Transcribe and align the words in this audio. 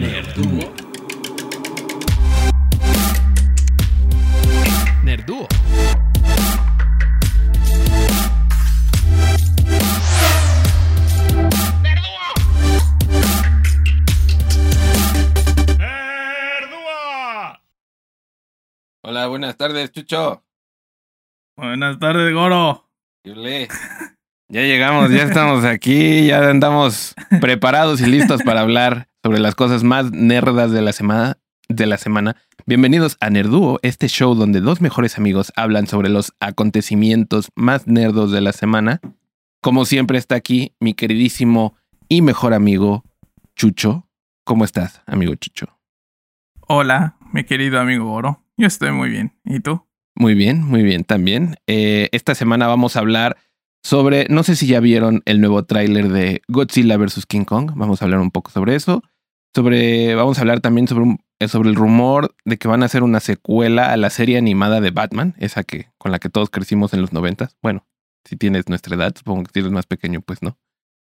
Nerduo. 0.00 0.74
Nerduo. 5.04 5.48
Hola, 19.02 19.26
buenas 19.26 19.56
tardes, 19.56 19.90
Chucho. 19.90 20.44
Buenas 21.56 21.98
tardes, 21.98 22.32
Goro. 22.32 22.88
Yule. 23.24 23.68
Ya 24.52 24.62
llegamos, 24.62 25.12
ya 25.12 25.22
estamos 25.22 25.64
aquí, 25.64 26.26
ya 26.26 26.50
andamos 26.50 27.14
preparados 27.40 28.00
y 28.00 28.06
listos 28.06 28.42
para 28.42 28.62
hablar 28.62 29.06
sobre 29.22 29.38
las 29.38 29.54
cosas 29.54 29.84
más 29.84 30.10
nerdas 30.10 30.72
de 30.72 30.82
la 30.82 30.92
semana. 30.92 31.38
De 31.68 31.86
la 31.86 31.98
semana. 31.98 32.34
Bienvenidos 32.66 33.16
a 33.20 33.30
Nerduo, 33.30 33.78
este 33.82 34.08
show 34.08 34.34
donde 34.34 34.60
dos 34.60 34.80
mejores 34.80 35.18
amigos 35.18 35.52
hablan 35.54 35.86
sobre 35.86 36.08
los 36.08 36.32
acontecimientos 36.40 37.52
más 37.54 37.86
nerdos 37.86 38.32
de 38.32 38.40
la 38.40 38.52
semana. 38.52 39.00
Como 39.60 39.84
siempre 39.84 40.18
está 40.18 40.34
aquí 40.34 40.74
mi 40.80 40.94
queridísimo 40.94 41.76
y 42.08 42.20
mejor 42.20 42.52
amigo 42.52 43.04
Chucho. 43.54 44.08
¿Cómo 44.42 44.64
estás, 44.64 45.00
amigo 45.06 45.32
Chucho? 45.36 45.78
Hola, 46.66 47.14
mi 47.32 47.44
querido 47.44 47.78
amigo 47.78 48.06
Goro. 48.06 48.42
Yo 48.56 48.66
estoy 48.66 48.90
muy 48.90 49.10
bien. 49.10 49.32
¿Y 49.44 49.60
tú? 49.60 49.86
Muy 50.16 50.34
bien, 50.34 50.64
muy 50.64 50.82
bien 50.82 51.04
también. 51.04 51.54
Eh, 51.68 52.08
esta 52.10 52.34
semana 52.34 52.66
vamos 52.66 52.96
a 52.96 52.98
hablar 52.98 53.36
sobre, 53.82 54.26
no 54.28 54.42
sé 54.42 54.56
si 54.56 54.66
ya 54.66 54.80
vieron 54.80 55.22
el 55.24 55.40
nuevo 55.40 55.64
tráiler 55.64 56.08
de 56.08 56.42
Godzilla 56.48 56.96
vs. 56.96 57.26
King 57.26 57.44
Kong, 57.44 57.72
vamos 57.74 58.02
a 58.02 58.04
hablar 58.04 58.20
un 58.20 58.30
poco 58.30 58.50
sobre 58.50 58.74
eso. 58.74 59.02
Sobre, 59.54 60.14
vamos 60.14 60.38
a 60.38 60.42
hablar 60.42 60.60
también 60.60 60.86
sobre, 60.86 61.16
eh, 61.40 61.48
sobre 61.48 61.70
el 61.70 61.74
rumor 61.74 62.36
de 62.44 62.56
que 62.56 62.68
van 62.68 62.82
a 62.82 62.86
hacer 62.86 63.02
una 63.02 63.20
secuela 63.20 63.92
a 63.92 63.96
la 63.96 64.10
serie 64.10 64.38
animada 64.38 64.80
de 64.80 64.90
Batman, 64.90 65.34
esa 65.38 65.64
que 65.64 65.88
con 65.98 66.12
la 66.12 66.18
que 66.18 66.28
todos 66.28 66.50
crecimos 66.50 66.94
en 66.94 67.00
los 67.00 67.12
noventas. 67.12 67.56
Bueno, 67.62 67.86
si 68.24 68.36
tienes 68.36 68.68
nuestra 68.68 68.94
edad, 68.94 69.14
supongo 69.16 69.44
que 69.44 69.50
si 69.52 69.58
eres 69.60 69.72
más 69.72 69.86
pequeño, 69.86 70.20
pues 70.20 70.42
no. 70.42 70.58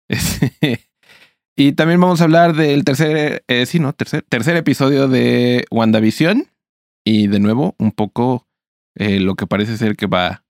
Este, 0.09 0.89
y 1.55 1.73
también 1.73 2.01
vamos 2.01 2.21
a 2.21 2.23
hablar 2.23 2.55
del 2.55 2.83
tercer, 2.83 3.43
eh, 3.47 3.65
sí, 3.67 3.79
no, 3.79 3.93
tercer, 3.93 4.23
tercer 4.27 4.55
episodio 4.57 5.07
de 5.07 5.65
WandaVision. 5.69 6.47
Y 7.05 7.27
de 7.27 7.39
nuevo, 7.39 7.75
un 7.77 7.91
poco 7.91 8.47
eh, 8.95 9.19
lo 9.19 9.35
que 9.35 9.45
parece 9.45 9.77
ser 9.77 9.95
que 9.95 10.07
va 10.07 10.43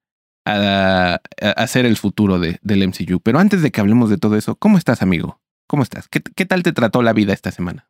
a, 0.45 1.21
a, 1.41 1.67
ser 1.67 1.85
el 1.85 1.97
futuro 1.97 2.39
de, 2.39 2.59
del 2.61 2.87
MCU. 2.87 3.19
Pero 3.21 3.39
antes 3.39 3.61
de 3.61 3.71
que 3.71 3.81
hablemos 3.81 4.09
de 4.09 4.17
todo 4.17 4.35
eso, 4.35 4.55
¿cómo 4.55 4.77
estás, 4.77 5.01
amigo? 5.01 5.41
¿Cómo 5.67 5.83
estás? 5.83 6.07
¿Qué, 6.07 6.21
qué 6.21 6.45
tal 6.45 6.63
te 6.63 6.73
trató 6.73 7.01
la 7.01 7.13
vida 7.13 7.33
esta 7.33 7.51
semana? 7.51 7.87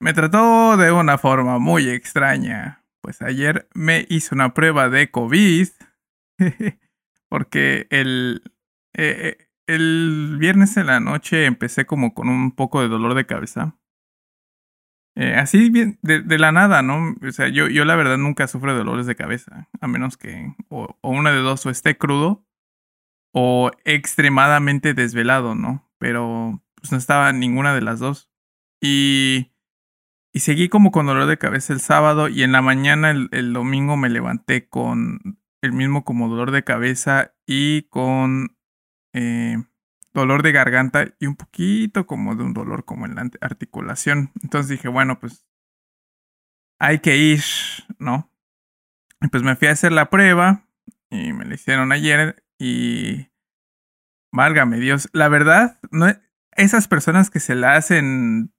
Me 0.00 0.14
trató 0.14 0.76
de 0.76 0.92
una 0.92 1.18
forma 1.18 1.58
muy 1.58 1.88
extraña. 1.88 2.84
Pues 3.02 3.22
ayer 3.22 3.68
me 3.74 4.06
hice 4.08 4.34
una 4.34 4.54
prueba 4.54 4.88
de 4.88 5.10
COVID. 5.10 5.68
porque 7.30 7.86
el, 7.90 8.42
eh, 8.94 9.38
eh, 9.38 9.48
el 9.66 10.36
viernes 10.38 10.76
en 10.76 10.86
la 10.86 11.00
noche 11.00 11.46
empecé 11.46 11.86
como 11.86 12.12
con 12.12 12.28
un 12.28 12.52
poco 12.52 12.82
de 12.82 12.88
dolor 12.88 13.14
de 13.14 13.24
cabeza. 13.24 13.76
Eh, 15.16 15.34
así 15.34 15.70
bien, 15.70 15.98
de, 16.02 16.38
la 16.38 16.52
nada, 16.52 16.82
¿no? 16.82 17.16
O 17.26 17.32
sea, 17.32 17.48
yo, 17.48 17.68
yo 17.68 17.84
la 17.84 17.96
verdad 17.96 18.16
nunca 18.16 18.46
sufro 18.46 18.74
dolores 18.76 19.06
de 19.06 19.16
cabeza. 19.16 19.68
A 19.80 19.86
menos 19.86 20.16
que 20.16 20.54
o, 20.68 20.96
o 21.00 21.10
una 21.10 21.32
de 21.32 21.40
dos, 21.40 21.66
o 21.66 21.70
esté 21.70 21.96
crudo 21.98 22.44
o 23.32 23.70
extremadamente 23.84 24.94
desvelado, 24.94 25.54
¿no? 25.54 25.88
Pero 25.98 26.62
pues 26.76 26.92
no 26.92 26.98
estaba 26.98 27.32
ninguna 27.32 27.74
de 27.74 27.82
las 27.82 28.00
dos. 28.00 28.30
Y, 28.80 29.52
y 30.32 30.40
seguí 30.40 30.68
como 30.68 30.90
con 30.90 31.06
dolor 31.06 31.26
de 31.26 31.38
cabeza 31.38 31.72
el 31.72 31.80
sábado 31.80 32.28
y 32.28 32.42
en 32.42 32.52
la 32.52 32.62
mañana 32.62 33.10
el, 33.10 33.28
el 33.32 33.52
domingo 33.52 33.96
me 33.96 34.08
levanté 34.08 34.68
con 34.68 35.38
el 35.62 35.72
mismo 35.72 36.04
como 36.04 36.28
dolor 36.28 36.50
de 36.50 36.64
cabeza 36.64 37.34
y 37.46 37.82
con 37.82 38.56
eh, 39.12 39.58
dolor 40.12 40.42
de 40.42 40.52
garganta 40.52 41.14
y 41.18 41.26
un 41.26 41.36
poquito 41.36 42.06
como 42.06 42.34
de 42.34 42.44
un 42.44 42.52
dolor 42.52 42.84
como 42.84 43.06
en 43.06 43.14
la 43.14 43.30
articulación. 43.40 44.32
Entonces 44.42 44.70
dije, 44.70 44.88
bueno, 44.88 45.18
pues 45.20 45.46
hay 46.78 47.00
que 47.00 47.16
ir, 47.16 47.42
¿no? 47.98 48.32
Y 49.20 49.28
pues 49.28 49.42
me 49.42 49.56
fui 49.56 49.68
a 49.68 49.72
hacer 49.72 49.92
la 49.92 50.10
prueba 50.10 50.66
y 51.10 51.32
me 51.32 51.44
la 51.44 51.54
hicieron 51.54 51.92
ayer 51.92 52.44
y 52.58 53.28
válgame 54.32 54.78
Dios, 54.78 55.08
la 55.12 55.28
verdad, 55.28 55.78
no 55.90 56.06
esas 56.52 56.88
personas 56.88 57.30
que 57.30 57.40
se 57.40 57.54
la 57.54 57.76
hacen 57.76 58.52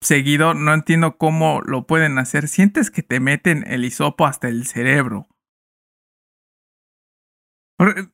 seguido, 0.00 0.54
no 0.54 0.72
entiendo 0.72 1.18
cómo 1.18 1.62
lo 1.62 1.86
pueden 1.86 2.18
hacer. 2.18 2.48
Sientes 2.48 2.90
que 2.90 3.02
te 3.02 3.20
meten 3.20 3.64
el 3.66 3.84
hisopo 3.84 4.26
hasta 4.26 4.48
el 4.48 4.66
cerebro. 4.66 5.26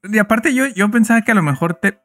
Y 0.05 0.19
aparte 0.19 0.55
yo, 0.55 0.67
yo 0.67 0.91
pensaba 0.91 1.23
que 1.23 1.33
a 1.33 1.37
lo 1.37 1.43
mejor 1.43 1.75
te, 1.75 2.01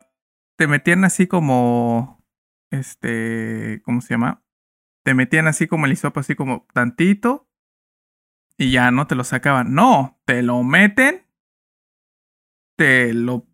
te 0.58 0.68
metían 0.68 1.06
así 1.06 1.28
como, 1.28 2.26
este, 2.72 3.82
¿cómo 3.86 4.02
se 4.02 4.16
llama? 4.16 4.44
Te 5.06 5.14
metían 5.14 5.48
así 5.48 5.68
como 5.68 5.86
el 5.86 5.94
hisopo, 5.94 6.20
así 6.20 6.36
como 6.36 6.68
tantito, 6.74 7.48
y 8.58 8.72
ya 8.72 8.92
no 8.92 9.08
te 9.08 9.16
lo 9.16 9.24
sacaban. 9.24 9.74
No, 9.74 10.20
te 10.26 10.42
lo 10.42 10.64
meten, 10.64 11.26
te 12.76 13.14
lo 13.14 13.48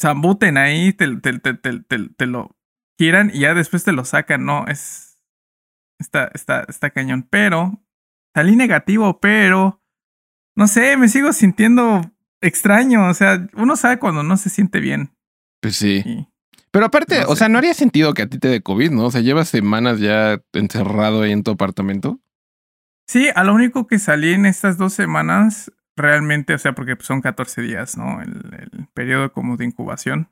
zambuten 0.00 0.56
ahí, 0.56 0.92
te, 0.92 1.16
te, 1.16 1.38
te, 1.38 1.78
te, 2.08 2.26
lo 2.26 2.56
giran 2.98 3.30
y 3.32 3.40
ya 3.40 3.54
después 3.54 3.84
te 3.84 3.92
lo 3.92 4.04
sacan. 4.04 4.44
No, 4.44 4.66
es, 4.66 5.20
está, 5.98 6.30
está, 6.34 6.64
está 6.66 6.90
cañón. 6.90 7.28
Pero, 7.30 7.82
salí 8.34 8.56
negativo, 8.56 9.20
pero, 9.20 9.82
no 10.56 10.66
sé, 10.66 10.96
me 10.96 11.08
sigo 11.08 11.32
sintiendo 11.34 12.00
extraño. 12.40 13.06
O 13.08 13.14
sea, 13.14 13.46
uno 13.52 13.76
sabe 13.76 13.98
cuando 13.98 14.22
no 14.22 14.38
se 14.38 14.48
siente 14.48 14.80
bien. 14.80 15.13
Pues 15.64 15.76
sí. 15.76 16.02
Y, 16.04 16.28
Pero 16.70 16.84
aparte, 16.86 17.20
No 17.22 17.28
o 17.28 17.32
sé. 17.32 17.38
sea, 17.40 17.48
no 17.48 17.56
haría 17.58 17.72
sentido 17.72 18.12
que 18.12 18.22
a 18.22 18.26
ti 18.28 18.38
te 18.38 18.48
dé 18.48 18.60
COVID, 18.60 18.90
¿no? 18.90 19.06
O 19.06 19.10
sea, 19.10 19.22
llevas 19.22 19.48
semanas 19.48 19.98
ya 19.98 20.42
encerrado 20.52 21.22
ahí 21.22 21.32
en 21.32 21.42
tu 21.42 21.52
apartamento. 21.52 22.20
Sí, 23.08 23.28
a 23.34 23.44
lo 23.44 23.54
único 23.54 23.86
que 23.86 23.98
salí 23.98 24.32
en 24.34 24.44
estas 24.44 24.76
dos 24.76 24.92
semanas, 24.92 25.72
realmente, 25.96 26.52
o 26.52 26.58
sea, 26.58 26.74
porque 26.74 26.96
son 27.00 27.20
14 27.22 27.62
días, 27.62 27.96
¿no? 27.96 28.20
El, 28.20 28.30
el 28.72 28.86
periodo 28.92 29.32
como 29.32 29.56
de 29.56 29.64
incubación. 29.64 30.28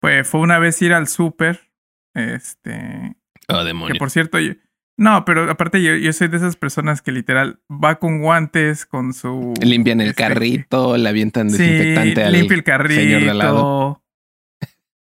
Pues 0.00 0.26
fue 0.28 0.40
una 0.40 0.58
vez 0.58 0.80
ir 0.80 0.94
al 0.94 1.08
súper, 1.08 1.70
este, 2.14 3.16
Oh, 3.48 3.58
que 3.58 3.64
demonios. 3.64 3.98
por 3.98 4.10
cierto, 4.10 4.38
yo- 4.38 4.52
no, 4.98 5.24
pero 5.24 5.48
aparte 5.50 5.82
yo, 5.82 5.94
yo 5.94 6.12
soy 6.12 6.28
de 6.28 6.36
esas 6.38 6.56
personas 6.56 7.02
que 7.02 7.12
literal 7.12 7.60
va 7.70 7.98
con 8.00 8.20
guantes, 8.20 8.84
con 8.84 9.12
su... 9.14 9.54
Limpian 9.62 10.00
el 10.00 10.08
este, 10.08 10.22
carrito, 10.24 10.96
le 10.96 11.08
avientan 11.08 11.50
Sí, 11.50 11.58
desinfectante 11.58 12.24
al 12.24 12.32
limpio 12.32 12.56
el 12.56 12.64
carrito. 12.64 13.00
señor 13.00 13.22
de 13.22 13.30
al 13.30 13.38
lado. 13.38 14.02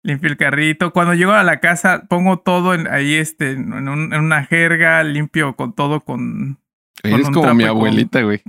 Limpio 0.06 0.30
el 0.30 0.36
carrito. 0.36 0.92
Cuando 0.92 1.14
llego 1.14 1.32
a 1.32 1.42
la 1.42 1.58
casa, 1.58 2.04
pongo 2.08 2.38
todo 2.38 2.74
en- 2.74 2.86
ahí 2.86 3.14
este, 3.14 3.50
en, 3.52 3.72
un- 3.88 4.14
en 4.14 4.20
una 4.20 4.44
jerga, 4.44 5.02
limpio 5.02 5.56
con 5.56 5.74
todo 5.74 6.00
con 6.02 6.60
Eres 7.02 7.26
un 7.26 7.34
como 7.34 7.52
mi 7.54 7.64
con- 7.64 7.70
abuelita, 7.70 8.22
güey. 8.22 8.40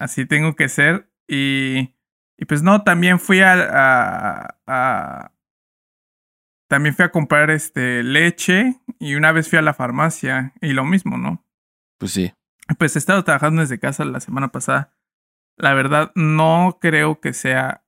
así 0.00 0.24
tengo 0.24 0.56
que 0.56 0.70
ser. 0.70 1.10
Y, 1.28 1.94
y 2.38 2.44
pues 2.46 2.62
no, 2.62 2.82
también 2.82 3.20
fui 3.20 3.40
a, 3.40 3.52
a, 3.52 4.56
a- 4.66 5.32
también 6.68 6.94
fui 6.94 7.04
a 7.04 7.10
comprar 7.10 7.50
este 7.50 8.02
leche 8.02 8.80
y 8.98 9.14
una 9.16 9.32
vez 9.32 9.48
fui 9.50 9.58
a 9.58 9.62
la 9.62 9.74
farmacia 9.74 10.52
y 10.60 10.72
lo 10.72 10.84
mismo, 10.84 11.18
¿no? 11.18 11.44
Pues 11.98 12.12
sí. 12.12 12.32
Pues 12.78 12.96
he 12.96 12.98
estado 12.98 13.22
trabajando 13.24 13.60
desde 13.62 13.78
casa 13.78 14.04
la 14.04 14.20
semana 14.20 14.48
pasada. 14.48 14.94
La 15.56 15.74
verdad, 15.74 16.12
no 16.14 16.78
creo 16.80 17.20
que 17.20 17.32
sea 17.32 17.84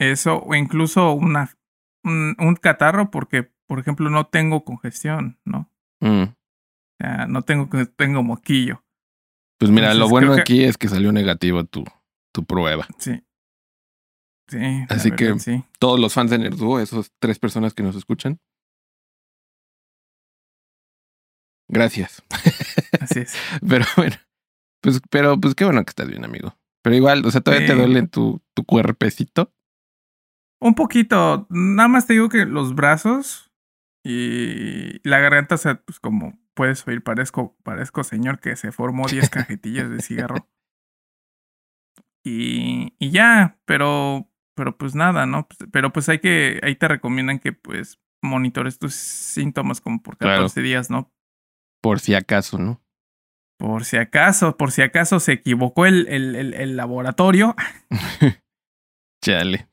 eso 0.00 0.42
o 0.44 0.54
incluso 0.54 1.12
una, 1.12 1.50
un, 2.04 2.36
un 2.38 2.54
catarro 2.56 3.10
porque, 3.10 3.50
por 3.66 3.78
ejemplo, 3.80 4.10
no 4.10 4.26
tengo 4.26 4.64
congestión, 4.64 5.38
¿no? 5.44 5.70
Mm. 6.00 6.22
O 6.24 6.34
sea, 7.00 7.26
no 7.26 7.42
tengo, 7.42 7.68
tengo 7.96 8.22
moquillo. 8.22 8.84
Pues 9.58 9.70
mira, 9.70 9.94
lo 9.94 10.08
bueno 10.08 10.34
que- 10.34 10.40
aquí 10.42 10.64
es 10.64 10.76
que 10.76 10.88
salió 10.88 11.12
negativo 11.12 11.64
tu, 11.64 11.84
tu 12.32 12.44
prueba. 12.44 12.86
Sí. 12.98 13.22
Sí. 14.48 14.58
Así 14.88 15.10
que- 15.12 15.38
Sí. 15.38 15.64
Todos 15.78 15.98
los 15.98 16.12
fans 16.12 16.30
de 16.30 16.38
Nerduo, 16.38 16.78
esos 16.80 17.12
tres 17.18 17.38
personas 17.38 17.72
que 17.74 17.82
nos 17.82 17.96
escuchan. 17.96 18.38
Gracias. 21.68 22.22
Así 23.00 23.20
es. 23.20 23.34
Pero 23.68 23.84
bueno, 23.96 24.16
pues, 24.82 25.00
pero 25.10 25.40
pues 25.40 25.54
qué 25.54 25.64
bueno 25.64 25.82
que 25.84 25.90
estás 25.90 26.06
bien, 26.08 26.24
amigo. 26.24 26.54
Pero 26.82 26.94
igual, 26.96 27.24
o 27.24 27.30
sea, 27.30 27.40
todavía 27.40 27.66
te 27.66 27.74
duele 27.74 28.06
tu, 28.08 28.42
tu 28.54 28.64
cuerpecito. 28.64 29.53
Un 30.64 30.74
poquito. 30.74 31.46
Nada 31.50 31.88
más 31.88 32.06
te 32.06 32.14
digo 32.14 32.30
que 32.30 32.46
los 32.46 32.74
brazos 32.74 33.52
y 34.02 35.06
la 35.06 35.18
garganta, 35.18 35.56
o 35.56 35.58
sea, 35.58 35.82
pues 35.82 36.00
como 36.00 36.38
puedes 36.54 36.88
oír, 36.88 37.02
parezco, 37.02 37.54
parezco 37.62 38.02
señor 38.02 38.40
que 38.40 38.56
se 38.56 38.72
formó 38.72 39.06
10 39.06 39.28
cajetillas 39.30 39.90
de 39.90 40.00
cigarro. 40.00 40.48
Y, 42.24 42.94
y 42.98 43.10
ya, 43.10 43.58
pero, 43.66 44.30
pero 44.56 44.78
pues 44.78 44.94
nada, 44.94 45.26
¿no? 45.26 45.46
Pues- 45.46 45.68
Pero 45.70 45.92
pues 45.92 46.08
hay 46.08 46.20
que, 46.20 46.60
ahí 46.62 46.76
te 46.76 46.88
recomiendan 46.88 47.40
que 47.40 47.52
pues 47.52 48.00
monitores 48.22 48.78
tus 48.78 48.94
síntomas 48.94 49.82
como 49.82 50.02
por 50.02 50.16
14 50.16 50.62
días, 50.62 50.88
¿no? 50.88 51.12
Por 51.82 52.00
si 52.00 52.14
acaso, 52.14 52.58
¿no? 52.58 52.82
Por 53.58 53.84
si 53.84 53.98
acaso, 53.98 54.56
por 54.56 54.72
si 54.72 54.80
acaso 54.80 55.20
se 55.20 55.32
equivocó 55.32 55.84
el, 55.84 56.08
el, 56.08 56.54
el, 56.54 56.76
laboratorio. 56.76 57.54
Chale. 59.24 59.68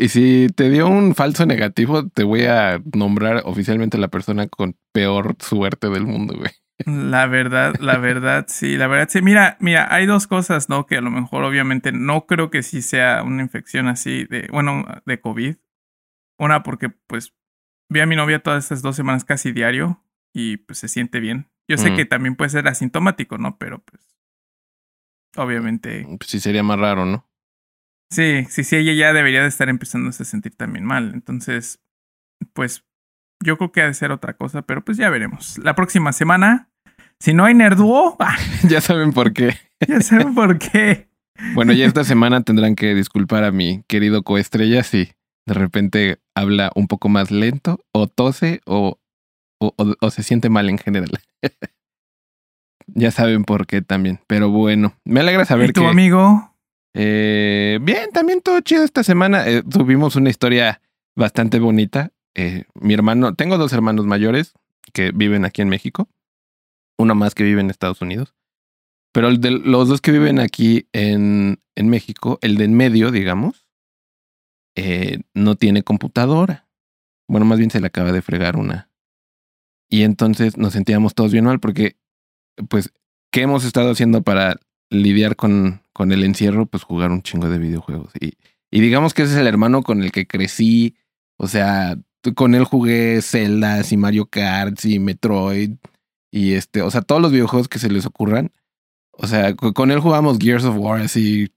y 0.00 0.08
si 0.08 0.48
te 0.48 0.68
dio 0.68 0.88
un 0.88 1.14
falso 1.14 1.46
negativo, 1.46 2.08
te 2.08 2.24
voy 2.24 2.46
a 2.46 2.82
nombrar 2.92 3.42
oficialmente 3.44 3.98
la 3.98 4.08
persona 4.08 4.48
con 4.48 4.76
peor 4.92 5.36
suerte 5.38 5.88
del 5.88 6.04
mundo, 6.04 6.34
güey. 6.36 6.50
La 6.84 7.26
verdad, 7.26 7.76
la 7.78 7.98
verdad, 7.98 8.46
sí, 8.48 8.76
la 8.76 8.88
verdad, 8.88 9.08
sí. 9.10 9.22
Mira, 9.22 9.56
mira, 9.60 9.86
hay 9.94 10.06
dos 10.06 10.26
cosas, 10.26 10.68
¿no? 10.68 10.86
Que 10.86 10.96
a 10.96 11.00
lo 11.00 11.10
mejor, 11.10 11.44
obviamente, 11.44 11.92
no 11.92 12.26
creo 12.26 12.50
que 12.50 12.64
sí 12.64 12.82
sea 12.82 13.22
una 13.22 13.42
infección 13.42 13.86
así 13.86 14.24
de, 14.24 14.48
bueno, 14.50 14.84
de 15.06 15.20
COVID. 15.20 15.54
Una, 16.40 16.64
porque 16.64 16.90
pues 17.06 17.34
vi 17.88 18.00
a 18.00 18.06
mi 18.06 18.16
novia 18.16 18.42
todas 18.42 18.64
estas 18.64 18.82
dos 18.82 18.96
semanas 18.96 19.24
casi 19.24 19.52
diario 19.52 20.02
y 20.32 20.56
pues 20.56 20.80
se 20.80 20.88
siente 20.88 21.20
bien. 21.20 21.48
Yo 21.68 21.76
sé 21.78 21.92
mm. 21.92 21.96
que 21.96 22.04
también 22.06 22.34
puede 22.34 22.50
ser 22.50 22.66
asintomático, 22.66 23.38
¿no? 23.38 23.56
Pero 23.56 23.84
pues, 23.84 24.16
obviamente. 25.36 26.04
Pues 26.18 26.28
sí, 26.28 26.40
sería 26.40 26.64
más 26.64 26.80
raro, 26.80 27.04
¿no? 27.04 27.27
Sí, 28.10 28.44
sí, 28.48 28.64
sí, 28.64 28.76
ella 28.76 28.94
ya 28.94 29.12
debería 29.12 29.42
de 29.42 29.48
estar 29.48 29.68
empezando 29.68 30.10
a 30.10 30.12
sentir 30.12 30.54
también 30.56 30.84
mal. 30.84 31.12
Entonces, 31.14 31.80
pues 32.52 32.84
yo 33.44 33.56
creo 33.58 33.72
que 33.72 33.82
ha 33.82 33.86
de 33.86 33.94
ser 33.94 34.12
otra 34.12 34.34
cosa, 34.36 34.62
pero 34.62 34.84
pues 34.84 34.96
ya 34.96 35.10
veremos. 35.10 35.58
La 35.58 35.74
próxima 35.74 36.12
semana, 36.12 36.70
si 37.20 37.34
no 37.34 37.44
hay 37.44 37.54
Nerduo, 37.54 38.16
ya 38.68 38.80
saben 38.80 39.12
por 39.12 39.32
qué. 39.32 39.54
ya 39.86 40.00
saben 40.00 40.34
por 40.34 40.58
qué. 40.58 41.08
Bueno, 41.54 41.72
ya 41.72 41.86
esta 41.86 42.02
semana 42.02 42.42
tendrán 42.42 42.74
que 42.74 42.96
disculpar 42.96 43.44
a 43.44 43.52
mi 43.52 43.84
querido 43.86 44.24
coestrella 44.24 44.82
si 44.82 45.12
de 45.46 45.54
repente 45.54 46.18
habla 46.34 46.72
un 46.74 46.88
poco 46.88 47.08
más 47.08 47.30
lento 47.30 47.78
o 47.92 48.08
tose 48.08 48.60
o, 48.66 48.98
o, 49.60 50.10
se 50.10 50.24
siente 50.24 50.48
mal 50.48 50.68
en 50.68 50.78
general. 50.78 51.10
ya 52.88 53.12
saben 53.12 53.44
por 53.44 53.68
qué 53.68 53.82
también. 53.82 54.18
Pero 54.26 54.50
bueno, 54.50 54.94
me 55.04 55.20
alegra 55.20 55.44
saber 55.44 55.70
¿Y 55.70 55.72
tu 55.74 55.86
amigo? 55.86 56.47
Eh, 56.94 57.78
bien, 57.82 58.10
también 58.12 58.40
todo 58.40 58.60
chido 58.60 58.84
esta 58.84 59.02
semana. 59.02 59.46
Eh, 59.48 59.62
tuvimos 59.62 60.16
una 60.16 60.30
historia 60.30 60.80
bastante 61.14 61.58
bonita. 61.58 62.12
Eh, 62.34 62.64
mi 62.74 62.94
hermano, 62.94 63.34
tengo 63.34 63.58
dos 63.58 63.72
hermanos 63.72 64.06
mayores 64.06 64.54
que 64.92 65.10
viven 65.12 65.44
aquí 65.44 65.62
en 65.62 65.68
México, 65.68 66.08
uno 66.96 67.14
más 67.14 67.34
que 67.34 67.44
vive 67.44 67.60
en 67.60 67.70
Estados 67.70 68.00
Unidos, 68.00 68.34
pero 69.12 69.28
el 69.28 69.40
de 69.40 69.50
los 69.50 69.88
dos 69.88 70.00
que 70.00 70.12
viven 70.12 70.38
aquí 70.38 70.88
en, 70.92 71.60
en 71.74 71.88
México, 71.88 72.38
el 72.40 72.56
de 72.56 72.64
en 72.64 72.74
medio, 72.74 73.10
digamos, 73.10 73.66
no 75.34 75.56
tiene 75.56 75.82
computadora. 75.82 76.68
Bueno, 77.26 77.44
más 77.44 77.58
bien 77.58 77.70
se 77.70 77.80
le 77.80 77.88
acaba 77.88 78.12
de 78.12 78.22
fregar 78.22 78.56
una. 78.56 78.88
Y 79.90 80.02
entonces 80.02 80.56
nos 80.56 80.74
sentíamos 80.74 81.14
todos 81.14 81.32
bien 81.32 81.46
mal 81.46 81.58
porque, 81.58 81.96
pues, 82.68 82.92
¿qué 83.32 83.42
hemos 83.42 83.64
estado 83.64 83.90
haciendo 83.90 84.22
para 84.22 84.60
lidiar 84.90 85.34
con, 85.34 85.82
con 85.98 86.12
el 86.12 86.22
encierro? 86.22 86.66
Pues 86.66 86.84
jugar 86.84 87.10
un 87.10 87.22
chingo 87.22 87.50
de 87.50 87.58
videojuegos. 87.58 88.12
Y, 88.20 88.34
y 88.70 88.80
digamos 88.80 89.14
que 89.14 89.22
ese 89.22 89.32
es 89.32 89.38
el 89.40 89.48
hermano 89.48 89.82
con 89.82 90.04
el 90.04 90.12
que 90.12 90.28
crecí. 90.28 90.94
O 91.38 91.48
sea, 91.48 91.98
con 92.36 92.54
él 92.54 92.62
jugué 92.62 93.20
Zelda 93.20 93.82
y 93.90 93.96
Mario 93.96 94.26
Kart 94.26 94.84
y 94.84 95.00
Metroid 95.00 95.72
y 96.30 96.52
este, 96.52 96.82
o 96.82 96.90
sea, 96.92 97.02
todos 97.02 97.20
los 97.20 97.32
videojuegos 97.32 97.66
que 97.66 97.80
se 97.80 97.90
les 97.90 98.06
ocurran. 98.06 98.52
O 99.10 99.26
sea, 99.26 99.56
con 99.56 99.90
él 99.90 99.98
jugamos 99.98 100.38
Gears 100.38 100.64
of 100.64 100.76
War 100.78 101.00
así 101.00 101.52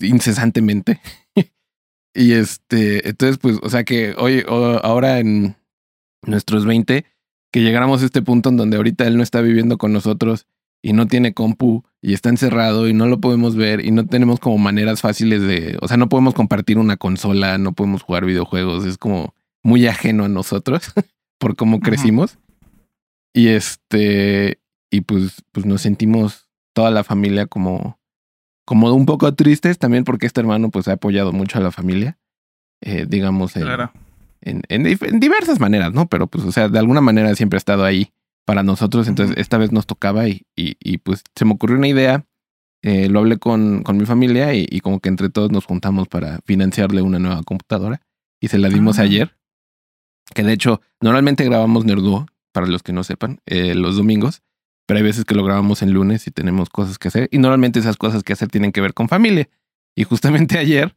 incesantemente. 0.00 1.00
y 2.14 2.32
este, 2.32 3.08
entonces 3.08 3.38
pues, 3.38 3.60
o 3.62 3.70
sea 3.70 3.84
que 3.84 4.16
hoy, 4.18 4.42
ahora 4.48 5.20
en 5.20 5.54
nuestros 6.26 6.66
20, 6.66 7.04
que 7.52 7.62
llegáramos 7.62 8.02
a 8.02 8.06
este 8.06 8.22
punto 8.22 8.48
en 8.48 8.56
donde 8.56 8.76
ahorita 8.76 9.06
él 9.06 9.16
no 9.16 9.22
está 9.22 9.40
viviendo 9.40 9.78
con 9.78 9.92
nosotros 9.92 10.48
y 10.84 10.92
no 10.92 11.06
tiene 11.06 11.32
compu 11.32 11.82
y 12.02 12.12
está 12.12 12.28
encerrado 12.28 12.86
y 12.86 12.92
no 12.92 13.06
lo 13.06 13.18
podemos 13.18 13.56
ver 13.56 13.82
y 13.86 13.90
no 13.90 14.04
tenemos 14.04 14.38
como 14.38 14.58
maneras 14.58 15.00
fáciles 15.00 15.40
de, 15.40 15.78
o 15.80 15.88
sea, 15.88 15.96
no 15.96 16.10
podemos 16.10 16.34
compartir 16.34 16.76
una 16.76 16.98
consola, 16.98 17.56
no 17.56 17.72
podemos 17.72 18.02
jugar 18.02 18.26
videojuegos, 18.26 18.84
es 18.84 18.98
como 18.98 19.34
muy 19.62 19.86
ajeno 19.86 20.26
a 20.26 20.28
nosotros 20.28 20.92
por 21.38 21.56
cómo 21.56 21.80
crecimos. 21.80 22.36
Y 23.32 23.48
este, 23.48 24.60
y 24.90 25.00
pues, 25.00 25.42
pues 25.52 25.64
nos 25.64 25.80
sentimos 25.80 26.50
toda 26.74 26.90
la 26.90 27.02
familia 27.02 27.46
como, 27.46 27.98
como 28.66 28.92
un 28.92 29.06
poco 29.06 29.34
tristes 29.34 29.78
también 29.78 30.04
porque 30.04 30.26
este 30.26 30.42
hermano 30.42 30.68
pues 30.68 30.86
ha 30.88 30.92
apoyado 30.92 31.32
mucho 31.32 31.56
a 31.56 31.62
la 31.62 31.72
familia, 31.72 32.18
eh, 32.82 33.06
digamos, 33.08 33.56
en, 33.56 33.64
en, 34.42 34.62
en, 34.68 35.18
diversas 35.18 35.60
maneras, 35.60 35.94
¿no? 35.94 36.08
Pero 36.08 36.26
pues, 36.26 36.44
o 36.44 36.52
sea, 36.52 36.68
de 36.68 36.78
alguna 36.78 37.00
manera 37.00 37.34
siempre 37.34 37.56
ha 37.56 37.64
estado 37.64 37.84
ahí 37.84 38.12
para 38.44 38.62
nosotros, 38.62 39.08
entonces 39.08 39.36
esta 39.38 39.58
vez 39.58 39.72
nos 39.72 39.86
tocaba 39.86 40.28
y, 40.28 40.42
y, 40.56 40.76
y, 40.80 40.98
pues 40.98 41.22
se 41.34 41.44
me 41.44 41.52
ocurrió 41.52 41.76
una 41.76 41.88
idea, 41.88 42.26
eh, 42.82 43.08
lo 43.08 43.20
hablé 43.20 43.38
con, 43.38 43.82
con 43.82 43.96
mi 43.96 44.04
familia 44.04 44.54
y, 44.54 44.66
y, 44.70 44.80
como 44.80 45.00
que 45.00 45.08
entre 45.08 45.30
todos 45.30 45.50
nos 45.50 45.64
juntamos 45.64 46.08
para 46.08 46.40
financiarle 46.44 47.02
una 47.02 47.18
nueva 47.18 47.42
computadora 47.42 48.02
y 48.40 48.48
se 48.48 48.58
la 48.58 48.68
dimos 48.68 48.98
ah. 48.98 49.02
ayer 49.02 49.36
que 50.32 50.42
de 50.42 50.52
hecho, 50.52 50.80
normalmente 51.00 51.44
grabamos 51.44 51.84
Nerduo, 51.84 52.26
para 52.52 52.66
los 52.66 52.82
que 52.82 52.92
no 52.92 53.04
sepan, 53.04 53.40
eh, 53.46 53.74
los 53.74 53.96
domingos, 53.96 54.42
pero 54.86 54.98
hay 54.98 55.04
veces 55.04 55.24
que 55.24 55.34
lo 55.34 55.44
grabamos 55.44 55.82
en 55.82 55.92
lunes 55.92 56.26
y 56.26 56.30
tenemos 56.30 56.70
cosas 56.70 56.98
que 56.98 57.08
hacer. 57.08 57.28
Y 57.30 57.38
normalmente 57.38 57.78
esas 57.78 57.96
cosas 57.96 58.22
que 58.22 58.32
hacer 58.32 58.48
tienen 58.48 58.72
que 58.72 58.80
ver 58.80 58.94
con 58.94 59.08
familia. 59.08 59.48
Y 59.96 60.04
justamente 60.04 60.58
ayer 60.58 60.94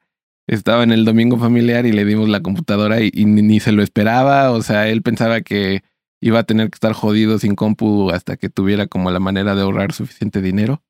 estaba 0.48 0.84
en 0.84 0.92
el 0.92 1.04
domingo 1.04 1.38
familiar 1.38 1.86
y 1.86 1.92
le 1.92 2.06
dimos 2.06 2.30
la 2.30 2.42
computadora 2.42 3.02
y, 3.02 3.12
ni, 3.26 3.60
se 3.60 3.72
lo 3.72 3.82
esperaba. 3.82 4.52
O 4.52 4.62
sea, 4.62 4.88
él 4.88 5.02
pensaba 5.02 5.42
que 5.42 5.84
iba 6.22 6.40
a 6.40 6.44
tener 6.44 6.70
que 6.70 6.76
estar 6.76 6.94
jodido 6.94 7.40
sin 7.40 7.56
compu 7.56 8.12
hasta 8.12 8.38
que 8.38 8.50
tuviera 8.50 8.88
como 8.88 9.12
la 9.12 9.20
manera 9.20 9.56
de 9.56 9.62
ahorrar 9.62 9.94
suficiente 9.94 10.42
dinero. 10.42 10.84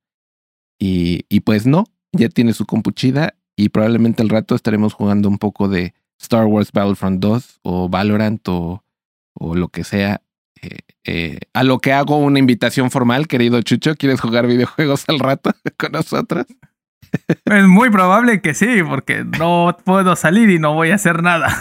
Y, 0.80 1.26
y 1.30 1.42
pues 1.42 1.66
no, 1.66 1.86
ya 2.12 2.30
tiene 2.30 2.54
su 2.54 2.66
compu 2.66 2.92
chida 2.92 3.36
y 3.56 3.70
probablemente 3.70 4.22
al 4.22 4.30
rato 4.30 4.56
estaremos 4.56 4.94
jugando 4.94 5.28
un 5.28 5.40
poco 5.40 5.68
de 5.68 5.94
Star 6.20 6.46
Wars 6.46 6.72
Battlefront 6.72 7.20
2 7.20 7.60
o 7.64 7.90
Valorant 7.90 8.48
o, 8.48 8.84
o 9.34 9.56
lo 9.56 9.70
que 9.70 9.84
sea. 9.84 10.22
Eh, 10.62 10.80
eh, 11.04 11.40
a 11.54 11.64
lo 11.64 11.80
que 11.80 11.94
hago 11.94 12.18
una 12.18 12.40
invitación 12.40 12.92
formal, 12.92 13.28
querido 13.28 13.62
Chucho, 13.62 13.96
¿quieres 13.96 14.20
jugar 14.22 14.48
videojuegos 14.48 15.06
al 15.08 15.20
rato 15.20 15.52
con 15.78 15.92
nosotros? 15.92 16.46
Es 17.46 17.64
muy 17.66 17.90
probable 17.90 18.42
que 18.42 18.54
sí, 18.54 18.82
porque 18.88 19.24
no 19.24 19.78
puedo 19.86 20.16
salir 20.16 20.50
y 20.50 20.60
no 20.60 20.74
voy 20.74 20.92
a 20.92 20.96
hacer 20.96 21.24
nada. 21.24 21.56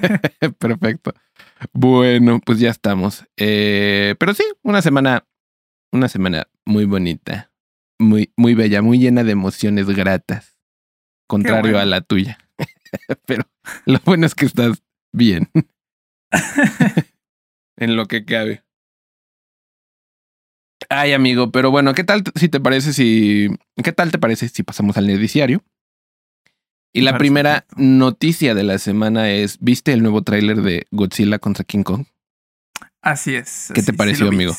Perfecto. 0.58 1.12
Bueno, 1.72 2.40
pues 2.44 2.58
ya 2.58 2.70
estamos. 2.70 3.24
Eh, 3.36 4.14
pero 4.18 4.34
sí, 4.34 4.44
una 4.62 4.82
semana, 4.82 5.26
una 5.92 6.08
semana 6.08 6.48
muy 6.64 6.84
bonita, 6.84 7.52
muy, 7.98 8.32
muy 8.36 8.54
bella, 8.54 8.82
muy 8.82 8.98
llena 8.98 9.24
de 9.24 9.32
emociones 9.32 9.86
gratas, 9.86 10.58
contrario 11.28 11.78
a 11.78 11.84
la 11.84 12.00
tuya. 12.00 12.38
Pero 13.26 13.44
lo 13.86 13.98
bueno 14.04 14.26
es 14.26 14.34
que 14.34 14.46
estás 14.46 14.82
bien. 15.12 15.50
en 17.76 17.96
lo 17.96 18.06
que 18.06 18.24
cabe. 18.24 18.62
Ay, 20.88 21.12
amigo, 21.12 21.50
pero 21.50 21.70
bueno, 21.70 21.94
¿qué 21.94 22.04
tal 22.04 22.22
si 22.34 22.48
te 22.48 22.60
parece 22.60 22.92
si. 22.92 23.48
¿Qué 23.82 23.92
tal 23.92 24.10
te 24.10 24.18
parece 24.18 24.48
si 24.48 24.62
pasamos 24.62 24.96
al 24.96 25.06
noticiario? 25.06 25.62
Y 26.94 27.00
la 27.00 27.16
primera 27.16 27.64
noticia 27.76 28.54
de 28.54 28.64
la 28.64 28.78
semana 28.78 29.30
es: 29.30 29.58
¿viste 29.60 29.92
el 29.92 30.02
nuevo 30.02 30.22
tráiler 30.22 30.62
de 30.62 30.86
Godzilla 30.90 31.38
contra 31.38 31.64
King 31.64 31.82
Kong? 31.82 32.04
Así 33.02 33.34
es. 33.34 33.72
¿Qué 33.74 33.82
te 33.82 33.92
pareció, 33.92 34.28
amigo? 34.28 34.54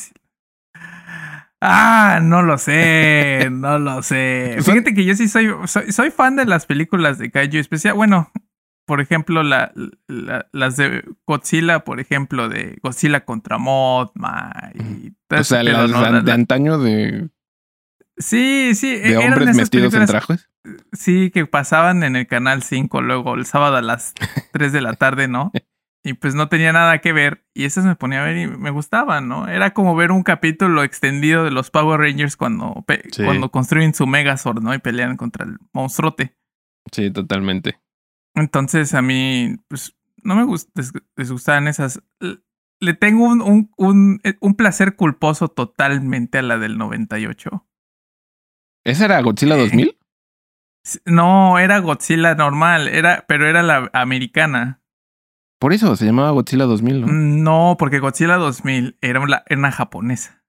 Ah, 1.65 2.19
no 2.21 2.41
lo 2.41 2.57
sé, 2.57 3.47
no 3.51 3.79
lo 3.79 4.03
sé. 4.03 4.57
Fíjate 4.61 4.93
que 4.93 5.05
yo 5.05 5.15
sí 5.15 5.29
soy, 5.29 5.49
soy, 5.65 6.11
fan 6.11 6.35
de 6.35 6.45
las 6.45 6.65
películas 6.65 7.17
de 7.17 7.31
Kaiju 7.31 7.57
especial. 7.57 7.93
Bueno, 7.93 8.31
por 8.85 8.99
ejemplo, 8.99 9.43
la, 9.43 9.71
las 10.51 10.75
de 10.75 11.05
Godzilla, 11.25 11.85
por 11.85 12.01
ejemplo, 12.01 12.49
de 12.49 12.77
Godzilla 12.83 13.23
contra 13.23 13.57
Mothma 13.59 14.51
y 14.75 15.13
O 15.33 15.43
sea, 15.45 15.63
las 15.63 16.25
de, 16.25 16.31
antaño 16.33 16.77
de. 16.79 17.29
Sí, 18.17 18.75
sí. 18.75 18.97
De 18.97 19.17
hombres 19.17 19.55
metidos 19.55 19.93
en 19.93 20.05
trajes. 20.05 20.49
Sí, 20.91 21.31
que 21.31 21.45
pasaban 21.45 22.03
en 22.03 22.15
el 22.15 22.27
canal 22.27 22.63
5 22.63 23.01
luego 23.01 23.35
el 23.35 23.45
sábado 23.45 23.77
a 23.77 23.81
las 23.81 24.13
3 24.53 24.71
de 24.71 24.81
la 24.81 24.93
tarde, 24.93 25.27
¿no? 25.27 25.51
y 26.05 26.13
pues 26.13 26.35
no 26.35 26.49
tenía 26.49 26.73
nada 26.73 26.99
que 26.99 27.13
ver 27.13 27.45
y 27.53 27.63
esas 27.63 27.85
me 27.85 27.95
ponía 27.95 28.21
a 28.21 28.25
ver 28.25 28.37
y 28.37 28.47
me 28.47 28.71
gustaban, 28.71 29.29
¿no? 29.29 29.47
Era 29.47 29.73
como 29.73 29.95
ver 29.95 30.11
un 30.11 30.23
capítulo 30.23 30.83
extendido 30.83 31.45
de 31.45 31.51
los 31.51 31.71
Power 31.71 31.99
Rangers 31.99 32.35
cuando, 32.35 32.83
cuando 33.23 33.49
construyen 33.51 33.93
su 33.93 34.05
Megazord, 34.05 34.61
¿no? 34.61 34.73
Y 34.73 34.79
pelean 34.79 35.15
contra 35.15 35.45
el 35.45 35.57
monstruote. 35.71 36.35
Sí, 36.91 37.09
totalmente. 37.09 37.79
Entonces 38.35 38.93
a 38.93 39.01
mí, 39.01 39.55
pues 39.69 39.95
no 40.23 40.35
me 40.35 40.43
gust 40.43 40.69
les, 41.15 41.31
gustaban 41.31 41.69
esas. 41.69 42.01
Le 42.81 42.93
tengo 42.93 43.25
un, 43.25 43.41
un, 43.41 43.71
un, 43.77 44.19
eh, 44.25 44.35
un, 44.41 44.55
placer 44.55 44.97
culposo 44.97 45.47
totalmente 45.47 46.37
a 46.37 46.41
la 46.41 46.57
del 46.57 46.77
98. 46.77 47.65
¿Esa 48.83 49.05
era 49.05 49.21
Godzilla 49.21 49.55
2000? 49.55 49.97
No, 51.05 51.59
era 51.59 51.79
Godzilla 51.79 52.35
normal, 52.35 52.87
era, 52.87 53.25
pero 53.27 53.47
era 53.47 53.63
la 53.63 53.89
americana. 53.93 54.81
Por 55.59 55.71
eso 55.71 55.95
se 55.95 56.05
llamaba 56.05 56.31
Godzilla 56.31 56.65
2000, 56.65 57.01
¿no? 57.01 57.07
No, 57.07 57.75
porque 57.79 57.99
Godzilla 57.99 58.35
2000 58.35 58.97
era 58.99 59.21
una, 59.21 59.43
era 59.47 59.59
una 59.59 59.71
japonesa. 59.71 60.43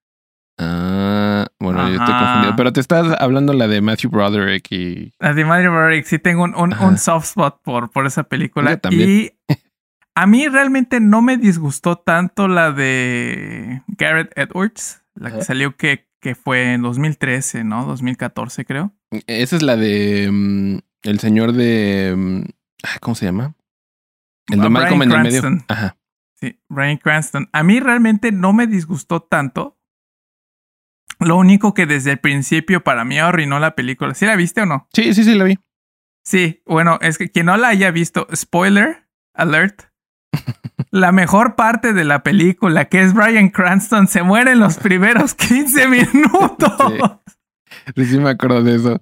Ah, 0.57 1.47
bueno, 1.59 1.87
yo 1.89 1.95
estoy 1.95 2.15
confundido. 2.15 2.55
Pero 2.55 2.73
te 2.73 2.79
estás 2.81 3.15
hablando 3.19 3.53
la 3.53 3.67
de 3.67 3.81
Matthew 3.81 4.11
Broderick 4.11 4.71
y. 4.71 5.13
La 5.19 5.33
de 5.33 5.45
Mario 5.45 5.71
Broderick, 5.71 6.05
sí 6.05 6.19
tengo 6.19 6.43
un, 6.43 6.55
un, 6.55 6.73
Ajá. 6.73 6.85
un 6.87 6.97
soft 6.97 7.25
spot 7.25 7.61
por, 7.61 7.91
por 7.91 8.05
esa 8.05 8.23
película. 8.23 8.71
Yo 8.71 8.79
también. 8.79 9.09
Y 9.09 9.31
a 10.15 10.25
mí 10.27 10.47
realmente 10.47 10.99
no 10.99 11.21
me 11.21 11.37
disgustó 11.37 11.97
tanto 11.97 12.47
la 12.47 12.71
de 12.71 13.81
Garrett 13.87 14.37
Edwards, 14.37 15.03
la 15.13 15.31
que 15.31 15.43
salió 15.43 15.75
que, 15.75 16.07
que 16.25 16.33
fue 16.33 16.73
en 16.73 16.81
2013, 16.81 17.63
¿no? 17.63 17.85
2014 17.85 18.65
creo. 18.65 18.91
Esa 19.27 19.55
es 19.57 19.61
la 19.61 19.75
de. 19.75 20.27
mm, 20.31 20.77
el 21.03 21.19
señor 21.19 21.53
de. 21.53 22.43
ah, 22.81 22.97
¿Cómo 22.99 23.13
se 23.13 23.27
llama? 23.27 23.53
El 24.51 24.59
de 24.59 24.65
Ah, 24.65 24.69
Malcolm 24.71 25.03
en 25.03 25.11
el 25.11 25.21
medio. 25.21 25.41
Ajá. 25.67 25.97
Sí, 26.33 26.59
Bryan 26.67 26.97
Cranston. 26.97 27.47
A 27.53 27.61
mí 27.61 27.79
realmente 27.79 28.31
no 28.31 28.53
me 28.53 28.65
disgustó 28.65 29.21
tanto. 29.21 29.77
Lo 31.19 31.37
único 31.37 31.75
que 31.75 31.85
desde 31.85 32.13
el 32.13 32.17
principio 32.17 32.83
para 32.83 33.05
mí 33.05 33.19
arruinó 33.19 33.59
la 33.59 33.75
película. 33.75 34.15
¿Sí 34.15 34.25
la 34.25 34.35
viste 34.35 34.61
o 34.61 34.65
no? 34.65 34.87
Sí, 34.93 35.13
sí, 35.13 35.23
sí, 35.23 35.35
la 35.35 35.43
vi. 35.43 35.59
Sí, 36.23 36.63
bueno, 36.65 36.97
es 37.01 37.19
que 37.19 37.29
quien 37.29 37.45
no 37.45 37.55
la 37.55 37.67
haya 37.67 37.91
visto, 37.91 38.25
spoiler 38.35 39.07
alert. 39.35 39.83
La 40.95 41.11
mejor 41.11 41.55
parte 41.55 41.91
de 41.91 42.05
la 42.05 42.23
película, 42.23 42.85
que 42.85 43.01
es 43.01 43.13
Brian 43.13 43.49
Cranston, 43.49 44.07
se 44.07 44.23
muere 44.23 44.53
en 44.53 44.61
los 44.61 44.77
primeros 44.77 45.33
15 45.33 45.87
minutos. 45.89 47.19
Sí, 47.93 48.05
sí 48.05 48.17
me 48.17 48.29
acuerdo 48.29 48.63
de 48.63 48.75
eso. 48.77 48.97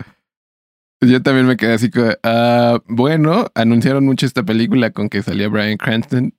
Yo 1.01 1.21
también 1.21 1.45
me 1.45 1.55
quedé 1.55 1.73
así 1.73 1.91
como, 1.91 2.09
ah, 2.23 2.79
bueno, 2.87 3.45
anunciaron 3.53 4.05
mucho 4.05 4.25
esta 4.25 4.41
película 4.41 4.89
con 4.89 5.07
que 5.07 5.21
salía 5.21 5.49
Brian 5.49 5.77
Cranston 5.77 6.33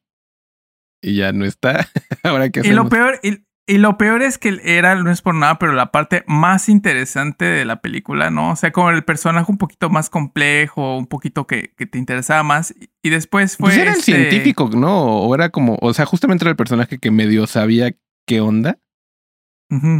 y 1.01 1.15
ya 1.15 1.31
no 1.31 1.45
está. 1.45 1.87
Ahora 2.25 2.51
que 2.51 2.59
Y 2.65 2.73
lo 2.73 2.89
peor, 2.89 3.21
y, 3.23 3.45
y 3.67 3.79
lo 3.79 3.97
peor 3.97 4.23
es 4.23 4.37
que 4.37 4.61
era, 4.63 4.95
no 4.97 5.11
es 5.11 5.23
por 5.23 5.35
nada, 5.35 5.59
pero 5.59 5.73
la 5.73 5.91
parte 5.91 6.23
más 6.27 6.69
interesante 6.69 7.47
de 7.47 7.65
la 7.65 7.81
película, 7.81 8.31
¿no? 8.31 8.51
O 8.51 8.57
sea, 8.57 8.73
como 8.73 8.91
el 8.91 9.05
personaje 9.05 9.51
un 9.51 9.57
poquito 9.57 9.89
más 9.89 10.11
complejo, 10.11 10.99
un 10.99 11.07
poquito 11.07 11.47
que, 11.47 11.73
que 11.75 11.87
te 11.87 11.99
interesaba 11.99 12.43
más. 12.43 12.75
Y, 13.03 13.09
después 13.09 13.57
fue. 13.57 13.71
Pues 13.71 13.79
era 13.79 13.93
el 13.93 14.01
este- 14.01 14.13
científico, 14.13 14.69
¿no? 14.75 15.21
O 15.21 15.35
era 15.35 15.49
como, 15.49 15.79
o 15.81 15.95
sea, 15.95 16.05
justamente 16.05 16.45
era 16.45 16.51
el 16.51 16.57
personaje 16.57 16.99
que 16.99 17.11
medio 17.11 17.47
sabía 17.47 17.95
qué 18.27 18.41
onda. 18.41 18.79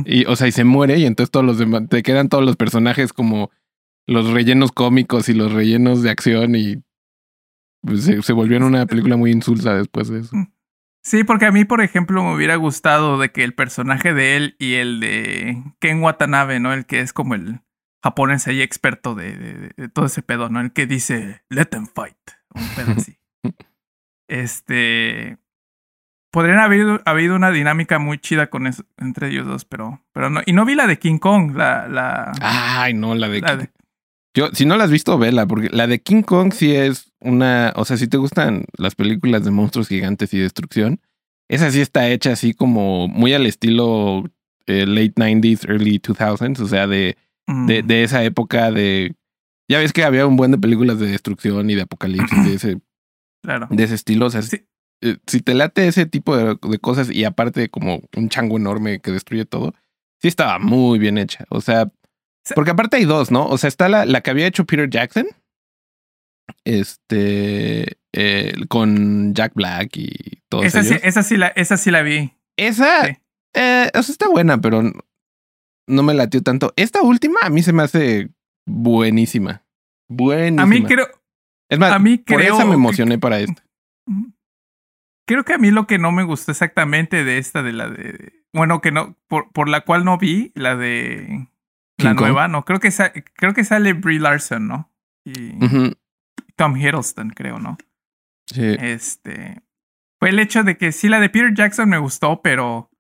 Y, 0.05 0.25
o 0.27 0.37
sea, 0.37 0.47
y 0.47 0.53
se 0.53 0.63
muere 0.63 0.99
y 0.99 1.05
entonces 1.05 1.33
todos 1.33 1.45
los 1.45 1.59
demás, 1.59 1.89
te 1.89 2.05
quedan 2.05 2.29
todos 2.29 2.45
los 2.45 2.55
personajes 2.55 3.13
como 3.13 3.51
los 4.07 4.31
rellenos 4.31 4.71
cómicos 4.71 5.29
y 5.29 5.35
los 5.35 5.51
rellenos 5.53 6.03
de 6.03 6.11
acción 6.11 6.55
y 6.55 6.77
pues, 7.81 8.05
se, 8.05 8.23
se 8.23 8.33
volvieron 8.33 8.69
una 8.69 8.87
película 8.87 9.17
muy 9.17 9.33
insulsa 9.33 9.75
después 9.75 10.09
de 10.11 10.21
eso. 10.21 10.37
Sí, 11.05 11.23
porque 11.23 11.45
a 11.47 11.53
mí, 11.53 11.65
por 11.67 11.83
ejemplo, 11.83 12.25
me 12.25 12.35
hubiera 12.35 12.57
gustado 12.57 13.19
de 13.19 13.31
que 13.31 13.45
el 13.45 13.55
personaje 13.55 14.15
de 14.15 14.37
él 14.37 14.57
y 14.59 14.75
el 14.75 15.01
de 15.01 15.63
Ken 15.79 16.03
Watanabe, 16.03 16.61
¿no? 16.61 16.73
El 16.73 16.87
que 16.87 17.01
es 17.01 17.13
como 17.13 17.35
el 17.35 17.61
japonés 18.03 18.47
ahí 18.49 18.63
experto 18.63 19.15
de, 19.15 19.37
de- 19.37 19.71
de 19.77 19.89
todo 19.89 20.07
ese 20.07 20.23
pedo, 20.23 20.49
¿no? 20.49 20.61
El 20.61 20.73
que 20.73 20.87
dice, 20.87 21.43
let 21.51 21.67
them 21.67 21.87
fight. 21.87 22.17
Un 22.55 22.69
pedo 22.75 22.93
así. 22.97 23.19
este. 24.29 25.39
Podrían 26.33 26.59
haber 26.59 27.01
habido 27.05 27.37
una 27.37 27.53
dinámica 27.53 28.01
muy 28.01 28.19
chida 28.19 28.49
con 28.49 28.67
eso, 28.67 28.85
entre 28.97 29.29
ellos 29.29 29.47
dos, 29.47 29.65
pero, 29.65 30.03
pero 30.13 30.31
no. 30.31 30.41
Y 30.45 30.53
no 30.53 30.65
vi 30.65 30.75
la 30.75 30.87
de 30.89 30.99
King 30.99 31.19
Kong, 31.19 31.55
la. 31.57 31.87
la, 31.87 32.33
Ay, 32.41 32.93
no, 32.95 33.15
la 33.15 33.29
de, 33.29 33.41
la 33.41 33.57
de- 33.57 33.71
Yo, 34.35 34.49
si 34.53 34.67
no 34.67 34.77
la 34.77 34.85
has 34.85 34.91
visto, 34.91 35.17
vela, 35.17 35.47
porque 35.47 35.69
la 35.71 35.87
de 35.87 36.01
King 36.03 36.23
Kong 36.23 36.53
sí 36.53 36.75
es 36.75 37.13
una. 37.25 37.73
O 37.77 37.85
sea, 37.85 37.97
si 37.97 38.07
te 38.09 38.17
gustan 38.17 38.65
las 38.77 38.95
películas 38.95 39.45
de 39.45 39.51
monstruos 39.51 39.89
gigantes 39.89 40.33
y 40.35 40.39
destrucción, 40.39 41.01
esa 41.49 41.71
sí 41.71 41.81
está 41.81 42.09
hecha 42.09 42.33
así 42.33 42.55
como 42.55 43.09
muy 43.09 43.33
al 43.35 43.47
estilo 43.47 44.25
eh, 44.67 44.87
late 44.87 45.15
90s, 45.17 45.69
early 45.69 45.99
2000s, 45.99 46.61
o 46.61 46.69
sea, 46.69 46.87
de, 46.87 47.17
mm, 47.47 47.67
de, 47.67 47.83
de 47.83 48.03
esa 48.05 48.23
época 48.25 48.71
de. 48.71 49.15
Ya 49.69 49.79
ves 49.79 49.93
que 49.93 50.05
había 50.05 50.27
un 50.27 50.37
buen 50.37 50.51
de 50.51 50.59
películas 50.59 50.99
de 50.99 51.07
destrucción 51.09 51.69
y 51.71 51.75
de 51.75 51.83
apocalipsis 51.83 52.45
de 52.45 52.55
ese, 52.55 52.81
Claro. 53.43 53.67
de 53.71 53.83
ese 53.85 53.95
estilo. 53.95 54.27
O 54.27 54.31
sea, 54.31 54.43
Sí. 54.43 54.65
eh, 55.03 55.17
si 55.27 55.41
te 55.41 55.55
late 55.55 55.87
ese 55.89 56.07
tipo 56.07 56.37
de, 56.37 56.57
de 56.61 56.79
cosas 56.79 57.11
y 57.11 57.25
aparte 57.25 57.69
como 57.69 58.01
un 58.17 58.29
chango 58.29 58.57
enorme 58.57 59.01
que 59.01 59.11
destruye 59.11 59.45
todo, 59.45 59.75
sí 60.23 60.29
estaba 60.29 60.59
muy 60.59 60.99
bien 60.99 61.19
hecha. 61.19 61.45
O 61.51 61.61
sea, 61.61 61.91
porque 62.55 62.71
aparte 62.73 62.97
hay 62.99 63.05
dos, 63.05 63.31
¿no? 63.31 63.47
O 63.47 63.57
sea, 63.59 63.69
está 63.69 63.89
la, 63.89 64.05
la 64.07 64.21
que 64.23 64.31
había 64.31 64.47
hecho 64.47 64.65
Peter 64.67 64.89
Jackson, 64.89 65.27
este, 66.65 67.99
eh, 68.13 68.53
con 68.69 69.35
Jack 69.35 69.55
Black 69.55 69.97
y 69.97 70.43
todos 70.49 70.65
Esa 70.67 70.83
sí, 70.83 70.97
esa, 71.03 71.23
sí 71.23 71.37
la, 71.37 71.49
esa 71.49 71.77
sí 71.77 71.91
la 71.91 72.03
vi. 72.03 72.33
Esa, 72.57 73.07
Sí. 73.07 73.13
eh, 73.55 73.91
o 73.95 74.03
sea, 74.03 74.13
está 74.13 74.29
buena, 74.29 74.61
pero 74.61 74.83
no 75.87 76.03
me 76.03 76.15
latió 76.15 76.43
tanto. 76.43 76.73
Esta 76.77 77.03
última 77.03 77.41
a 77.43 77.51
mí 77.51 77.63
se 77.63 77.73
me 77.73 77.83
hace 77.83 78.31
buenísima. 78.67 79.63
Buenísima. 80.09 80.63
A 80.63 80.67
mí 80.67 80.83
creo, 80.85 81.07
es 81.69 81.79
más, 81.79 81.93
a 81.93 81.99
mí 81.99 82.19
por 82.19 82.39
creo 82.39 82.55
esa 82.55 82.65
me 82.65 82.71
que- 82.71 82.77
emocioné 82.77 83.19
para 83.19 83.41
esta. 83.41 83.63
Creo 85.27 85.45
que 85.45 85.55
a 85.55 85.59
mí 85.59 85.71
lo 85.71 85.87
que 85.87 85.99
no 85.99 86.13
me 86.13 86.23
gustó 86.23 86.51
exactamente 86.53 87.25
de 87.25 87.39
esta, 87.39 87.63
de 87.63 87.73
la 87.73 87.89
de. 87.89 88.45
Bueno, 88.53 88.83
que 88.83 88.93
no. 88.93 89.17
Por, 89.27 89.51
por 89.53 89.69
la 89.71 89.81
cual 89.81 90.05
no 90.05 90.19
vi, 90.19 90.53
la 90.55 90.77
de. 90.77 91.49
La 91.97 92.11
Kong. 92.15 92.21
nueva, 92.27 92.47
no. 92.49 92.65
Creo 92.67 92.79
que, 92.79 92.91
creo 93.35 93.55
que 93.55 93.65
sale 93.65 93.95
Brie 93.95 94.21
Larson, 94.21 94.69
¿no? 94.69 94.93
Y 95.25 95.53
Tom 96.57 96.77
Hiddleston, 96.77 97.31
creo, 97.31 97.59
¿no? 97.59 97.77
sí. 98.47 98.77
Este. 98.81 99.63
Fue 100.21 100.29
el 100.31 100.39
hecho 100.39 100.63
de 100.63 100.77
que 100.79 100.93
sí, 100.93 101.09
la 101.09 101.21
de 101.21 101.29
Peter 101.29 101.53
Jackson 101.55 101.89
me 101.89 101.99
gustó, 101.99 102.41
pero. 102.43 102.91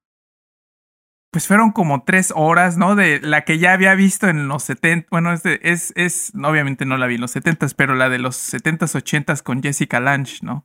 Pues 1.32 1.48
fueron 1.48 1.72
como 1.72 2.04
tres 2.04 2.32
horas, 2.36 2.76
¿no? 2.76 2.94
De 2.94 3.20
la 3.20 3.42
que 3.44 3.58
ya 3.58 3.72
había 3.72 3.94
visto 3.96 4.28
en 4.28 4.46
los 4.46 4.62
70. 4.64 5.08
Bueno, 5.10 5.32
es, 5.32 5.42
de- 5.42 5.58
es, 5.62 5.92
es. 5.96 6.32
Obviamente 6.40 6.86
no 6.86 6.96
la 6.96 7.06
vi 7.08 7.16
en 7.16 7.22
los 7.22 7.32
70, 7.32 7.66
pero 7.76 7.94
la 7.96 8.08
de 8.08 8.18
los 8.20 8.36
70s, 8.36 8.94
80s 8.94 9.42
con 9.42 9.60
Jessica 9.62 9.98
Lange, 9.98 10.38
¿no? 10.42 10.64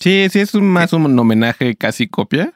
Sí, 0.00 0.26
sí, 0.30 0.40
es 0.40 0.54
un- 0.54 0.70
más 0.70 0.92
un 0.94 1.18
homenaje 1.18 1.76
casi 1.76 2.08
copia. 2.08 2.52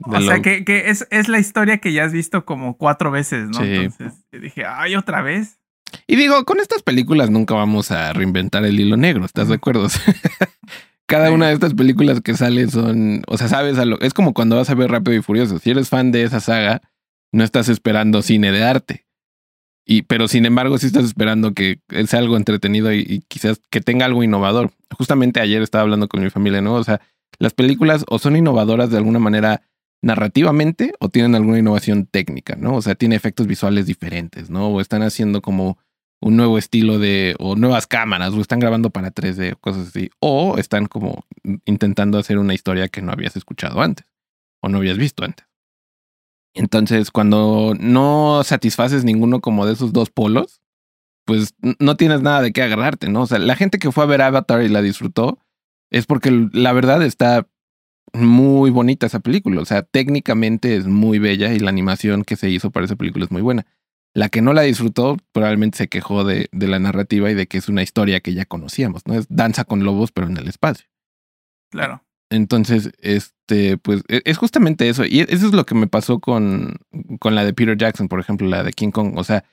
O 0.00 0.20
sea, 0.20 0.40
que, 0.42 0.64
que 0.64 0.90
es, 0.90 1.06
es 1.10 1.28
la 1.28 1.38
historia 1.38 1.78
que 1.78 1.92
ya 1.92 2.04
has 2.04 2.12
visto 2.12 2.44
como 2.44 2.76
cuatro 2.76 3.10
veces, 3.10 3.48
¿no? 3.48 3.58
Sí. 3.60 3.74
Entonces 3.74 4.24
dije, 4.32 4.64
ay, 4.64 4.96
otra 4.96 5.22
vez. 5.22 5.57
Y 6.06 6.16
digo, 6.16 6.44
con 6.44 6.60
estas 6.60 6.82
películas 6.82 7.30
nunca 7.30 7.54
vamos 7.54 7.90
a 7.90 8.12
reinventar 8.12 8.64
el 8.64 8.78
hilo 8.78 8.96
negro, 8.96 9.24
¿estás 9.24 9.48
de 9.48 9.54
acuerdo? 9.54 9.86
Cada 11.06 11.30
una 11.30 11.48
de 11.48 11.54
estas 11.54 11.74
películas 11.74 12.20
que 12.20 12.34
salen 12.34 12.70
son, 12.70 13.22
o 13.26 13.38
sea, 13.38 13.48
sabes, 13.48 13.78
a 13.78 13.86
lo, 13.86 13.98
es 14.00 14.12
como 14.12 14.34
cuando 14.34 14.56
vas 14.56 14.68
a 14.68 14.74
ver 14.74 14.90
Rápido 14.90 15.16
y 15.16 15.22
Furioso. 15.22 15.58
Si 15.58 15.70
eres 15.70 15.88
fan 15.88 16.12
de 16.12 16.22
esa 16.22 16.40
saga, 16.40 16.82
no 17.32 17.44
estás 17.44 17.70
esperando 17.70 18.20
cine 18.20 18.52
de 18.52 18.62
arte. 18.62 19.06
Y, 19.86 20.02
pero 20.02 20.28
sin 20.28 20.44
embargo, 20.44 20.76
sí 20.76 20.86
estás 20.86 21.04
esperando 21.04 21.54
que 21.54 21.80
sea 22.06 22.18
algo 22.18 22.36
entretenido 22.36 22.92
y, 22.92 22.98
y 23.08 23.20
quizás 23.20 23.62
que 23.70 23.80
tenga 23.80 24.04
algo 24.04 24.22
innovador. 24.22 24.70
Justamente 24.90 25.40
ayer 25.40 25.62
estaba 25.62 25.82
hablando 25.82 26.08
con 26.08 26.22
mi 26.22 26.28
familia, 26.28 26.60
¿no? 26.60 26.74
O 26.74 26.84
sea, 26.84 27.00
las 27.38 27.54
películas 27.54 28.04
o 28.08 28.18
son 28.18 28.36
innovadoras 28.36 28.90
de 28.90 28.98
alguna 28.98 29.18
manera 29.18 29.62
narrativamente 30.02 30.92
o 31.00 31.08
tienen 31.08 31.34
alguna 31.34 31.58
innovación 31.58 32.06
técnica, 32.06 32.56
¿no? 32.56 32.76
O 32.76 32.82
sea, 32.82 32.94
tiene 32.94 33.16
efectos 33.16 33.46
visuales 33.46 33.86
diferentes, 33.86 34.50
¿no? 34.50 34.68
O 34.68 34.80
están 34.80 35.02
haciendo 35.02 35.42
como 35.42 35.78
un 36.20 36.36
nuevo 36.36 36.58
estilo 36.58 36.98
de, 36.98 37.36
o 37.38 37.56
nuevas 37.56 37.86
cámaras, 37.86 38.32
o 38.32 38.40
están 38.40 38.58
grabando 38.58 38.90
para 38.90 39.12
3D 39.12 39.54
o 39.54 39.56
cosas 39.58 39.88
así, 39.88 40.10
o 40.20 40.56
están 40.58 40.86
como 40.86 41.24
intentando 41.64 42.18
hacer 42.18 42.38
una 42.38 42.54
historia 42.54 42.88
que 42.88 43.02
no 43.02 43.12
habías 43.12 43.36
escuchado 43.36 43.80
antes 43.80 44.06
o 44.60 44.68
no 44.68 44.78
habías 44.78 44.98
visto 44.98 45.24
antes. 45.24 45.46
Entonces, 46.54 47.10
cuando 47.10 47.74
no 47.78 48.42
satisfaces 48.42 49.04
ninguno 49.04 49.40
como 49.40 49.66
de 49.66 49.74
esos 49.74 49.92
dos 49.92 50.10
polos, 50.10 50.60
pues 51.24 51.54
no 51.78 51.96
tienes 51.96 52.22
nada 52.22 52.40
de 52.40 52.52
qué 52.52 52.62
agarrarte, 52.62 53.08
¿no? 53.08 53.22
O 53.22 53.26
sea, 53.26 53.38
la 53.38 53.54
gente 53.54 53.78
que 53.78 53.92
fue 53.92 54.04
a 54.04 54.06
ver 54.06 54.22
Avatar 54.22 54.62
y 54.62 54.68
la 54.68 54.82
disfrutó 54.82 55.38
es 55.90 56.06
porque 56.06 56.48
la 56.52 56.72
verdad 56.72 57.02
está 57.02 57.46
muy 58.12 58.70
bonita 58.70 59.06
esa 59.06 59.20
película. 59.20 59.60
O 59.60 59.64
sea, 59.64 59.82
técnicamente 59.82 60.76
es 60.76 60.86
muy 60.86 61.18
bella 61.18 61.52
y 61.52 61.58
la 61.58 61.70
animación 61.70 62.24
que 62.24 62.36
se 62.36 62.50
hizo 62.50 62.70
para 62.70 62.86
esa 62.86 62.96
película 62.96 63.24
es 63.24 63.30
muy 63.30 63.42
buena. 63.42 63.66
La 64.14 64.28
que 64.28 64.42
no 64.42 64.52
la 64.52 64.62
disfrutó 64.62 65.16
probablemente 65.32 65.78
se 65.78 65.88
quejó 65.88 66.24
de, 66.24 66.48
de 66.52 66.68
la 66.68 66.78
narrativa 66.78 67.30
y 67.30 67.34
de 67.34 67.46
que 67.46 67.58
es 67.58 67.68
una 67.68 67.82
historia 67.82 68.20
que 68.20 68.34
ya 68.34 68.44
conocíamos, 68.46 69.06
¿no? 69.06 69.14
Es 69.14 69.26
danza 69.28 69.64
con 69.64 69.84
lobos, 69.84 70.12
pero 70.12 70.28
en 70.28 70.36
el 70.36 70.48
espacio. 70.48 70.86
Claro. 71.70 72.02
Entonces, 72.30 72.90
este, 73.00 73.78
pues 73.78 74.02
e- 74.08 74.22
es 74.24 74.38
justamente 74.38 74.88
eso. 74.88 75.04
Y 75.04 75.20
eso 75.20 75.46
es 75.46 75.52
lo 75.52 75.64
que 75.64 75.74
me 75.74 75.86
pasó 75.86 76.20
con, 76.20 76.76
con 77.20 77.34
la 77.34 77.44
de 77.44 77.54
Peter 77.54 77.76
Jackson, 77.76 78.08
por 78.08 78.20
ejemplo, 78.20 78.48
la 78.48 78.62
de 78.62 78.72
King 78.72 78.90
Kong. 78.90 79.16
O 79.16 79.24
sea, 79.24 79.44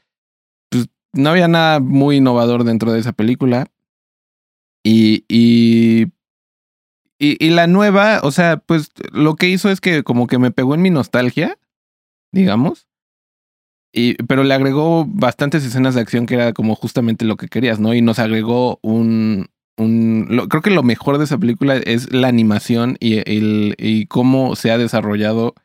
pues 0.70 0.88
no 1.14 1.30
había 1.30 1.48
nada 1.48 1.80
muy 1.80 2.18
innovador 2.18 2.64
dentro 2.64 2.92
de 2.92 3.00
esa 3.00 3.14
película. 3.14 3.68
Y, 4.84 5.26
y, 5.28 6.08
y, 7.18 7.44
y 7.44 7.50
la 7.52 7.68
nueva, 7.68 8.20
o 8.24 8.32
sea, 8.32 8.58
pues 8.58 8.90
lo 9.12 9.36
que 9.36 9.50
hizo 9.50 9.70
es 9.70 9.80
que 9.80 10.04
como 10.04 10.28
que 10.28 10.38
me 10.38 10.52
pegó 10.52 10.76
en 10.76 10.82
mi 10.82 10.90
nostalgia, 10.90 11.58
digamos. 12.32 12.88
Y, 13.94 14.16
pero 14.24 14.44
le 14.44 14.54
agregó 14.54 15.06
bastantes 15.08 15.64
escenas 15.64 15.96
de 15.96 16.02
acción 16.02 16.26
que 16.26 16.36
era 16.36 16.52
como 16.52 16.76
justamente 16.76 17.24
lo 17.24 17.38
que 17.38 17.48
querías, 17.48 17.80
¿no? 17.80 17.94
Y 17.94 18.02
nos 18.02 18.20
agregó 18.20 18.80
un, 18.82 19.48
un 19.78 20.46
creo 20.50 20.62
que 20.62 20.70
lo 20.70 20.84
mejor 20.84 21.18
de 21.18 21.24
esa 21.24 21.38
película 21.38 21.78
es 21.78 22.12
la 22.12 22.28
animación 22.28 22.98
y, 23.00 23.20
el, 23.20 23.76
y 23.78 24.08
cómo 24.08 24.58
se 24.58 24.72
ha 24.72 24.78
desarrollado 24.78 25.56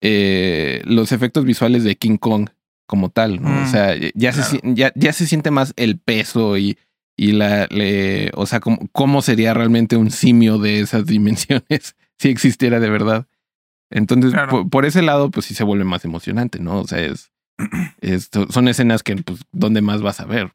eh, 0.00 0.82
los 0.84 1.10
efectos 1.10 1.44
visuales 1.44 1.82
de 1.82 1.96
King 1.96 2.18
Kong 2.18 2.50
como 2.86 3.10
tal, 3.10 3.42
¿no? 3.42 3.48
o 3.48 3.62
mm, 3.62 3.66
sea, 3.66 3.96
ya, 4.14 4.32
se, 4.32 4.60
ya, 4.62 4.92
ya 4.94 5.12
se 5.12 5.26
siente 5.26 5.50
más 5.50 5.72
el 5.76 5.98
peso 5.98 6.56
y, 6.56 6.78
y 7.16 7.32
la, 7.32 7.66
le, 7.70 8.30
o 8.34 8.46
sea, 8.46 8.60
cómo, 8.60 8.78
cómo 8.92 9.22
sería 9.22 9.54
realmente 9.54 9.96
un 9.96 10.10
simio 10.10 10.58
de 10.58 10.80
esas 10.80 11.06
dimensiones 11.06 11.96
si 12.18 12.28
existiera 12.28 12.78
de 12.78 12.90
verdad. 12.90 13.26
Entonces, 13.90 14.34
por, 14.70 14.84
ese 14.84 15.02
lado, 15.02 15.30
pues 15.30 15.46
sí 15.46 15.54
se 15.54 15.64
vuelve 15.64 15.84
más 15.84 16.04
emocionante, 16.04 16.58
¿no? 16.58 16.80
O 16.80 16.86
sea, 16.86 16.98
es, 18.00 18.30
son 18.50 18.68
escenas 18.68 19.02
que, 19.02 19.16
pues, 19.16 19.40
¿dónde 19.52 19.80
más 19.80 20.02
vas 20.02 20.20
a 20.20 20.26
ver? 20.26 20.52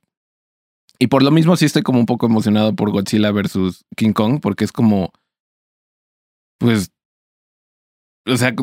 Y 1.00 1.08
por 1.08 1.24
lo 1.24 1.32
mismo 1.32 1.56
sí 1.56 1.66
estoy 1.66 1.82
como 1.82 2.00
un 2.00 2.06
poco 2.06 2.28
emocionado 2.28 2.76
por 2.76 2.92
Godzilla 2.92 3.32
versus 3.32 3.86
King 3.96 4.14
Kong, 4.14 4.40
porque 4.40 4.66
es 4.66 4.72
como, 4.72 5.12
pues, 6.60 6.92
o 8.28 8.38
sea, 8.38 8.54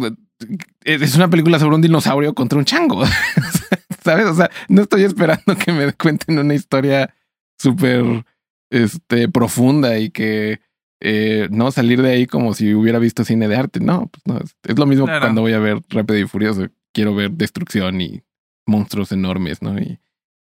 es 0.84 1.16
una 1.16 1.28
película 1.28 1.58
sobre 1.58 1.74
un 1.74 1.82
dinosaurio 1.82 2.34
contra 2.34 2.58
un 2.58 2.64
chango, 2.64 3.04
¿sabes? 4.04 4.26
O 4.26 4.34
sea, 4.34 4.50
no 4.68 4.82
estoy 4.82 5.02
esperando 5.02 5.56
que 5.56 5.72
me 5.72 5.92
cuenten 5.94 6.38
una 6.38 6.54
historia 6.54 7.12
súper, 7.58 8.24
este, 8.70 9.28
profunda 9.28 9.98
y 9.98 10.10
que 10.10 10.60
eh, 11.00 11.48
no 11.50 11.70
salir 11.70 12.02
de 12.02 12.10
ahí 12.10 12.26
como 12.26 12.54
si 12.54 12.74
hubiera 12.74 12.98
visto 12.98 13.24
cine 13.24 13.48
de 13.48 13.56
arte. 13.56 13.80
No, 13.80 14.08
pues 14.08 14.22
no, 14.26 14.38
es, 14.38 14.78
lo 14.78 14.86
mismo 14.86 15.06
que 15.06 15.18
cuando 15.20 15.42
voy 15.42 15.52
a 15.52 15.58
ver 15.58 15.82
Rápido 15.88 16.18
y 16.18 16.26
Furioso. 16.26 16.68
Quiero 16.92 17.14
ver 17.14 17.30
destrucción 17.32 18.00
y 18.00 18.22
monstruos 18.66 19.12
enormes, 19.12 19.62
¿no? 19.62 19.78
Y, 19.78 20.00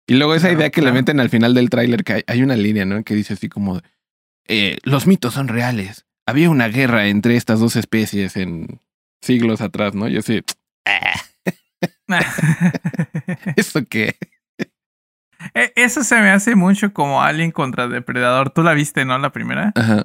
y 0.07 0.15
luego 0.15 0.35
esa 0.35 0.53
idea 0.53 0.71
que 0.71 0.83
le 0.83 0.93
meten 0.93 1.19
al 1.19 1.31
final 1.31 1.55
del 1.55 1.71
tráiler, 1.71 2.05
que 2.05 2.25
hay, 2.27 2.43
una 2.43 2.57
línea, 2.57 2.85
¿no? 2.85 3.03
Que 3.03 3.15
dice 3.15 3.35
así 3.35 3.49
como, 3.49 3.81
eh, 4.47 4.79
los 4.85 5.07
mitos 5.07 5.35
son 5.35 5.49
reales. 5.49 6.07
Había 6.27 6.51
una 6.51 6.69
guerra 6.69 7.09
entre 7.09 7.37
estas 7.37 7.59
dos 7.59 7.75
especies 7.75 8.37
en 8.37 8.81
siglos 9.21 9.61
atrás, 9.61 9.95
¿no? 9.95 10.09
Yo 10.09 10.23
sí, 10.23 10.43
ah". 10.85 11.21
¿eso 13.57 13.85
qué? 13.89 14.17
E, 15.57 15.73
eso 15.75 16.05
se 16.05 16.21
me 16.21 16.31
hace 16.31 16.55
mucho 16.55 16.93
como 16.93 17.23
Alien 17.23 17.51
contra 17.51 17.89
Depredador. 17.89 18.51
Tú 18.51 18.63
la 18.63 18.75
viste, 18.75 19.07
¿no? 19.07 19.19
La 19.19 19.33
primera. 19.33 19.73
Ajá. 19.75 20.05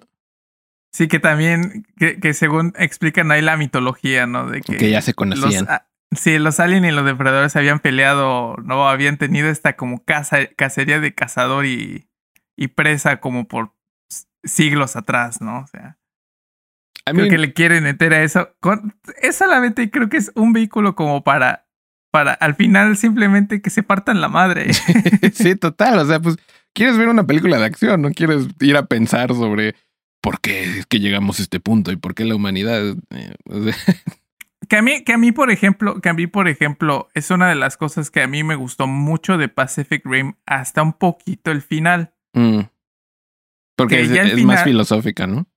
Sí, 0.93 1.08
que 1.08 1.20
también, 1.20 1.86
que, 1.98 2.20
que, 2.20 2.34
según 2.34 2.74
explican 2.77 3.31
ahí 3.31 3.41
la 3.41 3.58
mitología, 3.58 4.27
¿no? 4.27 4.50
De 4.50 4.62
que, 4.62 4.89
ya 4.89 5.01
se 5.01 5.13
conocían. 5.13 5.67
sí, 6.12 6.39
los 6.39 6.60
aliens 6.60 6.88
y 6.88 6.91
los 6.91 7.05
depredadores 7.05 7.55
habían 7.55 7.79
peleado, 7.79 8.55
¿no? 8.63 8.88
Habían 8.88 9.17
tenido 9.17 9.50
esta 9.50 9.75
como 9.75 10.03
caza, 10.03 10.48
cacería 10.55 11.00
de 11.00 11.13
cazador 11.13 11.65
y, 11.65 12.08
y 12.58 12.70
presa 12.70 13.20
como 13.20 13.48
por 13.48 13.74
siglos 14.43 14.96
atrás, 14.96 15.41
¿no? 15.41 15.60
O 15.60 15.67
sea. 15.67 15.98
creo 17.05 17.29
que 17.29 17.38
le 17.38 17.53
quieren 17.53 17.84
meter 17.84 18.13
a 18.13 18.24
eso. 18.24 18.53
Con, 18.62 18.96
es 19.22 19.36
solamente 19.36 19.91
creo 19.91 20.10
que 20.10 20.17
es 20.17 20.31
un 20.36 20.53
vehículo 20.53 20.96
como 20.96 21.24
para, 21.24 21.67
para 22.12 22.34
al 22.34 22.56
final 22.56 22.98
simplemente 22.98 23.62
que 23.62 23.70
se 23.70 23.84
partan 23.84 24.22
la 24.22 24.27
madre. 24.27 24.74
sí, 25.34 25.56
total. 25.56 26.00
O 26.00 26.06
sea, 26.06 26.20
pues 26.20 26.38
quieres 26.74 26.98
ver 26.98 27.08
una 27.08 27.25
película 27.25 27.58
de 27.58 27.65
acción, 27.65 28.01
no 28.01 28.12
quieres 28.12 28.48
ir 28.60 28.77
a 28.77 28.86
pensar 28.86 29.34
sobre 29.34 29.75
por 30.22 30.39
qué 30.39 30.63
es 30.63 30.86
que 30.86 31.00
llegamos 31.00 31.39
a 31.39 31.44
este 31.44 31.60
punto 31.60 31.91
y 31.91 31.96
por 31.96 32.13
qué 32.13 32.25
la 32.25 32.36
humanidad. 32.36 32.96
Eh, 33.10 33.36
que 34.70 34.77
a 34.77 34.82
mí, 34.82 35.03
que 35.03 35.13
a 35.13 35.18
mí, 35.18 35.32
por 35.32 35.51
ejemplo, 35.51 36.00
que 36.01 36.10
a 36.10 36.13
mí, 36.13 36.27
por 36.27 36.48
ejemplo, 36.48 37.10
es 37.13 37.32
una 37.32 37.50
de 37.50 37.56
las 37.56 37.77
cosas 37.77 38.12
que 38.12 38.22
a 38.22 38.27
mí 38.27 38.44
me 38.44 38.56
gustó 38.56 38.88
mucho 38.88 39.38
de 39.38 39.50
Pacific 39.50 40.03
Rim 40.06 40.34
hasta 40.46 40.84
un 40.84 40.94
poquito 40.94 41.51
el 41.51 41.62
final. 41.62 42.13
Mm. 42.34 42.62
Porque 43.75 44.01
es, 44.01 44.44
más 44.46 44.63
filosófica, 44.63 45.25
¿no? 45.25 45.48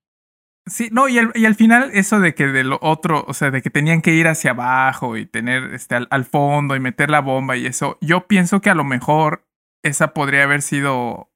Sí, 0.66 0.88
no, 0.92 1.09
y, 1.09 1.18
y 1.35 1.44
al 1.44 1.54
final 1.54 1.90
eso 1.92 2.21
de 2.21 2.35
que 2.35 2.47
de 2.47 2.64
lo 2.64 2.78
otro, 2.80 3.25
o 3.28 3.35
sea, 3.35 3.50
de 3.50 3.61
que 3.61 3.71
tenían 3.71 4.00
que 4.00 4.14
ir 4.14 4.28
hacia 4.28 4.52
abajo 4.52 5.16
y 5.16 5.26
tener 5.26 5.75
este 5.75 5.94
al, 5.94 6.09
al 6.11 6.25
fondo 6.25 6.74
y 6.74 6.81
meter 6.81 7.11
la 7.11 7.20
bomba 7.20 7.57
y 7.57 7.66
eso, 7.66 7.98
yo 8.00 8.27
pienso 8.27 8.61
que 8.61 8.70
a 8.70 8.74
lo 8.74 8.85
mejor 8.85 9.46
esa 9.83 10.14
podría 10.14 10.44
haber 10.44 10.62
sido 10.62 11.31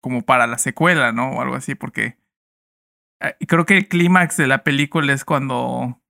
como 0.00 0.22
para 0.22 0.46
la 0.46 0.58
secuela, 0.58 1.12
¿no? 1.12 1.30
O 1.30 1.40
algo 1.40 1.56
así, 1.56 1.74
porque 1.74 2.16
Ah, 3.24 3.34
creo 3.46 3.64
que 3.64 3.78
el 3.78 3.88
clímax 3.88 4.36
de 4.36 4.46
la 4.46 4.64
película 4.64 5.12
es 5.14 5.24
cuando 5.24 6.00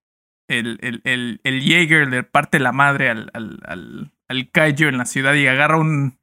el, 0.49 0.79
el, 0.83 1.01
el, 1.05 1.41
el 1.45 1.63
Jaeger 1.63 2.09
le 2.09 2.25
parte 2.25 2.59
la 2.59 2.73
madre 2.73 3.09
al, 3.09 3.31
al, 3.35 3.61
al, 3.67 4.13
al 4.29 4.51
en 4.55 4.99
la 4.99 5.05
ciudad 5.05 5.35
y 5.35 5.47
agarra 5.47 5.79
un, 5.79 6.19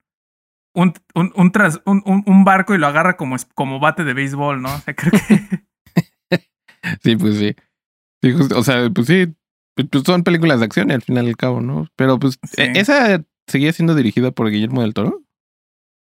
un, 0.73 0.93
un, 1.15 1.31
un, 1.35 1.51
tras, 1.53 1.81
un, 1.85 2.03
un, 2.05 2.43
barco 2.43 2.75
y 2.75 2.77
lo 2.77 2.87
agarra 2.87 3.15
como, 3.15 3.37
como 3.55 3.79
bate 3.79 4.03
de 4.03 4.13
béisbol, 4.13 4.61
¿no? 4.61 4.73
O 4.73 4.77
sea, 4.79 4.93
creo 4.95 5.11
que... 5.11 5.63
sí, 7.03 7.15
pues 7.15 7.37
sí. 7.37 7.55
O 8.55 8.63
sea, 8.63 8.89
pues 8.89 9.07
sí, 9.07 9.33
pues 9.75 10.03
son 10.05 10.23
películas 10.23 10.59
de 10.59 10.65
acción 10.65 10.91
al 10.91 11.01
final 11.01 11.25
y 11.25 11.29
al 11.29 11.37
cabo, 11.37 11.61
¿no? 11.61 11.87
Pero 11.95 12.19
pues, 12.19 12.39
¿e-, 12.57 12.73
¿esa 12.75 13.23
seguía 13.47 13.73
siendo 13.73 13.95
dirigida 13.95 14.31
por 14.31 14.49
Guillermo 14.49 14.81
del 14.81 14.93
Toro? 14.93 15.23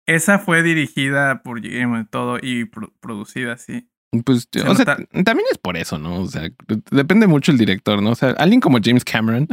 Esa 0.07 0.39
fue 0.39 0.63
dirigida 0.63 1.43
por 1.43 1.61
Guillermo 1.61 1.97
del 1.97 2.09
Toro 2.09 2.39
y 2.43 2.65
producida, 2.65 3.57
sí. 3.59 3.89
Pues, 4.25 4.49
o 4.67 4.75
sea, 4.75 4.85
también 4.87 5.47
es 5.51 5.59
por 5.59 5.77
eso, 5.77 5.99
¿no? 5.99 6.23
O 6.23 6.27
sea, 6.27 6.49
depende 6.91 7.27
mucho 7.27 7.53
el 7.53 7.59
director, 7.59 8.03
¿no? 8.03 8.13
O 8.13 8.15
sea, 8.15 8.31
alguien 8.31 8.61
como 8.61 8.79
James 8.83 9.05
Cameron, 9.05 9.49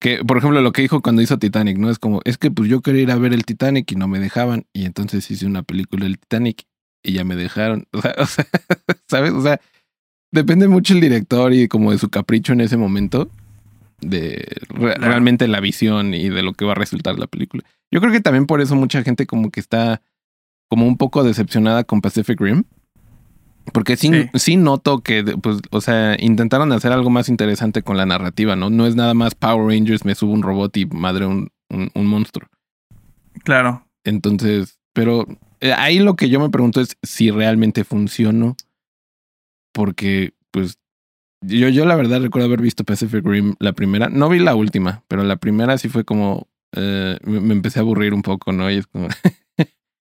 que, 0.00 0.24
por 0.24 0.38
ejemplo, 0.38 0.60
lo 0.60 0.70
que 0.70 0.82
dijo 0.82 1.02
cuando 1.02 1.22
hizo 1.22 1.40
Titanic, 1.40 1.76
¿no? 1.78 1.90
Es 1.90 1.98
como, 1.98 2.20
es 2.24 2.38
que 2.38 2.52
pues 2.52 2.70
yo 2.70 2.82
quería 2.82 3.02
ir 3.02 3.10
a 3.10 3.16
ver 3.16 3.32
el 3.32 3.44
Titanic 3.44 3.90
y 3.90 3.96
no 3.96 4.06
me 4.06 4.20
dejaban, 4.20 4.66
y 4.72 4.84
entonces 4.84 5.28
hice 5.28 5.46
una 5.46 5.64
película 5.64 6.04
del 6.04 6.20
Titanic 6.20 6.66
y 7.02 7.14
ya 7.14 7.24
me 7.24 7.34
dejaron. 7.34 7.88
O 7.92 8.00
sea, 8.00 8.14
o 8.18 8.26
sea 8.26 8.46
¿sabes? 9.08 9.32
O 9.32 9.42
sea, 9.42 9.60
depende 10.34 10.68
mucho 10.68 10.94
el 10.94 11.00
director 11.00 11.52
y 11.52 11.68
como 11.68 11.92
de 11.92 11.98
su 11.98 12.10
capricho 12.10 12.52
en 12.52 12.60
ese 12.60 12.76
momento, 12.76 13.30
de 14.00 14.46
realmente 14.68 15.48
la 15.48 15.60
visión 15.60 16.12
y 16.14 16.28
de 16.28 16.42
lo 16.42 16.52
que 16.52 16.64
va 16.64 16.72
a 16.72 16.76
resultar 16.76 17.18
la 17.18 17.26
película. 17.26 17.62
Yo 17.90 18.00
creo 18.00 18.12
que 18.12 18.20
también 18.20 18.46
por 18.46 18.60
eso 18.60 18.74
mucha 18.74 19.02
gente 19.02 19.26
como 19.26 19.50
que 19.50 19.60
está 19.60 20.02
como 20.68 20.86
un 20.86 20.96
poco 20.96 21.22
decepcionada 21.22 21.84
con 21.84 22.00
Pacific 22.00 22.40
Rim 22.40 22.64
porque 23.72 23.96
sí, 23.96 24.10
sí, 24.34 24.56
noto 24.56 25.00
que, 25.00 25.24
pues, 25.24 25.58
o 25.70 25.80
sea, 25.80 26.16
intentaron 26.20 26.70
hacer 26.72 26.92
algo 26.92 27.08
más 27.08 27.28
interesante 27.28 27.82
con 27.82 27.96
la 27.96 28.04
narrativa, 28.04 28.56
¿no? 28.56 28.68
No 28.68 28.86
es 28.86 28.94
nada 28.94 29.14
más 29.14 29.34
Power 29.34 29.66
Rangers, 29.66 30.04
me 30.04 30.14
subo 30.14 30.32
un 30.32 30.42
robot 30.42 30.76
y 30.76 30.86
madre 30.86 31.26
un, 31.26 31.50
un, 31.70 32.06
monstruo. 32.06 32.48
Claro. 33.42 33.86
Entonces, 34.04 34.78
pero 34.92 35.26
eh, 35.60 35.72
ahí 35.72 35.98
lo 35.98 36.14
que 36.14 36.28
yo 36.28 36.40
me 36.40 36.50
pregunto 36.50 36.80
es 36.80 36.98
si 37.02 37.30
realmente 37.30 37.84
funcionó. 37.84 38.54
Porque, 39.74 40.34
pues, 40.52 40.78
yo, 41.42 41.68
yo 41.68 41.84
la 41.84 41.96
verdad 41.96 42.22
recuerdo 42.22 42.46
haber 42.46 42.62
visto 42.62 42.84
Pacific 42.84 43.26
Rim 43.26 43.56
la 43.58 43.72
primera. 43.72 44.08
No 44.08 44.28
vi 44.28 44.38
la 44.38 44.54
última, 44.54 45.02
pero 45.08 45.24
la 45.24 45.36
primera 45.36 45.76
sí 45.76 45.88
fue 45.88 46.04
como. 46.04 46.48
Eh, 46.72 47.18
me, 47.24 47.52
empecé 47.52 47.80
a 47.80 47.82
aburrir 47.82 48.14
un 48.14 48.22
poco, 48.22 48.52
¿no? 48.52 48.70
Y 48.70 48.78
es 48.78 48.86
como. 48.86 49.08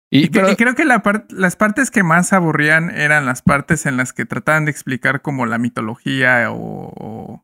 Y, 0.09 0.29
creo 0.29 0.73
que 0.73 0.85
la 0.85 1.03
las 1.31 1.57
partes 1.57 1.91
que 1.91 2.01
más 2.01 2.31
aburrían 2.31 2.91
eran 2.91 3.25
las 3.25 3.41
partes 3.41 3.85
en 3.85 3.97
las 3.97 4.13
que 4.13 4.25
trataban 4.25 4.63
de 4.63 4.71
explicar 4.71 5.21
como 5.21 5.45
la 5.45 5.57
mitología 5.57 6.49
o, 6.49 7.43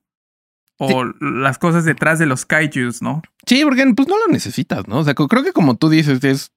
o, 0.80 1.04
las 1.20 1.58
cosas 1.58 1.84
detrás 1.84 2.20
de 2.20 2.26
los 2.26 2.46
kaijus, 2.46 3.02
¿no? 3.02 3.22
Sí, 3.46 3.66
porque 3.66 3.86
pues 3.94 4.08
no 4.08 4.18
lo 4.18 4.32
necesitas, 4.32 4.88
¿no? 4.88 5.00
O 5.00 5.04
sea, 5.04 5.14
creo 5.14 5.44
que 5.44 5.52
como 5.52 5.76
tú 5.76 5.90
dices, 5.90 6.24
es... 6.24 6.54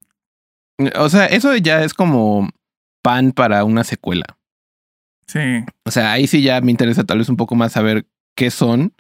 O 0.96 1.08
sea, 1.08 1.26
eso 1.26 1.56
ya 1.56 1.82
es 1.82 1.92
como 1.92 2.50
pan 3.02 3.32
para 3.32 3.64
una 3.64 3.82
secuela. 3.82 4.38
Sí. 5.26 5.64
O 5.84 5.90
sea, 5.90 6.12
ahí 6.12 6.26
sí 6.26 6.42
ya 6.42 6.60
me 6.60 6.70
interesa 6.70 7.04
tal 7.04 7.18
vez 7.18 7.28
un 7.28 7.36
poco 7.36 7.54
más 7.54 7.72
saber 7.72 8.06
qué 8.34 8.50
son 8.50 8.94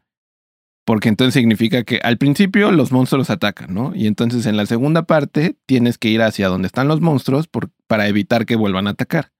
porque 0.86 1.08
entonces 1.08 1.34
significa 1.34 1.82
que 1.82 1.98
al 2.04 2.16
principio 2.16 2.70
los 2.70 2.92
monstruos 2.92 3.28
atacan, 3.28 3.74
¿no? 3.74 3.92
Y 3.94 4.06
entonces 4.06 4.46
en 4.46 4.56
la 4.56 4.66
segunda 4.66 5.02
parte 5.02 5.56
tienes 5.66 5.98
que 5.98 6.08
ir 6.08 6.22
hacia 6.22 6.46
donde 6.46 6.68
están 6.68 6.86
los 6.86 7.00
monstruos 7.00 7.48
por, 7.48 7.70
para 7.88 8.06
evitar 8.06 8.46
que 8.46 8.54
vuelvan 8.54 8.86
a 8.86 8.90
atacar. 8.90 9.32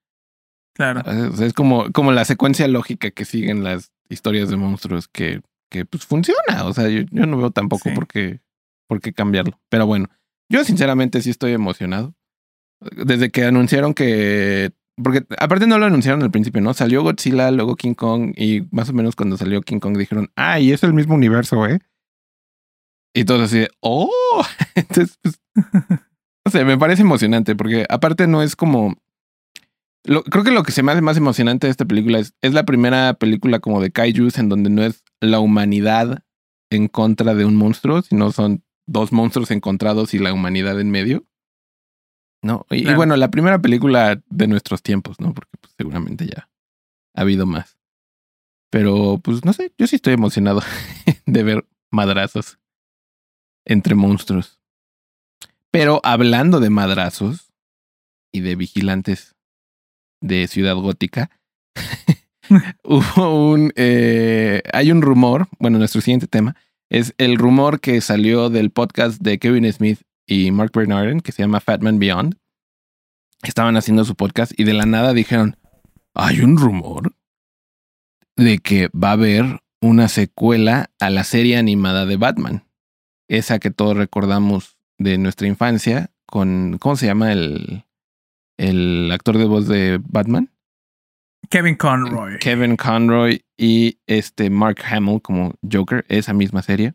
Claro. 0.75 1.03
O 1.07 1.37
sea, 1.37 1.47
es 1.47 1.53
como, 1.53 1.93
como 1.93 2.11
la 2.11 2.25
secuencia 2.25 2.67
lógica 2.67 3.13
que 3.13 3.25
siguen 3.25 3.63
las 3.63 3.93
historias 4.09 4.51
de 4.51 4.57
monstruos 4.57 5.07
que, 5.07 5.41
que 5.71 5.87
pues 5.87 6.05
funciona. 6.05 6.65
O 6.65 6.73
sea, 6.75 6.89
yo, 6.89 7.03
yo 7.13 7.27
no 7.27 7.39
veo 7.39 7.53
tampoco 7.53 7.95
por, 7.95 8.09
qué, 8.09 8.41
por 8.89 9.01
qué 9.01 9.13
cambiarlo. 9.13 9.61
Pero 9.69 9.87
bueno, 9.87 10.09
yo 10.51 10.65
sinceramente 10.65 11.23
sí 11.23 11.31
estoy 11.31 11.53
emocionado. 11.53 12.13
Desde 12.81 13.31
que 13.31 13.45
anunciaron 13.45 13.95
que 13.95 14.73
porque 15.03 15.27
aparte 15.39 15.67
no 15.67 15.79
lo 15.79 15.87
anunciaron 15.87 16.23
al 16.23 16.31
principio, 16.31 16.61
¿no? 16.63 16.73
Salió 16.73 17.03
Godzilla, 17.03 17.51
luego 17.51 17.77
King 17.77 17.95
Kong, 17.95 18.33
y 18.37 18.63
más 18.71 18.89
o 18.89 18.93
menos 18.93 19.15
cuando 19.15 19.37
salió 19.37 19.61
King 19.61 19.79
Kong 19.79 19.97
dijeron, 19.99 20.31
ah, 20.37 20.59
y 20.59 20.73
es 20.73 20.83
el 20.83 20.95
mismo 20.95 21.15
universo, 21.15 21.67
¿eh? 21.67 21.81
Y 23.15 23.25
todo 23.25 23.45
así 23.45 23.61
de, 23.61 23.71
oh, 23.81 24.11
entonces, 24.75 25.19
pues, 25.23 25.41
no 26.45 26.53
sé, 26.53 26.65
me 26.65 26.79
parece 26.79 27.03
emocionante, 27.03 27.55
porque 27.57 27.87
aparte 27.89 28.27
no 28.27 28.43
es 28.43 28.57
como... 28.57 28.97
Lo, 30.05 30.23
creo 30.23 30.45
que 30.45 30.53
lo 30.53 30.63
que 30.63 30.71
se 30.71 30.85
me 30.85 30.93
hace 30.93 31.01
más 31.01 31.17
emocionante 31.17 31.67
de 31.67 31.73
esta 31.73 31.85
película 31.85 32.21
es, 32.21 32.35
es 32.41 32.55
la 32.55 32.65
primera 32.65 33.15
película 33.15 33.59
como 33.59 33.81
de 33.81 33.91
kaijus 33.91 34.39
en 34.39 34.49
donde 34.49 34.71
no 34.71 34.85
es 34.85 35.03
la 35.21 35.41
humanidad 35.41 36.23
en 36.71 36.87
contra 36.87 37.35
de 37.35 37.45
un 37.45 37.57
monstruo, 37.57 38.03
sino 38.03 38.31
son 38.31 38.63
dos 38.87 39.13
monstruos 39.13 39.51
encontrados 39.51 40.15
y 40.15 40.21
la 40.21 40.33
humanidad 40.33 40.81
en 40.81 40.91
medio. 40.91 41.25
¿No? 42.43 42.67
Y, 42.71 42.93
bueno, 42.95 43.17
la 43.17 43.31
primera 43.31 43.61
película 43.61 44.21
de 44.29 44.47
nuestros 44.47 44.83
tiempos, 44.83 45.21
¿no? 45.21 45.35
Porque 45.35 45.53
pues, 45.61 45.75
seguramente 45.77 46.27
ya 46.27 46.49
ha 47.15 47.21
habido 47.21 47.47
más. 47.47 47.79
Pero, 48.71 49.19
pues, 49.23 49.45
no 49.45 49.53
sé, 49.53 49.73
yo 49.79 49.87
sí 49.87 49.97
estoy 49.97 50.15
emocionado 50.15 50.61
de 51.27 51.43
ver 51.43 51.67
madrazos 51.91 52.59
entre 53.65 53.95
monstruos. 53.95 54.61
Pero 55.71 56.01
hablando 56.05 56.61
de 56.61 56.71
madrazos 56.71 57.53
y 58.33 58.41
de 58.41 58.57
vigilantes 58.57 59.35
de 60.21 60.47
Ciudad 60.47 60.77
Gótica, 60.77 61.31
hubo 62.85 63.51
un... 63.51 63.73
eh, 63.77 64.63
hay 64.73 64.91
un 64.91 65.03
rumor, 65.03 65.49
bueno, 65.59 65.79
nuestro 65.79 66.01
siguiente 66.01 66.27
tema 66.27 66.57
es 66.89 67.15
el 67.19 67.37
rumor 67.37 67.81
que 67.81 68.01
salió 68.01 68.49
del 68.49 68.71
podcast 68.71 69.21
de 69.21 69.39
Kevin 69.39 69.71
Smith 69.73 70.01
y 70.27 70.51
Mark 70.51 70.73
Bernardin, 70.75 71.21
que 71.21 71.33
se 71.33 71.43
llama 71.43 71.61
Fat 71.61 71.83
Man 71.83 71.99
Beyond. 71.99 72.37
Estaban 73.43 73.77
haciendo 73.77 74.05
su 74.05 74.15
podcast 74.15 74.53
y 74.57 74.65
de 74.65 74.75
la 74.75 74.87
nada 74.87 75.13
dijeron, 75.13 75.57
hay 76.15 76.41
un 76.41 76.57
rumor 76.57 77.15
de 78.37 78.59
que 78.59 78.89
va 78.89 79.11
a 79.11 79.13
haber 79.13 79.61
una 79.81 80.09
secuela 80.09 80.91
a 81.01 81.11
la 81.11 81.25
serie 81.25 81.57
animada 81.57 82.07
de 82.07 82.17
Batman. 82.17 82.67
Esa 83.29 83.59
que 83.59 83.71
todos 83.71 83.97
recordamos 83.97 84.79
de 84.99 85.19
nuestra 85.19 85.47
infancia 85.47 86.11
con, 86.27 86.79
¿cómo 86.79 86.97
se 86.97 87.07
llama 87.07 87.33
el, 87.33 87.85
el 88.59 89.11
actor 89.13 89.39
de 89.39 89.45
voz 89.45 89.69
de 89.69 90.01
Batman? 90.03 90.51
Kevin 91.51 91.77
Conroy. 91.77 92.39
Kevin 92.39 92.77
Conroy 92.77 93.45
y 93.57 93.99
este 94.07 94.51
Mark 94.51 94.79
Hamill 94.91 95.23
como 95.23 95.55
Joker, 95.71 96.05
esa 96.09 96.33
misma 96.33 96.63
serie. 96.63 96.95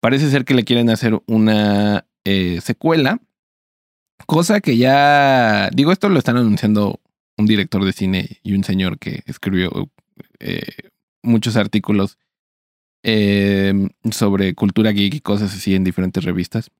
Parece 0.00 0.30
ser 0.30 0.44
que 0.44 0.54
le 0.54 0.64
quieren 0.64 0.90
hacer 0.90 1.20
una 1.26 2.04
eh, 2.24 2.60
secuela, 2.60 3.20
cosa 4.26 4.60
que 4.60 4.76
ya, 4.76 5.70
digo, 5.72 5.92
esto 5.92 6.08
lo 6.08 6.18
están 6.18 6.36
anunciando 6.36 7.00
un 7.36 7.46
director 7.46 7.84
de 7.84 7.92
cine 7.92 8.40
y 8.42 8.54
un 8.54 8.64
señor 8.64 8.98
que 8.98 9.22
escribió 9.26 9.90
eh, 10.38 10.62
muchos 11.22 11.56
artículos 11.56 12.18
eh, 13.02 13.88
sobre 14.10 14.54
cultura 14.54 14.92
geek 14.92 15.14
y 15.14 15.20
cosas 15.20 15.54
así 15.54 15.74
en 15.74 15.84
diferentes 15.84 16.24
revistas. 16.24 16.70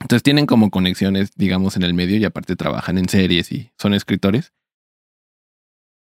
Entonces 0.00 0.22
tienen 0.22 0.46
como 0.46 0.70
conexiones, 0.70 1.32
digamos, 1.34 1.76
en 1.76 1.82
el 1.82 1.94
medio 1.94 2.16
y 2.16 2.24
aparte 2.24 2.56
trabajan 2.56 2.98
en 2.98 3.08
series 3.08 3.50
y 3.52 3.70
son 3.78 3.94
escritores. 3.94 4.52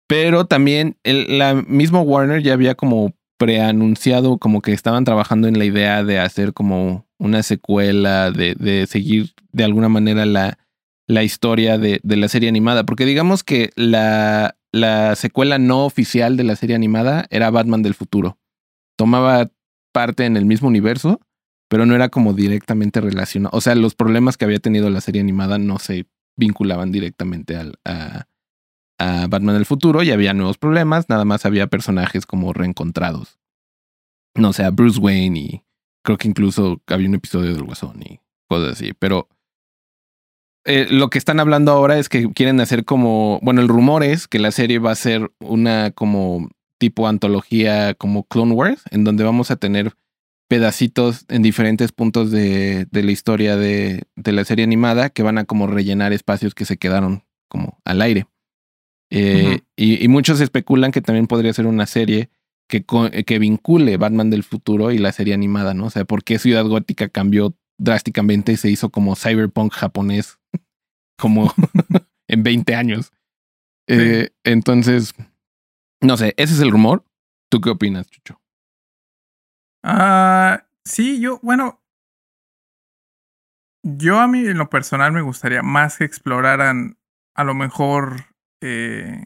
Pero 0.07 0.45
también 0.45 0.97
el 1.03 1.37
la 1.37 1.53
mismo 1.53 2.01
Warner 2.01 2.41
ya 2.41 2.53
había 2.53 2.75
como 2.75 3.13
preanunciado 3.37 4.37
como 4.37 4.61
que 4.61 4.73
estaban 4.73 5.05
trabajando 5.05 5.47
en 5.47 5.57
la 5.57 5.65
idea 5.65 6.03
de 6.03 6.19
hacer 6.19 6.53
como 6.53 7.08
una 7.19 7.43
secuela, 7.43 8.31
de, 8.31 8.55
de 8.55 8.87
seguir 8.87 9.33
de 9.51 9.63
alguna 9.63 9.89
manera 9.89 10.25
la, 10.25 10.57
la 11.05 11.23
historia 11.23 11.77
de, 11.77 11.99
de, 12.01 12.17
la 12.17 12.27
serie 12.27 12.49
animada. 12.49 12.85
Porque 12.85 13.05
digamos 13.05 13.43
que 13.43 13.69
la, 13.75 14.55
la 14.71 15.15
secuela 15.15 15.59
no 15.59 15.85
oficial 15.85 16.37
de 16.37 16.43
la 16.43 16.55
serie 16.55 16.75
animada 16.75 17.27
era 17.29 17.51
Batman 17.51 17.83
del 17.83 17.93
futuro. 17.93 18.37
Tomaba 18.97 19.51
parte 19.91 20.25
en 20.25 20.37
el 20.37 20.45
mismo 20.45 20.67
universo, 20.67 21.19
pero 21.69 21.85
no 21.85 21.95
era 21.95 22.09
como 22.09 22.33
directamente 22.33 23.01
relacionado. 23.01 23.55
O 23.55 23.61
sea, 23.61 23.75
los 23.75 23.95
problemas 23.95 24.37
que 24.37 24.45
había 24.45 24.59
tenido 24.59 24.89
la 24.89 25.01
serie 25.01 25.21
animada 25.21 25.57
no 25.57 25.79
se 25.79 26.07
vinculaban 26.35 26.91
directamente 26.91 27.55
al, 27.55 27.79
a, 27.85 28.25
Batman 29.29 29.55
del 29.55 29.65
futuro 29.65 30.03
y 30.03 30.11
había 30.11 30.33
nuevos 30.33 30.57
problemas, 30.57 31.07
nada 31.07 31.23
más 31.23 31.45
había 31.45 31.67
personajes 31.67 32.25
como 32.25 32.51
reencontrados. 32.51 33.39
No 34.35 34.51
sé, 34.51 34.63
a 34.63 34.71
Bruce 34.71 34.99
Wayne 34.99 35.39
y 35.39 35.63
creo 36.09 36.17
que 36.17 36.27
incluso 36.27 36.81
había 36.87 37.07
un 37.07 37.13
episodio 37.13 37.53
del 37.53 37.61
Guasón 37.61 38.01
y 38.01 38.19
cosas 38.47 38.71
así, 38.71 38.93
pero 38.97 39.29
eh, 40.65 40.87
lo 40.89 41.11
que 41.11 41.19
están 41.19 41.39
hablando 41.39 41.71
ahora 41.71 41.99
es 41.99 42.09
que 42.09 42.33
quieren 42.33 42.59
hacer 42.61 42.83
como, 42.83 43.39
bueno, 43.43 43.61
el 43.61 43.67
rumor 43.67 44.03
es 44.03 44.27
que 44.27 44.39
la 44.39 44.49
serie 44.49 44.79
va 44.79 44.89
a 44.89 44.95
ser 44.95 45.31
una 45.39 45.91
como 45.91 46.49
tipo 46.79 47.07
antología 47.07 47.93
como 47.93 48.23
Clone 48.23 48.53
Wars, 48.53 48.81
en 48.89 49.03
donde 49.03 49.23
vamos 49.23 49.51
a 49.51 49.57
tener 49.57 49.93
pedacitos 50.47 51.25
en 51.27 51.43
diferentes 51.43 51.91
puntos 51.91 52.31
de, 52.31 52.87
de 52.89 53.03
la 53.03 53.11
historia 53.11 53.55
de, 53.55 54.05
de 54.15 54.31
la 54.31 54.45
serie 54.45 54.63
animada 54.63 55.11
que 55.11 55.21
van 55.21 55.37
a 55.37 55.45
como 55.45 55.67
rellenar 55.67 56.11
espacios 56.11 56.55
que 56.55 56.65
se 56.65 56.77
quedaron 56.77 57.23
como 57.47 57.77
al 57.85 58.01
aire. 58.01 58.25
Eh, 59.11 59.43
uh 59.43 59.49
-huh. 59.51 59.63
y, 59.75 60.03
y, 60.03 60.07
muchos 60.07 60.41
especulan 60.41 60.91
que 60.91 61.01
también 61.01 61.27
podría 61.27 61.53
ser 61.53 61.67
una 61.67 61.85
serie 61.85 62.31
que, 62.69 62.85
que 63.25 63.39
vincule 63.39 63.97
Batman 63.97 64.29
del 64.29 64.43
futuro 64.43 64.91
y 64.91 64.99
la 64.99 65.11
serie 65.11 65.33
animada, 65.33 65.73
¿no? 65.73 65.87
O 65.87 65.89
sea, 65.89 66.05
¿por 66.05 66.23
qué 66.23 66.39
Ciudad 66.39 66.63
Gótica 66.65 67.09
cambió 67.09 67.57
drásticamente 67.77 68.53
y 68.53 68.57
se 68.57 68.69
hizo 68.69 68.89
como 68.89 69.15
cyberpunk 69.15 69.73
japonés 69.73 70.39
como 71.19 71.53
en 72.27 72.43
20 72.43 72.75
años? 72.75 73.11
Sí. 73.87 73.95
Eh, 73.97 74.29
entonces, 74.43 75.13
no 76.01 76.15
sé, 76.15 76.35
ese 76.37 76.53
es 76.53 76.59
el 76.61 76.71
rumor. 76.71 77.03
¿Tú 77.49 77.59
qué 77.59 77.71
opinas, 77.71 78.07
Chucho? 78.07 78.39
Uh, 79.83 80.61
sí, 80.85 81.19
yo, 81.19 81.39
bueno, 81.41 81.81
yo 83.83 84.19
a 84.19 84.27
mí 84.27 84.45
en 84.45 84.57
lo 84.57 84.69
personal 84.69 85.11
me 85.11 85.21
gustaría 85.21 85.63
más 85.63 85.97
que 85.97 86.03
exploraran 86.03 86.99
a 87.35 87.43
lo 87.43 87.55
mejor 87.55 88.25
eh, 88.61 89.25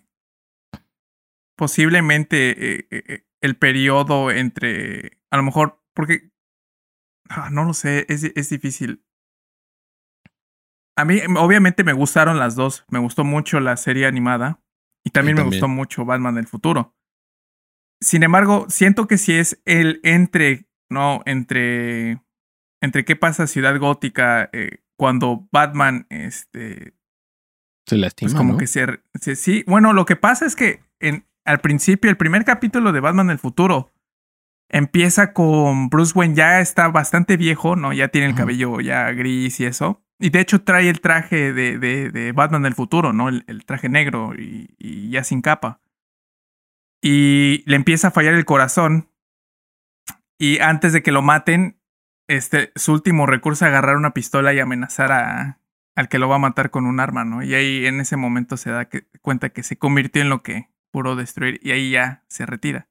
posiblemente 1.56 2.76
eh, 2.76 2.88
eh, 2.92 3.26
el 3.44 3.58
periodo 3.58 4.32
entre, 4.32 5.20
a 5.30 5.36
lo 5.36 5.44
mejor, 5.44 5.84
porque, 5.94 6.32
ah, 7.30 7.50
no 7.52 7.66
lo 7.66 7.74
sé, 7.74 8.06
es, 8.08 8.24
es 8.24 8.50
difícil. 8.50 9.04
A 10.98 11.04
mí, 11.04 11.20
obviamente, 11.38 11.84
me 11.84 11.92
gustaron 11.92 12.40
las 12.40 12.56
dos. 12.56 12.86
Me 12.90 13.00
gustó 13.00 13.26
mucho 13.26 13.60
la 13.60 13.76
serie 13.76 14.06
animada 14.06 14.64
y 15.06 15.10
también, 15.10 15.36
también. 15.36 15.50
me 15.50 15.56
gustó 15.56 15.68
mucho 15.68 16.06
Batman 16.06 16.36
del 16.36 16.48
futuro. 16.48 16.96
Sin 18.02 18.24
embargo, 18.24 18.66
siento 18.70 19.08
que 19.08 19.18
si 19.18 19.34
es 19.34 19.62
el 19.66 20.00
entre, 20.04 20.70
no, 20.90 21.22
entre, 21.26 22.22
entre 22.82 23.04
qué 23.04 23.18
pasa 23.18 23.48
Ciudad 23.48 23.78
Gótica 23.78 24.50
eh, 24.54 24.84
cuando 24.98 25.50
Batman, 25.52 26.06
este, 26.10 26.94
se 27.88 27.98
lastima. 27.98 28.30
Pues 28.30 28.38
como 28.38 28.54
¿no? 28.54 28.58
que 28.58 28.68
se, 28.68 29.02
se, 29.20 29.36
Sí, 29.36 29.66
bueno, 29.68 29.92
lo 29.92 30.06
que 30.06 30.16
pasa 30.16 30.46
es 30.46 30.56
que 30.56 30.82
en, 31.02 31.26
al 31.46 31.60
principio, 31.60 32.10
el 32.10 32.18
primer 32.18 32.46
capítulo 32.46 32.92
de 32.92 33.00
Batman 33.00 33.28
del 33.28 33.40
futuro 33.40 33.92
empieza 34.70 35.34
con 35.34 35.90
Bruce 35.90 36.14
Wayne, 36.18 36.36
ya 36.36 36.60
está 36.60 36.88
bastante 36.88 37.38
viejo, 37.38 37.76
¿no? 37.76 37.94
Ya 37.94 38.08
tiene 38.08 38.28
el 38.28 38.36
cabello 38.36 38.80
ya 38.82 39.12
gris 39.12 39.60
y 39.60 39.66
eso. 39.66 40.04
Y 40.20 40.30
de 40.30 40.40
hecho 40.40 40.64
trae 40.64 40.90
el 40.90 41.02
traje 41.02 41.54
de, 41.54 41.78
de, 41.78 42.10
de 42.10 42.32
Batman 42.32 42.64
del 42.64 42.74
futuro, 42.74 43.14
¿no? 43.14 43.30
El, 43.30 43.44
el 43.48 43.66
traje 43.66 43.90
negro 43.90 44.34
y, 44.36 44.76
y, 44.80 45.10
ya 45.10 45.24
sin 45.24 45.42
capa. 45.42 45.82
Y 47.02 47.64
le 47.70 47.76
empieza 47.76 48.08
a 48.08 48.12
fallar 48.12 48.34
el 48.34 48.46
corazón. 48.46 49.10
Y 50.40 50.60
antes 50.60 50.94
de 50.94 51.04
que 51.04 51.12
lo 51.12 51.22
maten, 51.22 51.80
este, 52.28 52.72
su 52.76 52.94
último 52.94 53.26
recurso 53.26 53.66
es 53.66 53.70
agarrar 53.70 53.98
una 53.98 54.14
pistola 54.14 54.54
y 54.54 54.60
amenazar 54.60 55.12
a, 55.12 55.60
al 55.96 56.10
que 56.10 56.20
lo 56.20 56.30
va 56.30 56.36
a 56.36 56.40
matar 56.40 56.72
con 56.72 56.86
un 56.86 57.00
arma, 57.00 57.26
¿no? 57.26 57.44
Y 57.44 57.54
ahí 57.54 57.86
en 57.86 58.00
ese 58.00 58.18
momento 58.18 58.58
se 58.58 58.72
da 58.72 58.86
que, 58.86 59.08
cuenta 59.22 59.50
que 59.50 59.62
se 59.62 59.78
convirtió 59.78 60.22
en 60.22 60.30
lo 60.30 60.42
que 60.42 60.73
pudo 60.94 61.16
destruir 61.16 61.60
y 61.64 61.72
ahí 61.72 61.92
ya 61.92 62.24
se 62.28 62.46
retira. 62.46 62.88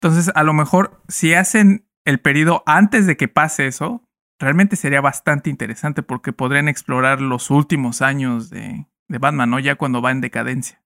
Entonces, 0.00 0.32
a 0.34 0.42
lo 0.42 0.54
mejor 0.54 1.02
si 1.06 1.34
hacen 1.34 1.86
el 2.04 2.18
periodo 2.18 2.62
antes 2.66 3.06
de 3.06 3.16
que 3.16 3.28
pase 3.28 3.66
eso, 3.66 4.08
realmente 4.38 4.76
sería 4.76 5.00
bastante 5.00 5.50
interesante 5.50 6.02
porque 6.02 6.32
podrían 6.32 6.66
explorar 6.66 7.20
los 7.20 7.50
últimos 7.50 8.02
años 8.02 8.50
de, 8.50 8.86
de 9.08 9.18
Batman, 9.18 9.50
¿no? 9.50 9.58
Ya 9.58 9.76
cuando 9.76 10.02
va 10.02 10.10
en 10.10 10.22
decadencia. 10.22 10.82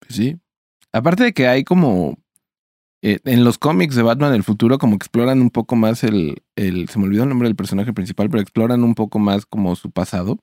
Pues 0.00 0.16
sí. 0.16 0.40
Aparte 0.92 1.22
de 1.24 1.32
que 1.32 1.46
hay 1.46 1.64
como 1.64 2.18
eh, 3.02 3.20
en 3.24 3.44
los 3.44 3.58
cómics 3.58 3.94
de 3.94 4.02
Batman 4.02 4.32
del 4.32 4.44
futuro 4.44 4.78
como 4.78 4.98
que 4.98 5.04
exploran 5.04 5.40
un 5.40 5.50
poco 5.50 5.76
más 5.76 6.04
el, 6.04 6.42
el, 6.56 6.88
se 6.88 6.98
me 6.98 7.06
olvidó 7.06 7.22
el 7.22 7.28
nombre 7.28 7.48
del 7.48 7.56
personaje 7.56 7.92
principal, 7.92 8.28
pero 8.28 8.42
exploran 8.42 8.82
un 8.82 8.94
poco 8.94 9.18
más 9.20 9.46
como 9.46 9.74
su 9.76 9.90
pasado. 9.90 10.38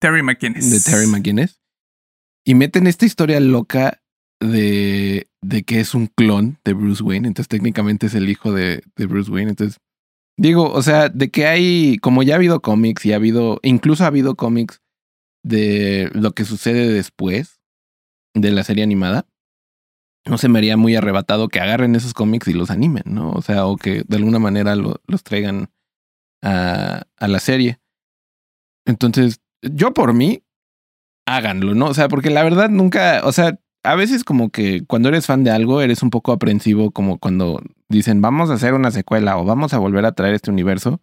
Terry 0.00 0.22
McGinnis. 0.22 0.70
De 0.70 0.80
Terry 0.80 1.06
McGinnis. 1.08 1.60
Y 2.44 2.54
meten 2.54 2.86
esta 2.86 3.06
historia 3.06 3.40
loca 3.40 4.02
de, 4.40 5.28
de 5.42 5.62
que 5.62 5.80
es 5.80 5.94
un 5.94 6.06
clon 6.06 6.58
de 6.64 6.72
Bruce 6.74 7.02
Wayne. 7.02 7.28
Entonces 7.28 7.48
técnicamente 7.48 8.06
es 8.06 8.14
el 8.14 8.28
hijo 8.28 8.52
de, 8.52 8.82
de 8.96 9.06
Bruce 9.06 9.30
Wayne. 9.30 9.50
Entonces, 9.50 9.78
digo, 10.36 10.70
o 10.70 10.82
sea, 10.82 11.08
de 11.08 11.30
que 11.30 11.46
hay, 11.46 11.98
como 11.98 12.22
ya 12.22 12.34
ha 12.34 12.36
habido 12.36 12.60
cómics 12.60 13.04
y 13.06 13.12
ha 13.12 13.16
habido, 13.16 13.60
incluso 13.62 14.04
ha 14.04 14.08
habido 14.08 14.34
cómics 14.34 14.80
de 15.42 16.10
lo 16.12 16.32
que 16.32 16.44
sucede 16.44 16.92
después 16.92 17.60
de 18.34 18.50
la 18.50 18.64
serie 18.64 18.84
animada. 18.84 19.26
No 20.26 20.38
se 20.38 20.48
me 20.48 20.58
haría 20.58 20.76
muy 20.76 20.96
arrebatado 20.96 21.48
que 21.48 21.60
agarren 21.60 21.94
esos 21.94 22.12
cómics 22.12 22.48
y 22.48 22.52
los 22.52 22.70
animen, 22.70 23.04
¿no? 23.06 23.30
O 23.30 23.42
sea, 23.42 23.66
o 23.66 23.76
que 23.76 24.02
de 24.06 24.16
alguna 24.16 24.40
manera 24.40 24.74
lo, 24.74 25.00
los 25.06 25.22
traigan 25.22 25.70
a, 26.42 27.04
a 27.16 27.28
la 27.28 27.38
serie. 27.38 27.78
Entonces, 28.86 29.40
yo 29.62 29.94
por 29.94 30.14
mí, 30.14 30.42
háganlo, 31.26 31.74
¿no? 31.74 31.86
O 31.86 31.94
sea, 31.94 32.08
porque 32.08 32.30
la 32.30 32.42
verdad 32.42 32.68
nunca, 32.70 33.20
o 33.24 33.32
sea, 33.32 33.58
a 33.86 33.94
veces 33.94 34.24
como 34.24 34.50
que 34.50 34.84
cuando 34.86 35.08
eres 35.08 35.26
fan 35.26 35.44
de 35.44 35.50
algo 35.50 35.80
eres 35.80 36.02
un 36.02 36.10
poco 36.10 36.32
aprensivo 36.32 36.90
como 36.90 37.18
cuando 37.18 37.62
dicen 37.88 38.20
vamos 38.20 38.50
a 38.50 38.54
hacer 38.54 38.74
una 38.74 38.90
secuela 38.90 39.38
o 39.38 39.44
vamos 39.44 39.74
a 39.74 39.78
volver 39.78 40.04
a 40.04 40.12
traer 40.12 40.34
este 40.34 40.50
universo 40.50 41.00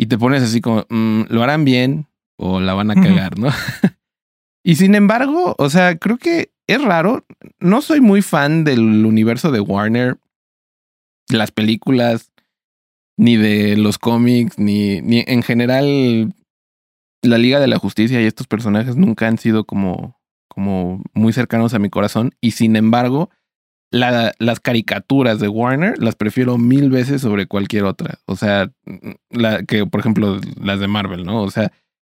y 0.00 0.06
te 0.06 0.16
pones 0.16 0.42
así 0.42 0.62
como, 0.62 0.86
mmm, 0.88 1.24
¿lo 1.28 1.42
harán 1.42 1.66
bien 1.66 2.06
o 2.38 2.58
la 2.58 2.72
van 2.72 2.90
a 2.90 2.94
cagar, 2.94 3.38
¿no? 3.38 3.48
y 4.64 4.76
sin 4.76 4.94
embargo, 4.94 5.54
o 5.58 5.68
sea, 5.68 5.98
creo 5.98 6.16
que 6.16 6.52
es 6.66 6.82
raro. 6.82 7.26
No 7.58 7.82
soy 7.82 8.00
muy 8.00 8.22
fan 8.22 8.64
del 8.64 9.04
universo 9.04 9.52
de 9.52 9.60
Warner, 9.60 10.16
las 11.28 11.50
películas, 11.50 12.32
ni 13.18 13.36
de 13.36 13.76
los 13.76 13.98
cómics, 13.98 14.58
ni, 14.58 15.02
ni 15.02 15.22
en 15.26 15.42
general 15.42 16.34
la 17.22 17.36
Liga 17.36 17.60
de 17.60 17.68
la 17.68 17.78
Justicia 17.78 18.22
y 18.22 18.24
estos 18.24 18.46
personajes 18.46 18.96
nunca 18.96 19.28
han 19.28 19.36
sido 19.36 19.64
como, 19.64 20.18
como 20.50 21.02
muy 21.14 21.32
cercanos 21.32 21.72
a 21.72 21.78
mi 21.78 21.88
corazón. 21.88 22.32
Y 22.42 22.50
sin 22.50 22.76
embargo, 22.76 23.30
la- 23.92 24.32
las 24.38 24.60
caricaturas 24.60 25.40
de 25.40 25.48
Warner 25.48 26.00
las 26.02 26.14
prefiero 26.16 26.58
mil 26.58 26.90
veces 26.90 27.22
sobre 27.22 27.46
cualquier 27.46 27.84
otra. 27.84 28.18
O 28.26 28.36
sea, 28.36 28.70
la, 29.30 29.62
que 29.64 29.86
por 29.86 30.00
ejemplo 30.00 30.38
las 30.62 30.78
de 30.80 30.86
Marvel, 30.88 31.24
¿no? 31.24 31.42
O 31.42 31.50
sea, 31.50 31.72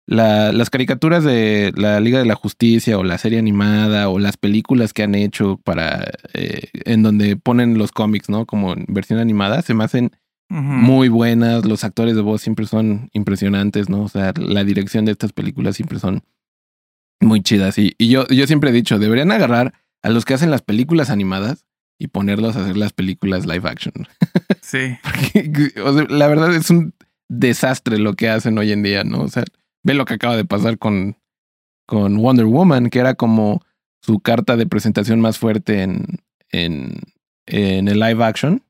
la- 0.07 0.51
las 0.51 0.69
caricaturas 0.69 1.23
de 1.23 1.71
la 1.77 1.99
Liga 1.99 2.19
de 2.19 2.25
la 2.25 2.35
Justicia 2.35 2.97
o 2.97 3.03
la 3.03 3.17
serie 3.17 3.39
animada 3.39 4.09
o 4.09 4.19
las 4.19 4.35
películas 4.35 4.91
que 4.93 5.03
han 5.03 5.15
hecho 5.15 5.59
para 5.63 6.11
eh, 6.33 6.69
en 6.85 7.03
donde 7.03 7.37
ponen 7.37 7.77
los 7.77 7.91
cómics, 7.91 8.27
¿no? 8.29 8.45
Como 8.45 8.73
en 8.73 8.85
versión 8.89 9.19
animada, 9.19 9.61
se 9.61 9.73
me 9.73 9.83
hacen 9.85 10.11
muy 10.49 11.07
buenas. 11.07 11.65
Los 11.65 11.85
actores 11.85 12.15
de 12.15 12.21
voz 12.21 12.41
siempre 12.41 12.65
son 12.65 13.09
impresionantes, 13.13 13.87
¿no? 13.89 14.01
O 14.01 14.09
sea, 14.09 14.33
la 14.35 14.65
dirección 14.65 15.05
de 15.05 15.13
estas 15.13 15.31
películas 15.31 15.77
siempre 15.77 15.97
son 15.99 16.23
muy 17.21 17.41
chidas. 17.41 17.77
Y, 17.77 17.95
y 17.97 18.09
yo, 18.09 18.27
yo 18.27 18.47
siempre 18.47 18.71
he 18.71 18.73
dicho, 18.73 18.99
deberían 18.99 19.31
agarrar 19.31 19.73
a 20.01 20.09
los 20.09 20.25
que 20.25 20.33
hacen 20.33 20.51
las 20.51 20.61
películas 20.61 21.09
animadas 21.09 21.65
y 21.97 22.07
ponerlos 22.07 22.55
a 22.55 22.63
hacer 22.63 22.77
las 22.77 22.93
películas 22.93 23.45
live 23.45 23.69
action. 23.69 23.93
Sí. 24.61 24.95
O 25.83 25.93
sea, 25.93 26.05
la 26.07 26.27
verdad 26.27 26.55
es 26.55 26.69
un 26.69 26.93
desastre 27.27 27.97
lo 27.97 28.13
que 28.13 28.29
hacen 28.29 28.57
hoy 28.57 28.71
en 28.71 28.83
día, 28.83 29.03
¿no? 29.03 29.21
O 29.21 29.27
sea, 29.27 29.43
ve 29.83 29.95
lo 29.95 30.05
que 30.05 30.13
acaba 30.13 30.37
de 30.37 30.45
pasar 30.45 30.77
con, 30.77 31.17
con 31.87 32.15
Wonder 32.17 32.45
Woman, 32.45 32.89
que 32.89 32.99
era 32.99 33.15
como 33.15 33.63
su 34.01 34.19
carta 34.19 34.55
de 34.55 34.67
presentación 34.67 35.19
más 35.19 35.39
fuerte 35.39 35.81
en, 35.81 36.05
en, 36.51 36.99
en 37.47 37.87
el 37.89 37.99
live 37.99 38.23
action. 38.23 38.63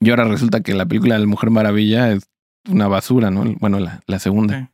Y 0.00 0.10
ahora 0.10 0.24
resulta 0.24 0.62
que 0.62 0.74
la 0.74 0.86
película 0.86 1.14
de 1.14 1.20
la 1.20 1.26
Mujer 1.26 1.50
Maravilla 1.50 2.10
es 2.10 2.28
una 2.68 2.88
basura, 2.88 3.30
¿no? 3.30 3.44
Bueno, 3.60 3.78
la, 3.78 4.00
la 4.06 4.18
segunda. 4.18 4.72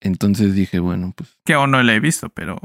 Entonces 0.00 0.54
dije, 0.54 0.78
bueno, 0.78 1.12
pues. 1.16 1.38
Que 1.44 1.54
aún 1.54 1.70
no 1.70 1.82
la 1.82 1.94
he 1.94 2.00
visto, 2.00 2.28
pero 2.28 2.58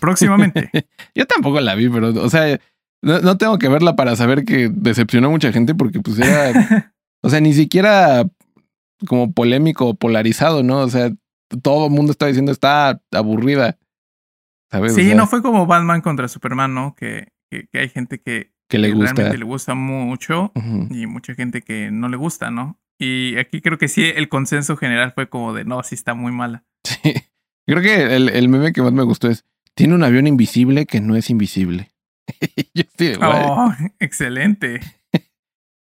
próximamente. 0.00 0.70
Yo 1.14 1.26
tampoco 1.26 1.60
la 1.60 1.74
vi, 1.74 1.88
pero, 1.88 2.08
o 2.08 2.30
sea, 2.30 2.58
no, 3.02 3.20
no 3.20 3.38
tengo 3.38 3.58
que 3.58 3.68
verla 3.68 3.96
para 3.96 4.16
saber 4.16 4.44
que 4.44 4.70
decepcionó 4.72 5.28
a 5.28 5.30
mucha 5.30 5.52
gente 5.52 5.74
porque, 5.74 6.00
pues, 6.00 6.18
era. 6.18 6.92
o 7.22 7.30
sea, 7.30 7.40
ni 7.40 7.52
siquiera 7.52 8.26
como 9.06 9.32
polémico 9.32 9.88
o 9.88 9.94
polarizado, 9.94 10.62
¿no? 10.62 10.80
O 10.80 10.88
sea, 10.88 11.12
todo 11.62 11.86
el 11.86 11.92
mundo 11.92 12.12
está 12.12 12.26
diciendo 12.26 12.52
está 12.52 13.00
aburrida. 13.12 13.78
¿Sabes? 14.70 14.92
O 14.92 14.96
sí, 14.96 15.06
sea, 15.06 15.14
no 15.14 15.26
fue 15.26 15.42
como 15.42 15.66
Batman 15.66 16.00
contra 16.00 16.28
Superman, 16.28 16.74
¿no? 16.74 16.94
Que, 16.96 17.28
que, 17.50 17.68
que 17.68 17.78
hay 17.78 17.88
gente 17.88 18.20
que, 18.20 18.52
que 18.68 18.78
le 18.78 18.92
gusta. 18.92 19.12
realmente 19.12 19.38
le 19.38 19.44
gusta 19.44 19.74
mucho 19.74 20.52
y 20.90 21.06
mucha 21.06 21.34
gente 21.34 21.62
que 21.62 21.90
no 21.90 22.08
le 22.08 22.16
gusta, 22.16 22.50
¿no? 22.50 22.80
Y 22.98 23.36
aquí 23.36 23.60
creo 23.60 23.78
que 23.78 23.88
sí, 23.88 24.04
el 24.04 24.28
consenso 24.28 24.76
general 24.76 25.12
fue 25.12 25.28
como 25.28 25.52
de 25.52 25.64
no, 25.64 25.82
sí 25.82 25.94
está 25.94 26.14
muy 26.14 26.32
mala. 26.32 26.64
Sí. 26.86 27.14
Creo 27.66 27.82
que 27.82 28.14
el, 28.14 28.28
el 28.28 28.48
meme 28.48 28.72
que 28.72 28.82
más 28.82 28.92
me 28.92 29.02
gustó 29.02 29.28
es: 29.28 29.44
tiene 29.74 29.94
un 29.94 30.04
avión 30.04 30.26
invisible 30.26 30.86
que 30.86 31.00
no 31.00 31.16
es 31.16 31.30
invisible. 31.30 31.90
Yo 32.74 32.84
sí. 32.96 33.12
Oh, 33.20 33.72
excelente. 34.00 34.80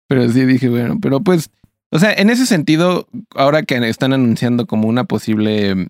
Pero 0.09 0.29
sí 0.29 0.45
dije, 0.45 0.69
bueno, 0.69 0.99
pero 1.01 1.21
pues, 1.21 1.51
o 1.93 1.99
sea, 1.99 2.13
en 2.13 2.31
ese 2.31 2.45
sentido, 2.45 3.09
ahora 3.35 3.63
que 3.63 3.77
están 3.89 4.13
anunciando 4.13 4.67
como 4.67 4.89
una 4.89 5.05
posible 5.05 5.89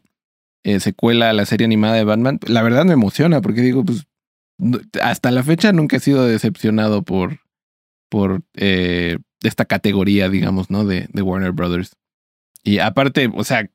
eh, 0.63 0.81
secuela 0.81 1.31
a 1.31 1.33
la 1.33 1.47
serie 1.47 1.65
animada 1.65 1.95
de 1.95 2.05
Batman, 2.05 2.39
la 2.47 2.63
verdad 2.63 2.85
me 2.85 2.93
emociona 2.93 3.41
porque 3.41 3.63
digo, 3.63 3.85
pues, 3.85 4.07
hasta 5.03 5.31
la 5.31 5.43
fecha 5.43 5.73
nunca 5.73 5.97
he 5.97 6.01
sido 6.01 6.27
decepcionado 6.27 7.03
por, 7.03 7.41
por 8.11 8.43
eh, 8.57 9.19
esta 9.43 9.65
categoría, 9.65 10.29
digamos, 10.29 10.71
¿no? 10.71 10.85
De, 10.85 11.09
de 11.11 11.23
Warner 11.23 11.53
Brothers. 11.53 11.97
Y 12.63 12.79
aparte, 12.79 13.31
o 13.35 13.45
sea, 13.45 13.71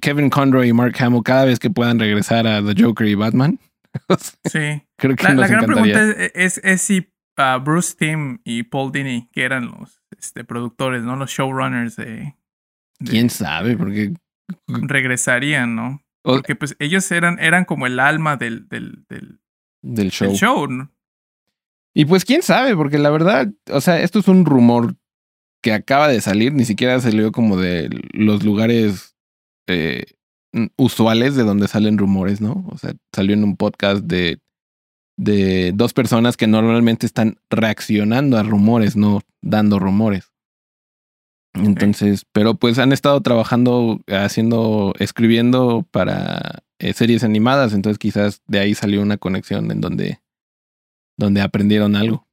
Kevin 0.00 0.30
Conroy 0.30 0.68
y 0.68 0.72
Mark 0.72 0.94
Hamill, 0.98 1.22
cada 1.24 1.44
vez 1.44 1.58
que 1.58 1.70
puedan 1.70 1.98
regresar 1.98 2.46
a 2.46 2.62
The 2.64 2.80
Joker 2.82 3.06
y 3.06 3.14
Batman, 3.14 3.58
Sí. 4.44 4.82
creo 4.96 5.16
que 5.16 5.22
La, 5.24 5.30
nos 5.34 5.40
la 5.40 5.46
gran 5.48 5.64
encantaría. 5.64 5.94
pregunta 5.94 6.22
es, 6.24 6.58
es, 6.58 6.64
es 6.64 6.80
si 6.82 7.08
ah, 7.36 7.58
Bruce 7.62 7.94
Timm 7.98 8.38
y 8.44 8.62
Paul 8.64 8.92
Dini, 8.92 9.28
que 9.32 9.42
eran 9.44 9.66
los 9.66 10.00
este, 10.18 10.44
productores, 10.44 11.02
¿no? 11.02 11.16
Los 11.16 11.30
showrunners 11.30 11.96
de, 11.96 12.04
de- 12.06 12.34
¿Quién 13.10 13.30
sabe? 13.30 13.76
Porque 13.76 14.14
regresarían, 14.66 15.74
¿no? 15.74 16.02
Porque 16.22 16.54
pues 16.56 16.76
ellos 16.78 17.10
eran, 17.10 17.38
eran 17.38 17.64
como 17.64 17.86
el 17.86 18.00
alma 18.00 18.36
del, 18.36 18.68
del, 18.68 19.04
del, 19.08 19.40
del 19.82 20.10
show. 20.10 20.28
del 20.28 20.36
show, 20.36 20.66
¿no? 20.66 20.90
Y 21.94 22.04
pues 22.04 22.24
quién 22.24 22.42
sabe, 22.42 22.76
porque 22.76 22.98
la 22.98 23.10
verdad, 23.10 23.48
o 23.70 23.80
sea, 23.80 24.00
esto 24.00 24.18
es 24.18 24.28
un 24.28 24.44
rumor 24.44 24.94
que 25.62 25.72
acaba 25.72 26.08
de 26.08 26.20
salir, 26.20 26.52
ni 26.52 26.64
siquiera 26.64 27.00
salió 27.00 27.32
como 27.32 27.56
de 27.56 27.88
los 28.12 28.44
lugares 28.44 29.16
eh, 29.68 30.04
usuales 30.76 31.36
de 31.36 31.44
donde 31.44 31.68
salen 31.68 31.98
rumores, 31.98 32.40
¿no? 32.40 32.64
O 32.70 32.78
sea, 32.78 32.94
salió 33.14 33.34
en 33.34 33.44
un 33.44 33.56
podcast 33.56 34.04
de, 34.04 34.40
de 35.16 35.72
dos 35.74 35.92
personas 35.92 36.36
que 36.36 36.46
normalmente 36.46 37.06
están 37.06 37.38
reaccionando 37.50 38.38
a 38.38 38.42
rumores, 38.42 38.96
no 38.96 39.20
dando 39.42 39.78
rumores. 39.78 40.32
Entonces, 41.54 42.24
pero 42.32 42.54
pues 42.54 42.78
han 42.78 42.92
estado 42.92 43.20
trabajando, 43.20 44.00
haciendo, 44.06 44.94
escribiendo 44.98 45.84
para 45.90 46.62
eh, 46.78 46.92
series 46.92 47.24
animadas, 47.24 47.72
entonces 47.72 47.98
quizás 47.98 48.42
de 48.46 48.60
ahí 48.60 48.74
salió 48.74 49.02
una 49.02 49.16
conexión 49.16 49.70
en 49.70 49.80
donde, 49.80 50.20
donde 51.16 51.40
aprendieron 51.40 51.96
algo. 51.96 52.27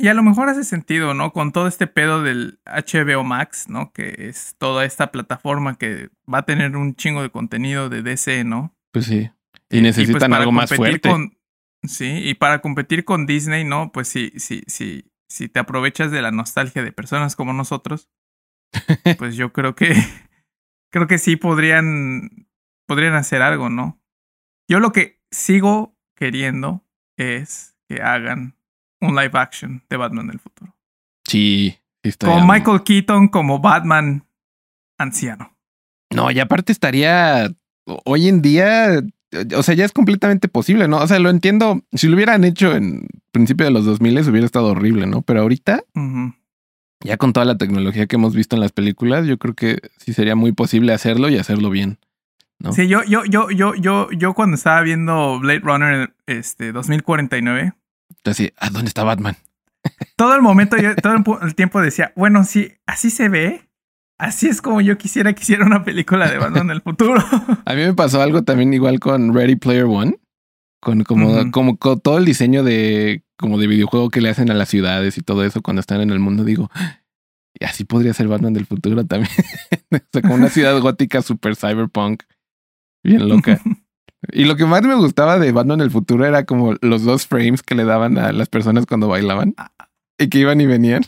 Y 0.00 0.08
a 0.08 0.14
lo 0.14 0.22
mejor 0.22 0.48
hace 0.48 0.64
sentido, 0.64 1.12
¿no? 1.12 1.30
Con 1.34 1.52
todo 1.52 1.66
este 1.68 1.86
pedo 1.86 2.22
del 2.22 2.58
HBO 2.64 3.22
Max, 3.22 3.68
¿no? 3.68 3.92
Que 3.92 4.14
es 4.30 4.54
toda 4.56 4.86
esta 4.86 5.12
plataforma 5.12 5.76
que 5.76 6.08
va 6.32 6.38
a 6.38 6.46
tener 6.46 6.74
un 6.74 6.94
chingo 6.96 7.20
de 7.20 7.28
contenido 7.28 7.90
de 7.90 8.00
DC, 8.00 8.44
¿no? 8.44 8.74
Pues 8.92 9.04
sí. 9.04 9.30
Y 9.68 9.80
pues, 9.80 9.82
necesitan 9.82 10.30
para 10.30 10.38
algo 10.38 10.52
más 10.52 10.74
fuerte. 10.74 11.06
con- 11.06 11.36
sí, 11.82 12.16
y 12.24 12.32
para 12.32 12.62
competir 12.62 13.04
con 13.04 13.26
Disney, 13.26 13.64
¿no? 13.64 13.92
Pues 13.92 14.08
sí, 14.08 14.32
sí, 14.36 14.62
sí. 14.68 15.12
Si 15.28 15.50
te 15.50 15.60
aprovechas 15.60 16.10
de 16.10 16.22
la 16.22 16.30
nostalgia 16.30 16.82
de 16.82 16.92
personas 16.92 17.36
como 17.36 17.52
nosotros, 17.52 18.08
pues 19.18 19.36
yo 19.36 19.52
creo 19.52 19.74
que 19.74 19.92
creo 20.90 21.08
que 21.08 21.18
sí 21.18 21.36
podrían 21.36 22.48
podrían 22.86 23.12
hacer 23.12 23.42
algo, 23.42 23.68
¿no? 23.68 24.00
Yo 24.66 24.80
lo 24.80 24.92
que 24.92 25.20
sigo 25.30 25.94
queriendo 26.16 26.86
es 27.18 27.76
que 27.86 28.00
hagan 28.00 28.56
un 29.00 29.16
live 29.16 29.32
action 29.34 29.82
de 29.88 29.96
Batman 29.96 30.28
del 30.28 30.38
futuro. 30.38 30.74
Sí. 31.24 31.76
Con 32.18 32.46
Michael 32.46 32.82
Keaton 32.82 33.28
como 33.28 33.58
Batman 33.58 34.24
anciano. 34.98 35.56
No, 36.14 36.30
y 36.30 36.40
aparte 36.40 36.72
estaría 36.72 37.50
hoy 38.04 38.28
en 38.28 38.42
día, 38.42 39.02
o 39.56 39.62
sea, 39.62 39.74
ya 39.74 39.84
es 39.84 39.92
completamente 39.92 40.48
posible, 40.48 40.88
¿no? 40.88 40.98
O 40.98 41.06
sea, 41.06 41.18
lo 41.18 41.30
entiendo. 41.30 41.82
Si 41.92 42.08
lo 42.08 42.16
hubieran 42.16 42.44
hecho 42.44 42.74
en 42.74 43.06
principio 43.32 43.66
de 43.66 43.72
los 43.72 43.84
2000 43.84 44.28
hubiera 44.28 44.46
estado 44.46 44.68
horrible, 44.68 45.06
¿no? 45.06 45.22
Pero 45.22 45.42
ahorita, 45.42 45.84
ya 47.04 47.16
con 47.16 47.32
toda 47.32 47.46
la 47.46 47.58
tecnología 47.58 48.06
que 48.06 48.16
hemos 48.16 48.34
visto 48.34 48.56
en 48.56 48.60
las 48.60 48.72
películas, 48.72 49.26
yo 49.26 49.38
creo 49.38 49.54
que 49.54 49.78
sí 49.98 50.12
sería 50.12 50.34
muy 50.34 50.52
posible 50.52 50.92
hacerlo 50.92 51.28
y 51.28 51.38
hacerlo 51.38 51.70
bien. 51.70 51.98
¿no? 52.58 52.72
Sí, 52.72 52.88
yo, 52.88 53.02
yo, 53.04 53.24
yo, 53.24 53.50
yo, 53.50 53.74
yo, 53.74 54.10
yo 54.10 54.34
cuando 54.34 54.56
estaba 54.56 54.82
viendo 54.82 55.38
Blade 55.38 55.60
Runner 55.60 56.14
este 56.26 56.72
2049, 56.72 57.72
Así, 58.24 58.52
¿a 58.58 58.70
dónde 58.70 58.88
está 58.88 59.04
Batman? 59.04 59.36
todo 60.16 60.34
el 60.34 60.42
momento, 60.42 60.76
yo, 60.76 60.94
todo 60.96 61.14
el 61.14 61.24
el 61.42 61.54
tiempo 61.54 61.80
decía, 61.80 62.12
bueno, 62.16 62.44
sí, 62.44 62.72
así 62.86 63.10
se 63.10 63.28
ve. 63.28 63.66
Así 64.18 64.48
es 64.48 64.60
como 64.60 64.82
yo 64.82 64.98
quisiera 64.98 65.32
que 65.32 65.42
hiciera 65.42 65.64
una 65.64 65.82
película 65.82 66.30
de 66.30 66.36
Batman 66.36 66.66
del 66.66 66.82
futuro. 66.82 67.24
A 67.64 67.74
mí 67.74 67.82
me 67.82 67.94
pasó 67.94 68.20
algo 68.20 68.42
también 68.42 68.74
igual 68.74 69.00
con 69.00 69.32
Ready 69.32 69.56
Player 69.56 69.84
One, 69.84 70.18
con 70.78 71.04
como, 71.04 71.50
como 71.50 71.78
con 71.78 72.00
todo 72.00 72.18
el 72.18 72.26
diseño 72.26 72.62
de 72.62 73.24
como 73.38 73.56
de 73.56 73.66
videojuego 73.66 74.10
que 74.10 74.20
le 74.20 74.28
hacen 74.28 74.50
a 74.50 74.54
las 74.54 74.68
ciudades 74.68 75.16
y 75.16 75.22
todo 75.22 75.42
eso 75.42 75.62
cuando 75.62 75.80
están 75.80 76.02
en 76.02 76.10
el 76.10 76.18
mundo, 76.18 76.44
digo, 76.44 76.70
y 77.58 77.64
así 77.64 77.84
podría 77.84 78.12
ser 78.12 78.28
Batman 78.28 78.52
del 78.52 78.66
futuro 78.66 79.06
también. 79.06 79.32
o 79.90 79.98
sea, 80.12 80.20
como 80.20 80.34
una 80.34 80.50
ciudad 80.50 80.78
gótica 80.80 81.22
super 81.22 81.56
cyberpunk, 81.56 82.24
bien 83.02 83.26
loca. 83.26 83.58
Y 84.32 84.44
lo 84.44 84.56
que 84.56 84.66
más 84.66 84.82
me 84.82 84.94
gustaba 84.94 85.38
de 85.38 85.52
Batman 85.52 85.78
del 85.78 85.90
futuro 85.90 86.26
era 86.26 86.44
como 86.44 86.74
los 86.82 87.04
dos 87.04 87.26
frames 87.26 87.62
que 87.62 87.74
le 87.74 87.84
daban 87.84 88.18
a 88.18 88.32
las 88.32 88.48
personas 88.48 88.86
cuando 88.86 89.08
bailaban 89.08 89.54
y 90.18 90.28
que 90.28 90.38
iban 90.38 90.60
y 90.60 90.66
venían 90.66 91.02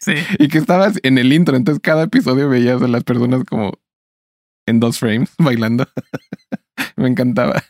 Sí. 0.00 0.14
y 0.38 0.48
que 0.48 0.58
estabas 0.58 0.98
en 1.02 1.18
el 1.18 1.32
intro, 1.32 1.56
entonces 1.56 1.80
cada 1.82 2.04
episodio 2.04 2.48
veías 2.48 2.82
a 2.82 2.88
las 2.88 3.04
personas 3.04 3.44
como 3.44 3.78
en 4.66 4.80
dos 4.80 4.98
frames 4.98 5.32
bailando. 5.38 5.86
Me 6.96 7.08
encantaba. 7.08 7.62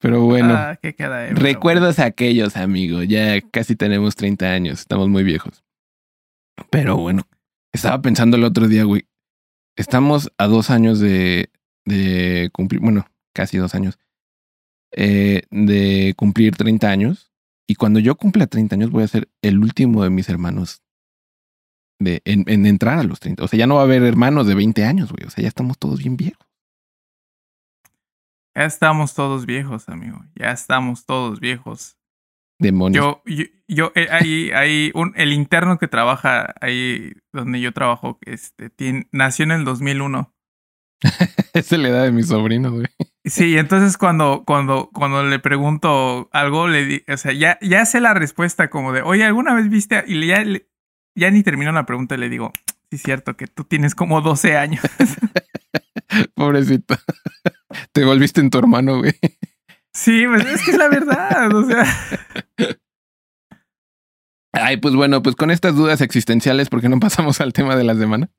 Pero 0.00 0.22
bueno, 0.22 0.54
Ah, 0.56 0.78
qué 0.80 0.94
queda 0.94 1.26
recuerdos 1.30 1.98
aquellos, 1.98 2.56
amigo. 2.56 3.02
Ya 3.02 3.40
casi 3.40 3.76
tenemos 3.76 4.14
30 4.14 4.46
años, 4.46 4.80
estamos 4.80 5.08
muy 5.08 5.24
viejos. 5.24 5.64
Pero 6.70 6.96
bueno, 6.96 7.22
estaba 7.72 8.00
pensando 8.00 8.36
el 8.36 8.44
otro 8.44 8.68
día, 8.68 8.84
güey. 8.84 9.06
estamos 9.76 10.32
a 10.38 10.46
dos 10.46 10.70
años 10.70 11.00
de, 11.00 11.50
de 11.88 12.50
cumplir, 12.52 12.80
bueno, 12.80 13.06
casi 13.34 13.56
dos 13.58 13.74
años, 13.74 13.98
eh, 14.92 15.42
de 15.50 16.14
cumplir 16.16 16.56
30 16.56 16.88
años. 16.88 17.32
Y 17.66 17.74
cuando 17.74 18.00
yo 18.00 18.16
cumpla 18.16 18.46
30 18.46 18.76
años 18.76 18.90
voy 18.90 19.02
a 19.02 19.08
ser 19.08 19.28
el 19.42 19.58
último 19.58 20.02
de 20.02 20.10
mis 20.10 20.28
hermanos 20.28 20.82
de, 22.00 22.22
en, 22.24 22.44
en 22.46 22.66
entrar 22.66 22.98
a 22.98 23.02
los 23.02 23.20
30. 23.20 23.44
O 23.44 23.48
sea, 23.48 23.58
ya 23.58 23.66
no 23.66 23.74
va 23.74 23.82
a 23.82 23.84
haber 23.84 24.02
hermanos 24.02 24.46
de 24.46 24.54
20 24.54 24.84
años, 24.84 25.12
güey. 25.12 25.26
O 25.26 25.30
sea, 25.30 25.42
ya 25.42 25.48
estamos 25.48 25.78
todos 25.78 25.98
bien 25.98 26.16
viejos. 26.16 26.46
Ya 28.54 28.64
estamos 28.64 29.14
todos 29.14 29.46
viejos, 29.46 29.88
amigo. 29.88 30.24
Ya 30.34 30.50
estamos 30.50 31.06
todos 31.06 31.40
viejos. 31.40 31.96
Demonios. 32.58 33.04
Yo, 33.04 33.22
yo, 33.24 33.44
yo 33.68 33.92
eh, 33.94 34.08
hay, 34.10 34.50
hay 34.50 34.90
un, 34.94 35.12
el 35.16 35.32
interno 35.32 35.78
que 35.78 35.86
trabaja 35.86 36.54
ahí 36.60 37.12
donde 37.32 37.60
yo 37.60 37.72
trabajo, 37.72 38.18
este, 38.22 38.68
tiene, 38.70 39.08
nació 39.12 39.44
en 39.44 39.52
el 39.52 39.64
2001. 39.64 40.34
Esa 41.54 41.76
es 41.76 41.80
la 41.80 41.88
edad 41.88 42.04
de 42.04 42.12
mi 42.12 42.22
sobrino, 42.22 42.72
güey. 42.72 42.86
Sí, 43.24 43.56
entonces 43.58 43.96
cuando, 43.96 44.44
cuando, 44.46 44.90
cuando 44.92 45.22
le 45.22 45.38
pregunto 45.38 46.28
algo, 46.32 46.68
le 46.68 46.84
di, 46.84 47.04
o 47.08 47.16
sea, 47.16 47.32
ya, 47.32 47.58
ya 47.60 47.84
sé 47.84 48.00
la 48.00 48.14
respuesta 48.14 48.70
como 48.70 48.92
de, 48.92 49.02
oye, 49.02 49.24
¿alguna 49.24 49.54
vez 49.54 49.68
viste? 49.68 50.02
Y 50.06 50.26
ya, 50.26 50.44
ya 51.14 51.30
ni 51.30 51.42
termino 51.42 51.72
la 51.72 51.86
pregunta 51.86 52.14
y 52.14 52.18
le 52.18 52.28
digo, 52.28 52.52
sí, 52.90 52.96
es 52.96 53.02
cierto 53.02 53.36
que 53.36 53.46
tú 53.46 53.64
tienes 53.64 53.94
como 53.94 54.20
12 54.20 54.56
años. 54.56 54.82
Pobrecito. 56.34 56.96
Te 57.92 58.04
volviste 58.04 58.40
en 58.40 58.50
tu 58.50 58.58
hermano, 58.58 58.98
güey. 58.98 59.14
Sí, 59.92 60.24
pues 60.26 60.46
es 60.46 60.64
que 60.64 60.70
es 60.70 60.78
la 60.78 60.88
verdad, 60.88 61.54
o 61.54 61.64
sea. 61.64 61.84
Ay, 64.52 64.78
pues 64.78 64.94
bueno, 64.94 65.22
pues 65.22 65.36
con 65.36 65.50
estas 65.50 65.74
dudas 65.74 66.00
existenciales, 66.00 66.68
¿por 66.68 66.80
qué 66.80 66.88
no 66.88 66.98
pasamos 66.98 67.40
al 67.40 67.52
tema 67.52 67.76
de 67.76 67.84
la 67.84 67.94
semana? 67.94 68.30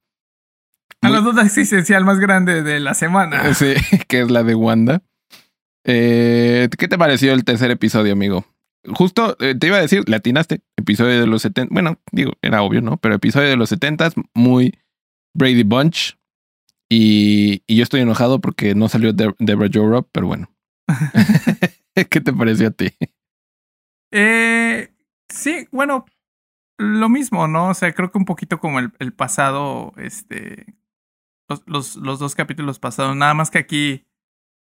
A 1.02 1.10
la 1.10 1.22
duda 1.22 1.44
existencial 1.44 2.04
más 2.04 2.20
grande 2.20 2.62
de 2.62 2.80
la 2.80 2.94
semana. 2.94 3.54
Sí, 3.54 3.74
que 4.08 4.22
es 4.22 4.32
la 4.32 4.44
de 4.44 4.56
Wanda. 4.56 5.02
Eh, 5.86 6.68
¿Qué 6.78 6.88
te 6.88 6.98
pareció 6.98 7.34
el 7.34 7.46
tercer 7.46 7.72
episodio, 7.72 8.14
amigo? 8.14 8.46
Justo 8.94 9.38
eh, 9.40 9.56
te 9.56 9.68
iba 9.68 9.78
a 9.78 9.82
decir, 9.82 10.08
le 10.08 10.16
atinaste. 10.18 10.62
Episodio 10.78 11.20
de 11.20 11.28
los 11.28 11.42
70. 11.42 11.74
Bueno, 11.74 11.98
digo, 12.12 12.34
era 12.42 12.62
obvio, 12.62 12.82
¿no? 12.82 12.98
Pero 12.98 13.16
episodio 13.16 13.50
de 13.50 13.58
los 13.58 13.70
70, 13.70 14.12
muy 14.34 14.78
Brady 15.34 15.64
Bunch. 15.64 16.18
Y, 16.90 17.64
y 17.68 17.76
yo 17.76 17.84
estoy 17.84 18.02
enojado 18.02 18.42
porque 18.42 18.74
no 18.74 18.90
salió 18.90 19.14
De 19.14 19.34
Deborah 19.40 19.70
Joe 19.72 20.04
pero 20.12 20.28
bueno. 20.28 20.50
¿Qué 22.10 22.22
te 22.22 22.34
pareció 22.34 22.68
a 22.68 22.72
ti? 22.72 22.90
Eh, 24.12 24.90
sí, 25.30 25.68
bueno, 25.72 26.06
lo 26.78 27.10
mismo, 27.10 27.48
¿no? 27.48 27.70
O 27.70 27.74
sea, 27.74 27.94
creo 27.94 28.12
que 28.12 28.18
un 28.18 28.26
poquito 28.26 28.60
como 28.60 28.80
el, 28.80 28.92
el 29.00 29.14
pasado, 29.14 29.94
este, 29.98 30.66
los, 31.50 31.64
los, 31.66 31.96
los, 31.96 32.20
dos 32.20 32.36
capítulos 32.36 32.80
pasados, 32.80 33.16
nada 33.16 33.34
más 33.34 33.52
que 33.52 33.58
aquí 33.58 34.06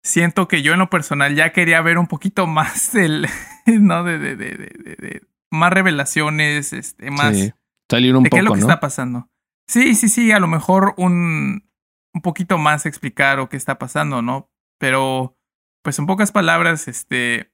siento 0.03 0.49
que 0.49 0.63
yo 0.63 0.73
en 0.73 0.79
lo 0.79 0.91
personal 0.91 1.35
ya 1.35 1.53
quería 1.53 1.81
ver 1.83 1.99
un 1.99 2.07
poquito 2.07 2.47
más 2.47 2.93
del, 2.95 3.27
¿no? 3.67 4.05
De, 4.05 4.19
de, 4.19 4.37
de, 4.37 4.57
de, 4.57 5.23
más 5.51 5.73
revelaciones, 5.73 6.73
este, 6.73 7.11
más... 7.11 7.37
Sí. 7.37 7.53
Salir 7.91 8.15
un 8.17 8.23
de 8.23 8.31
poco, 8.31 8.37
qué 8.37 8.41
es 8.41 8.45
lo 8.45 8.53
que 8.53 8.61
¿no? 8.61 8.67
está 8.67 8.81
pasando. 8.81 9.31
Sí, 9.67 9.95
sí, 9.95 10.09
sí, 10.09 10.31
a 10.33 10.41
lo 10.41 10.47
mejor 10.47 10.95
un, 10.99 11.71
un 12.13 12.23
poquito 12.23 12.59
más 12.59 12.85
explicar 12.87 13.41
o 13.41 13.49
qué 13.49 13.57
está 13.57 13.79
pasando, 13.79 14.21
¿no? 14.21 14.51
Pero, 14.79 15.39
pues 15.83 15.99
en 15.99 16.07
pocas 16.07 16.31
palabras, 16.31 16.87
este, 16.87 17.51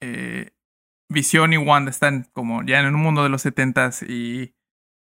eh, 0.00 0.50
Visión 1.10 1.52
y 1.52 1.58
Wanda 1.58 1.90
están 1.90 2.28
como 2.32 2.62
ya 2.64 2.80
en 2.80 2.94
un 2.94 3.00
mundo 3.00 3.22
de 3.22 3.28
los 3.28 3.42
setentas 3.42 4.02
y 4.02 4.54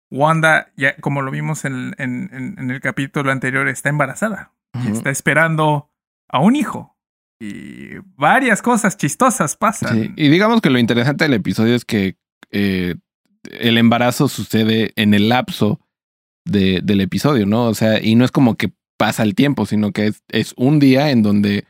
Wanda, 0.10 0.72
ya 0.78 0.96
como 0.98 1.22
lo 1.22 1.32
vimos 1.32 1.66
en, 1.66 1.94
en, 1.98 2.30
en 2.58 2.72
el 2.72 2.80
capítulo 2.82 3.32
anterior, 3.32 3.68
está 3.68 3.90
embarazada 3.90 4.54
está 4.94 5.10
esperando 5.10 5.90
a 6.30 6.40
un 6.40 6.56
hijo. 6.56 6.96
Y 7.40 7.98
varias 8.16 8.62
cosas 8.62 8.96
chistosas 8.98 9.56
pasan. 9.56 10.04
Sí, 10.04 10.14
Y 10.16 10.30
digamos 10.30 10.62
que 10.62 10.70
lo 10.70 10.78
interesante 10.78 11.24
del 11.26 11.34
episodio 11.34 11.74
es 11.76 11.84
que 11.84 12.18
eh, 12.52 12.96
el 13.60 13.78
embarazo 13.78 14.28
sucede 14.28 14.92
en 14.96 15.14
el 15.16 15.30
lapso 15.30 15.80
de, 16.46 16.82
del 16.84 17.02
episodio, 17.02 17.46
¿no? 17.48 17.66
O 17.66 17.74
sea, 17.74 18.04
y 18.04 18.16
no 18.16 18.24
es 18.26 18.32
como 18.32 18.56
que 18.56 18.72
pasa 18.98 19.24
el 19.24 19.34
tiempo, 19.36 19.66
sino 19.66 19.92
que 19.92 20.08
es, 20.08 20.24
es 20.30 20.54
un 20.58 20.80
día 20.80 21.10
en 21.12 21.24
donde 21.24 21.66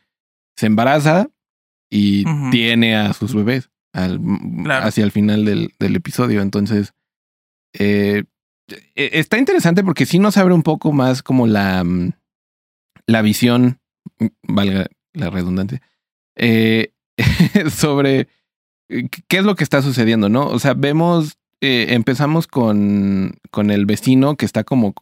se 0.58 0.65
embaraza 0.65 1.30
y 1.89 2.26
tiene 2.52 2.95
a 2.97 3.13
sus 3.13 3.34
bebés 3.34 3.69
al, 3.93 4.19
Claro. 4.63 4.86
hacia 4.86 5.04
el 5.06 5.12
final 5.12 5.45
del, 5.45 5.71
del 5.80 5.95
episodio. 5.95 6.41
Entonces, 6.41 6.93
eh, 7.73 8.23
eh, 8.95 9.10
está 9.13 9.38
interesante 9.38 9.84
porque 9.84 10.06
sí 10.06 10.19
nos 10.19 10.38
abre 10.38 10.53
un 10.53 10.63
poco 10.63 10.91
más 10.91 11.23
como 11.23 11.47
la, 11.47 11.84
mm, 11.84 12.12
la 13.08 13.21
visión, 13.21 13.80
mm, 14.19 14.25
valga 14.43 14.88
la 15.13 15.30
redundancia, 15.30 15.82
eh, 16.36 16.91
sobre 17.71 18.27
eh, 18.89 19.08
qué 19.27 19.38
es 19.38 19.43
lo 19.43 19.56
que 19.56 19.63
está 19.63 19.82
sucediendo, 19.82 20.30
¿no? 20.30 20.47
O 20.47 20.60
sea, 20.60 20.73
vemos, 20.73 21.38
eh, 21.62 21.88
empezamos 21.89 22.47
con, 22.47 23.38
con 23.51 23.71
el 23.71 23.86
vecino 23.86 24.36
que 24.36 24.45
está 24.45 24.63
como 24.63 24.93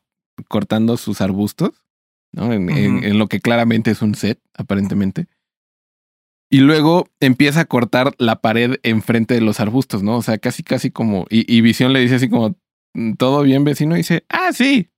cortando 0.48 0.98
sus 0.98 1.22
arbustos, 1.22 1.72
¿no? 2.34 2.52
En, 2.54 2.70
en- 2.70 2.96
Ujú. 2.98 3.06
en 3.06 3.18
lo 3.20 3.28
que 3.28 3.40
claramente 3.40 3.92
es 3.92 4.02
un 4.02 4.16
set, 4.16 4.40
aparentemente. 4.54 5.28
Y 6.50 6.60
luego 6.60 7.08
empieza 7.20 7.62
a 7.62 7.66
cortar 7.66 8.14
la 8.18 8.40
pared 8.42 8.78
enfrente 8.84 9.34
de 9.34 9.42
los 9.42 9.60
arbustos, 9.60 10.04
¿no? 10.04 10.18
O 10.18 10.22
sea, 10.22 10.38
casi, 10.38 10.64
casi 10.64 10.92
como. 10.92 11.26
Y, 11.30 11.52
y 11.54 11.62
Visión 11.62 11.92
le 11.94 12.00
dice 12.00 12.16
así 12.16 12.30
como: 12.30 12.56
¿Todo 13.18 13.42
bien, 13.42 13.64
vecino? 13.64 13.96
Y 13.96 14.00
dice: 14.00 14.26
Ah, 14.30 14.52
sí. 14.54 14.90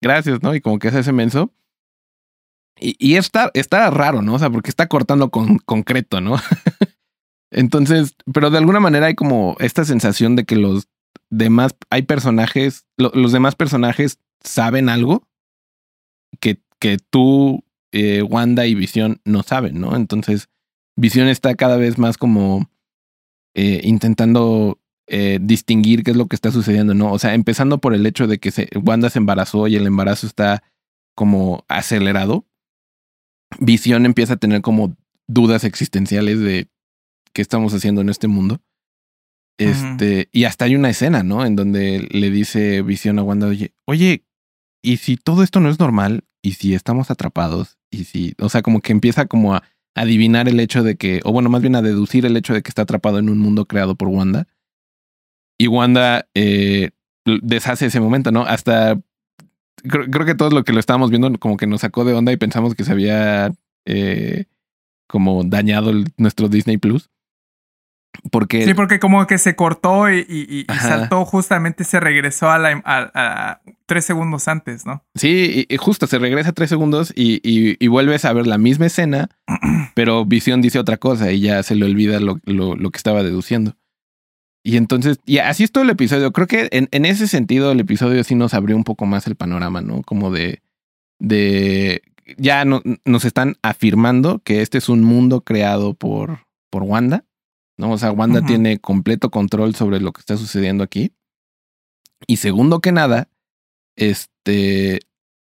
Gracias, 0.00 0.42
¿no? 0.42 0.54
Y 0.54 0.60
como 0.60 0.78
que 0.78 0.88
hace 0.88 1.00
ese 1.00 1.12
menso. 1.12 1.52
Y, 2.80 2.94
y 3.00 3.16
está, 3.16 3.50
raro, 3.90 4.22
¿no? 4.22 4.34
O 4.34 4.38
sea, 4.38 4.50
porque 4.50 4.70
está 4.70 4.86
cortando 4.86 5.30
con 5.30 5.58
concreto, 5.58 6.20
¿no? 6.20 6.36
Entonces, 7.50 8.14
pero 8.32 8.50
de 8.50 8.58
alguna 8.58 8.78
manera 8.80 9.06
hay 9.06 9.14
como 9.14 9.56
esta 9.58 9.84
sensación 9.84 10.36
de 10.36 10.44
que 10.44 10.54
los 10.56 10.88
demás, 11.30 11.74
hay 11.90 12.02
personajes, 12.02 12.86
lo- 12.96 13.10
los 13.14 13.32
demás 13.32 13.56
personajes 13.56 14.20
saben 14.44 14.88
algo 14.88 15.26
que, 16.40 16.62
que 16.78 16.98
tú, 16.98 17.64
eh, 17.92 18.22
Wanda 18.22 18.66
y 18.66 18.74
Visión 18.74 19.20
no 19.24 19.42
saben, 19.42 19.80
¿no? 19.80 19.96
Entonces, 19.96 20.48
Visión 20.98 21.28
está 21.28 21.54
cada 21.54 21.76
vez 21.76 21.96
más 21.96 22.18
como 22.18 22.68
eh, 23.54 23.82
intentando 23.84 24.80
eh, 25.06 25.38
distinguir 25.40 26.02
qué 26.02 26.10
es 26.10 26.16
lo 26.16 26.26
que 26.26 26.34
está 26.34 26.50
sucediendo, 26.50 26.92
¿no? 26.92 27.12
O 27.12 27.20
sea, 27.20 27.34
empezando 27.34 27.78
por 27.78 27.94
el 27.94 28.04
hecho 28.04 28.26
de 28.26 28.38
que 28.38 28.50
se, 28.50 28.68
Wanda 28.74 29.08
se 29.08 29.20
embarazó 29.20 29.68
y 29.68 29.76
el 29.76 29.86
embarazo 29.86 30.26
está 30.26 30.64
como 31.14 31.64
acelerado. 31.68 32.46
Visión 33.60 34.06
empieza 34.06 34.34
a 34.34 34.38
tener 34.38 34.60
como 34.60 34.96
dudas 35.28 35.62
existenciales 35.62 36.40
de 36.40 36.68
qué 37.32 37.42
estamos 37.42 37.72
haciendo 37.74 38.00
en 38.00 38.08
este 38.08 38.26
mundo. 38.26 38.60
Este, 39.56 40.28
y 40.32 40.44
hasta 40.44 40.64
hay 40.64 40.74
una 40.74 40.90
escena, 40.90 41.22
¿no? 41.22 41.46
En 41.46 41.54
donde 41.54 42.08
le 42.10 42.30
dice 42.30 42.82
Visión 42.82 43.20
a 43.20 43.22
Wanda, 43.22 43.46
oye, 43.46 43.72
oye, 43.84 44.24
¿y 44.82 44.96
si 44.96 45.16
todo 45.16 45.44
esto 45.44 45.60
no 45.60 45.70
es 45.70 45.78
normal? 45.78 46.24
¿Y 46.42 46.54
si 46.54 46.74
estamos 46.74 47.10
atrapados? 47.12 47.78
¿Y 47.88 48.04
si, 48.04 48.34
o 48.40 48.48
sea, 48.48 48.62
como 48.62 48.80
que 48.80 48.92
empieza 48.92 49.26
como 49.26 49.54
a 49.54 49.62
adivinar 49.94 50.48
el 50.48 50.60
hecho 50.60 50.82
de 50.82 50.96
que, 50.96 51.20
o 51.24 51.32
bueno, 51.32 51.48
más 51.48 51.62
bien 51.62 51.76
a 51.76 51.82
deducir 51.82 52.26
el 52.26 52.36
hecho 52.36 52.54
de 52.54 52.62
que 52.62 52.68
está 52.68 52.82
atrapado 52.82 53.18
en 53.18 53.28
un 53.28 53.38
mundo 53.38 53.66
creado 53.66 53.94
por 53.94 54.08
Wanda. 54.08 54.46
Y 55.58 55.66
Wanda 55.66 56.28
eh, 56.34 56.90
deshace 57.24 57.86
ese 57.86 58.00
momento, 58.00 58.30
¿no? 58.30 58.42
Hasta 58.42 59.00
creo, 59.82 60.06
creo 60.10 60.26
que 60.26 60.34
todo 60.34 60.50
lo 60.50 60.64
que 60.64 60.72
lo 60.72 60.80
estábamos 60.80 61.10
viendo 61.10 61.36
como 61.38 61.56
que 61.56 61.66
nos 61.66 61.80
sacó 61.80 62.04
de 62.04 62.14
onda 62.14 62.32
y 62.32 62.36
pensamos 62.36 62.74
que 62.74 62.84
se 62.84 62.92
había 62.92 63.52
eh, 63.86 64.44
como 65.08 65.42
dañado 65.44 65.92
nuestro 66.16 66.48
Disney 66.48 66.78
Plus. 66.78 67.10
Porque 68.30 68.64
Sí, 68.64 68.74
porque 68.74 68.98
como 68.98 69.26
que 69.26 69.38
se 69.38 69.54
cortó 69.56 70.10
y, 70.10 70.66
saltó, 70.80 71.24
justamente 71.24 71.84
se 71.84 72.00
regresó 72.00 72.50
a 72.50 72.58
la 72.58 72.82
a- 72.84 73.10
a- 73.14 73.60
tres 73.86 74.04
segundos 74.04 74.48
antes, 74.48 74.84
¿no? 74.86 75.02
Sí, 75.14 75.66
y, 75.68 75.76
justo 75.76 76.06
se 76.06 76.18
regresa 76.18 76.52
tres 76.52 76.68
segundos 76.68 77.12
y, 77.16 77.86
vuelves 77.88 78.24
a 78.24 78.32
ver 78.32 78.46
la 78.46 78.58
misma 78.58 78.86
escena, 78.86 79.28
pero 79.94 80.24
Visión 80.24 80.60
dice 80.60 80.78
otra 80.78 80.96
cosa 80.96 81.30
y 81.32 81.40
ya 81.40 81.62
se 81.62 81.74
le 81.74 81.84
olvida 81.86 82.20
lo, 82.20 82.40
lo- 82.44 82.76
lo 82.76 82.90
que 82.90 82.96
estaba 82.98 83.22
deduciendo. 83.22 83.76
Y 84.64 84.76
entonces, 84.76 85.18
y 85.24 85.38
así 85.38 85.64
es 85.64 85.72
todo 85.72 85.84
el 85.84 85.90
episodio. 85.90 86.32
Creo 86.32 86.46
que 86.46 86.68
en, 86.72 86.88
en 86.90 87.04
ese 87.06 87.26
sentido 87.28 87.72
el 87.72 87.80
episodio 87.80 88.22
sí 88.24 88.34
nos 88.34 88.52
abrió 88.52 88.76
un 88.76 88.84
poco 88.84 89.06
más 89.06 89.26
el 89.26 89.36
panorama, 89.36 89.80
¿no? 89.80 90.02
Como 90.02 90.30
de, 90.30 90.60
de, 91.18 92.02
ya 92.36 92.64
no- 92.64 92.82
nos 93.04 93.24
están 93.24 93.54
afirmando 93.62 94.40
que 94.44 94.60
este 94.60 94.76
es 94.78 94.88
un 94.88 95.02
mundo 95.04 95.40
creado 95.42 95.94
por, 95.94 96.40
por 96.70 96.82
Wanda, 96.82 97.24
¿no? 97.78 97.92
O 97.92 97.98
sea, 97.98 98.12
Wanda 98.12 98.44
tiene 98.44 98.78
completo 98.78 99.30
control 99.30 99.74
sobre 99.74 100.00
lo 100.00 100.12
que 100.12 100.20
está 100.20 100.36
sucediendo 100.36 100.84
aquí. 100.84 101.12
Y 102.26 102.36
segundo 102.36 102.80
que 102.80 102.92
nada, 102.92 103.28
este, 103.96 105.00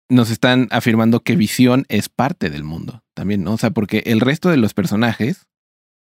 nos 0.09 0.29
están 0.29 0.67
afirmando 0.71 1.21
que 1.21 1.35
Visión 1.35 1.85
es 1.89 2.09
parte 2.09 2.49
del 2.49 2.63
mundo 2.63 3.03
también, 3.15 3.43
¿no? 3.43 3.53
O 3.53 3.57
sea, 3.57 3.71
porque 3.71 4.03
el 4.05 4.19
resto 4.21 4.49
de 4.49 4.57
los 4.57 4.73
personajes 4.73 5.47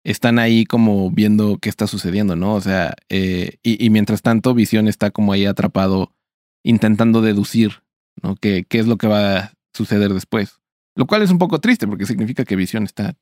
están 0.04 0.40
ahí 0.40 0.66
como 0.66 1.12
viendo 1.12 1.58
qué 1.58 1.70
está 1.70 1.88
sucediendo, 1.88 2.36
¿no? 2.36 2.56
O 2.56 2.62
sea, 2.62 2.96
eh, 3.10 3.58
y, 3.62 3.84
y 3.84 3.90
mientras 3.90 4.22
tanto 4.22 4.54
Visión 4.54 4.88
está 4.88 5.12
como 5.12 5.34
ahí 5.34 5.46
atrapado 5.46 6.16
intentando 6.64 7.22
deducir 7.22 7.86
¿no? 8.22 8.36
¿Qué, 8.36 8.66
¿Qué 8.68 8.80
es 8.80 8.88
lo 8.88 8.98
que 8.98 9.08
va 9.08 9.38
a 9.38 9.54
suceder 9.74 10.14
después? 10.14 10.60
Lo 10.96 11.08
cual 11.08 11.22
es 11.22 11.32
un 11.32 11.38
poco 11.38 11.60
triste 11.60 11.88
porque 11.88 12.06
significa 12.06 12.46
que 12.46 12.56
Visión 12.56 12.84
está. 12.84 13.16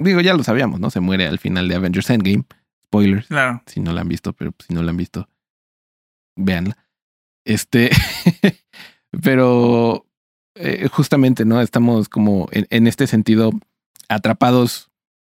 Digo, 0.00 0.20
ya 0.20 0.34
lo 0.34 0.42
sabíamos, 0.42 0.80
¿no? 0.80 0.90
Se 0.90 1.00
muere 1.00 1.26
al 1.26 1.38
final 1.38 1.68
de 1.68 1.76
Avengers 1.76 2.10
Endgame. 2.10 2.44
Spoilers. 2.84 3.26
Claro. 3.28 3.62
Si 3.66 3.80
no 3.80 3.92
la 3.92 4.00
han 4.00 4.08
visto, 4.08 4.32
pero 4.32 4.52
si 4.66 4.74
no 4.74 4.82
la 4.82 4.90
han 4.90 4.96
visto, 4.96 5.28
véanla. 6.36 6.76
Este. 7.44 7.90
pero 9.22 10.06
eh, 10.56 10.88
justamente, 10.90 11.44
¿no? 11.44 11.60
Estamos 11.60 12.08
como 12.08 12.48
en, 12.50 12.66
en 12.70 12.86
este 12.86 13.06
sentido 13.06 13.52
atrapados. 14.08 14.90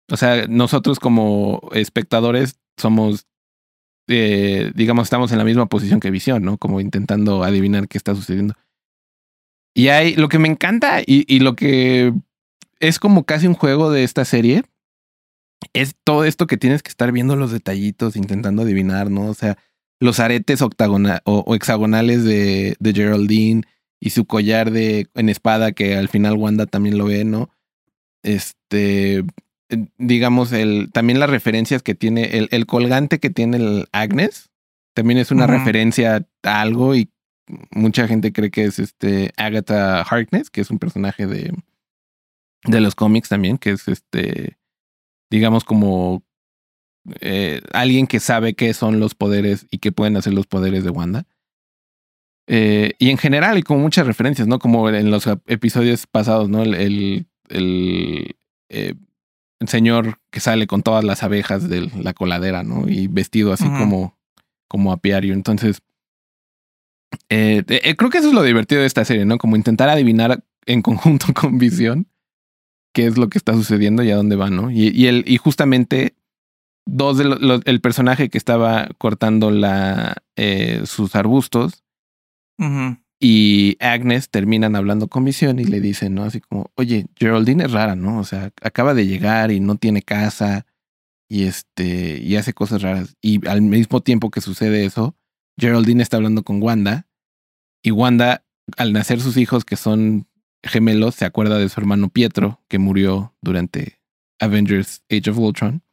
O 0.10 0.16
sea, 0.16 0.48
nosotros 0.48 1.00
como 1.00 1.70
espectadores 1.74 2.58
somos 2.78 3.28
eh, 4.08 4.72
digamos, 4.76 5.06
estamos 5.06 5.32
en 5.32 5.38
la 5.38 5.44
misma 5.44 5.68
posición 5.68 6.00
que 6.00 6.12
Visión, 6.12 6.44
¿no? 6.44 6.58
Como 6.58 6.82
intentando 6.82 7.44
adivinar 7.44 7.88
qué 7.88 7.98
está 7.98 8.14
sucediendo. 8.16 8.56
Y 9.74 9.88
hay 9.88 10.16
lo 10.16 10.28
que 10.28 10.40
me 10.40 10.50
encanta 10.50 11.02
y, 11.02 11.24
y, 11.34 11.40
lo 11.40 11.56
que 11.56 12.14
es 12.82 13.00
como 13.00 13.24
casi 13.24 13.48
un 13.48 13.54
juego 13.54 13.92
de 13.92 14.04
esta 14.04 14.26
serie 14.26 14.64
es 15.74 15.96
todo 16.04 16.26
esto 16.26 16.48
que 16.48 16.58
tienes 16.58 16.84
que 16.84 16.90
estar 16.90 17.12
viendo 17.12 17.36
los 17.36 17.52
detallitos, 17.52 18.16
intentando 18.16 18.64
adivinar, 18.64 19.10
¿no? 19.10 19.28
O 19.28 19.34
sea, 19.34 19.58
los 20.00 20.20
aretes 20.20 20.62
octagonal 20.62 21.22
o, 21.26 21.44
o 21.46 21.56
hexagonales 21.56 22.24
de, 22.24 22.76
de, 22.80 22.94
Geraldine 22.94 23.64
y 24.00 24.10
su 24.10 24.26
collar 24.26 24.72
de 24.72 25.08
en 25.14 25.30
espada 25.30 25.72
que 25.72 25.96
al 25.96 26.10
final 26.10 26.34
Wanda 26.34 26.66
también 26.66 26.98
lo 26.98 27.06
ve, 27.06 27.24
¿no? 27.24 27.52
Este, 28.24 29.24
digamos, 29.98 30.52
el, 30.52 30.90
también 30.92 31.20
las 31.20 31.30
referencias 31.30 31.84
que 31.84 31.96
tiene, 31.96 32.38
el, 32.38 32.48
el 32.52 32.66
colgante 32.66 33.20
que 33.20 33.30
tiene 33.30 33.58
el 33.58 33.88
Agnes, 33.92 34.50
también 34.96 35.20
es 35.20 35.32
una 35.32 35.46
uh 35.46 35.48
-huh. 35.48 35.60
referencia 35.60 36.26
a 36.44 36.62
algo 36.62 36.96
y 36.96 37.12
mucha 37.72 38.08
gente 38.08 38.34
cree 38.34 38.50
que 38.50 38.66
es 38.66 38.80
este 38.80 39.32
Agatha 39.38 40.02
Harkness, 40.02 40.50
que 40.50 40.62
es 40.62 40.72
un 40.72 40.80
personaje 40.80 41.28
de, 41.28 41.54
de 42.64 42.82
los 42.82 42.96
cómics 42.96 43.30
también, 43.30 43.58
que 43.58 43.72
es 43.72 43.88
este, 43.88 44.58
digamos, 45.30 45.64
como 45.64 46.24
eh, 47.20 47.62
alguien 47.74 48.08
que 48.08 48.20
sabe 48.20 48.54
qué 48.54 48.74
son 48.74 49.00
los 49.00 49.16
poderes 49.16 49.66
y 49.72 49.80
qué 49.80 49.92
pueden 49.92 50.18
hacer 50.18 50.34
los 50.34 50.48
poderes 50.48 50.84
de 50.84 50.92
Wanda. 50.92 51.26
Eh, 52.48 52.94
y 53.00 53.10
en 53.10 53.18
general, 53.18 53.58
y 53.58 53.64
con 53.64 53.80
muchas 53.80 54.06
referencias, 54.06 54.48
¿no? 54.48 54.60
Como 54.60 54.90
en 54.90 55.10
los 55.10 55.28
episodios 55.48 56.06
pasados, 56.06 56.50
¿no? 56.50 56.62
El, 56.64 56.74
el, 56.76 57.28
el 57.50 58.36
eh, 58.70 58.94
el 59.60 59.68
señor 59.68 60.20
que 60.32 60.40
sale 60.40 60.66
con 60.66 60.82
todas 60.82 61.04
las 61.04 61.22
abejas 61.24 61.70
de 61.70 61.90
la 62.02 62.14
coladera, 62.14 62.64
¿no? 62.64 62.88
Y 62.90 63.08
vestido 63.08 63.54
así 63.54 63.64
uh 63.64 63.68
-huh. 63.68 63.80
como, 63.80 64.18
como 64.68 64.92
apiario. 64.92 65.34
Entonces, 65.34 65.82
creo 67.30 68.10
que 68.10 68.18
eso 68.18 68.30
es 68.30 68.34
lo 68.34 68.42
divertido 68.42 68.82
de 68.82 68.88
esta 68.88 69.06
serie, 69.06 69.26
¿no? 69.26 69.38
Como 69.38 69.56
intentar 69.56 69.88
adivinar 69.88 70.44
en 70.66 70.82
conjunto 70.82 71.28
con 71.34 71.58
visión 71.60 72.11
qué 72.94 73.08
es 73.08 73.18
lo 73.18 73.30
que 73.30 73.38
está 73.38 73.54
sucediendo 73.54 74.04
y 74.04 74.12
a 74.12 74.16
dónde 74.16 74.36
va, 74.36 74.50
¿no? 74.50 74.72
Y, 74.72 74.90
y, 74.90 75.08
el, 75.08 75.24
y 75.28 75.38
justamente 75.38 76.16
dos 76.86 77.18
de 77.18 77.26
los, 77.26 77.62
el 77.66 77.82
personaje 77.82 78.30
que 78.30 78.38
estaba 78.38 78.90
cortando 78.98 79.52
la, 79.52 80.16
eh, 80.36 80.82
sus 80.86 81.16
arbustos 81.16 81.84
uh 82.58 82.64
-huh. 82.64 83.04
y 83.20 83.78
Agnes 83.80 84.30
terminan 84.30 84.76
hablando 84.76 85.08
con 85.08 85.24
Visión 85.24 85.60
y 85.60 85.66
le 85.66 85.80
dicen, 85.80 86.16
¿no? 86.16 86.24
Así 86.24 86.42
como, 86.42 86.72
oye, 86.76 87.06
Geraldine 87.18 87.66
es 87.66 87.72
rara, 87.72 87.96
¿no? 87.96 88.20
O 88.20 88.24
sea, 88.24 88.52
acaba 88.62 88.94
de 88.94 89.08
llegar 89.08 89.52
y 89.52 89.60
no 89.60 89.76
tiene 89.76 90.02
casa 90.02 90.66
y 91.30 91.44
este, 91.44 92.20
y 92.22 92.36
hace 92.36 92.54
cosas 92.54 92.82
raras. 92.82 93.16
Y 93.22 93.48
al 93.48 93.62
mismo 93.62 94.02
tiempo 94.02 94.32
que 94.32 94.42
sucede 94.42 94.86
eso, 94.86 95.16
Geraldine 95.58 96.04
está 96.04 96.18
hablando 96.18 96.44
con 96.44 96.62
Wanda 96.62 97.08
y 97.84 97.92
Wanda, 97.92 98.44
al 98.78 98.94
nacer 98.94 99.22
sus 99.22 99.38
hijos 99.38 99.66
que 99.66 99.76
son 99.76 100.28
gemelos, 100.64 101.16
se 101.16 101.26
acuerda 101.26 101.58
de 101.58 101.70
su 101.70 101.80
hermano 101.80 102.10
Pietro, 102.10 102.62
que 102.68 102.80
murió 102.80 103.34
durante 103.42 104.00
Avengers 104.40 105.04
Age 105.10 105.30
of 105.30 105.38
Ultron. 105.38 105.84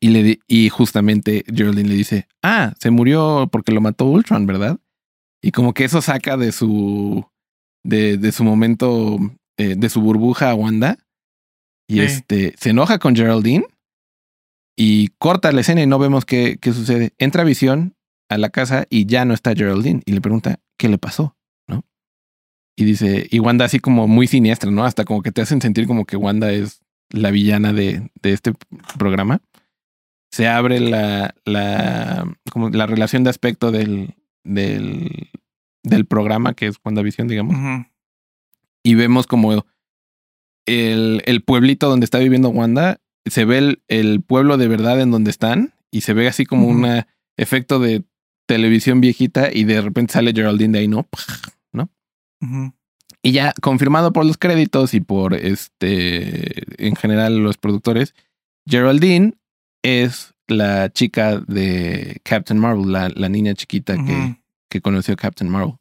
Y, 0.00 0.08
le, 0.08 0.40
y 0.46 0.68
justamente 0.68 1.44
Geraldine 1.46 1.88
le 1.88 1.94
dice, 1.94 2.28
ah, 2.42 2.74
se 2.78 2.90
murió 2.90 3.48
porque 3.50 3.72
lo 3.72 3.80
mató 3.80 4.04
Ultron, 4.04 4.46
¿verdad? 4.46 4.78
Y 5.42 5.52
como 5.52 5.72
que 5.74 5.84
eso 5.84 6.02
saca 6.02 6.36
de 6.36 6.52
su, 6.52 7.24
de, 7.82 8.18
de 8.18 8.32
su 8.32 8.44
momento, 8.44 9.18
eh, 9.56 9.74
de 9.76 9.88
su 9.88 10.00
burbuja 10.00 10.50
a 10.50 10.54
Wanda. 10.54 10.98
Y 11.88 11.94
sí. 11.94 12.00
este, 12.00 12.54
se 12.58 12.70
enoja 12.70 12.98
con 12.98 13.14
Geraldine 13.14 13.64
y 14.76 15.08
corta 15.18 15.52
la 15.52 15.60
escena 15.62 15.82
y 15.82 15.86
no 15.86 15.98
vemos 15.98 16.24
qué, 16.24 16.58
qué 16.60 16.72
sucede. 16.72 17.14
Entra 17.18 17.44
Visión 17.44 17.94
a 18.28 18.38
la 18.38 18.50
casa 18.50 18.86
y 18.90 19.06
ya 19.06 19.24
no 19.24 19.34
está 19.34 19.54
Geraldine 19.54 20.02
y 20.04 20.12
le 20.12 20.20
pregunta, 20.20 20.60
¿qué 20.76 20.88
le 20.88 20.98
pasó? 20.98 21.35
Y 22.76 22.84
dice, 22.84 23.26
y 23.30 23.40
Wanda 23.40 23.64
así 23.64 23.80
como 23.80 24.06
muy 24.06 24.26
siniestra, 24.26 24.70
¿no? 24.70 24.84
Hasta 24.84 25.04
como 25.04 25.22
que 25.22 25.32
te 25.32 25.40
hacen 25.40 25.62
sentir 25.62 25.86
como 25.86 26.04
que 26.04 26.16
Wanda 26.16 26.52
es 26.52 26.82
la 27.10 27.30
villana 27.30 27.72
de, 27.72 28.10
de 28.22 28.32
este 28.32 28.52
programa. 28.98 29.40
Se 30.30 30.46
abre 30.46 30.80
la, 30.80 31.34
la, 31.46 32.30
como 32.52 32.68
la 32.68 32.86
relación 32.86 33.24
de 33.24 33.30
aspecto 33.30 33.72
del, 33.72 34.14
del, 34.44 35.30
del 35.82 36.04
programa 36.04 36.52
que 36.52 36.66
es 36.66 36.76
WandaVision, 36.84 37.28
digamos. 37.28 37.56
Uh 37.56 37.58
-huh. 37.58 37.90
Y 38.84 38.94
vemos 38.94 39.26
como 39.26 39.64
el, 40.66 41.22
el, 41.24 41.42
pueblito 41.42 41.88
donde 41.88 42.04
está 42.04 42.18
viviendo 42.18 42.50
Wanda, 42.50 43.00
se 43.24 43.44
ve 43.46 43.58
el, 43.58 43.82
el, 43.88 44.20
pueblo 44.20 44.58
de 44.58 44.68
verdad 44.68 45.00
en 45.00 45.10
donde 45.10 45.30
están 45.30 45.74
y 45.90 46.02
se 46.02 46.12
ve 46.12 46.28
así 46.28 46.44
como 46.44 46.66
uh 46.66 46.72
-huh. 46.72 46.98
un 46.98 47.04
efecto 47.38 47.78
de 47.78 48.04
televisión 48.46 49.00
viejita 49.00 49.50
y 49.52 49.64
de 49.64 49.80
repente 49.80 50.12
sale 50.12 50.32
Geraldine 50.32 50.72
de 50.74 50.78
ahí, 50.80 50.88
¿no? 50.88 51.06
Uh 52.40 52.46
-huh. 52.46 52.72
Y 53.22 53.32
ya 53.32 53.52
confirmado 53.60 54.12
por 54.12 54.24
los 54.24 54.36
créditos 54.38 54.94
y 54.94 55.00
por 55.00 55.34
este, 55.34 56.86
en 56.86 56.94
general 56.96 57.38
los 57.38 57.56
productores, 57.58 58.14
Geraldine 58.68 59.34
es 59.82 60.34
la 60.48 60.90
chica 60.90 61.40
de 61.40 62.20
Captain 62.22 62.60
Marvel, 62.60 62.92
la, 62.92 63.08
la 63.08 63.28
niña 63.28 63.54
chiquita 63.54 63.94
uh 63.94 63.98
-huh. 63.98 64.06
que, 64.06 64.42
que 64.70 64.80
conoció 64.80 65.16
Captain 65.16 65.50
Marvel, 65.50 65.74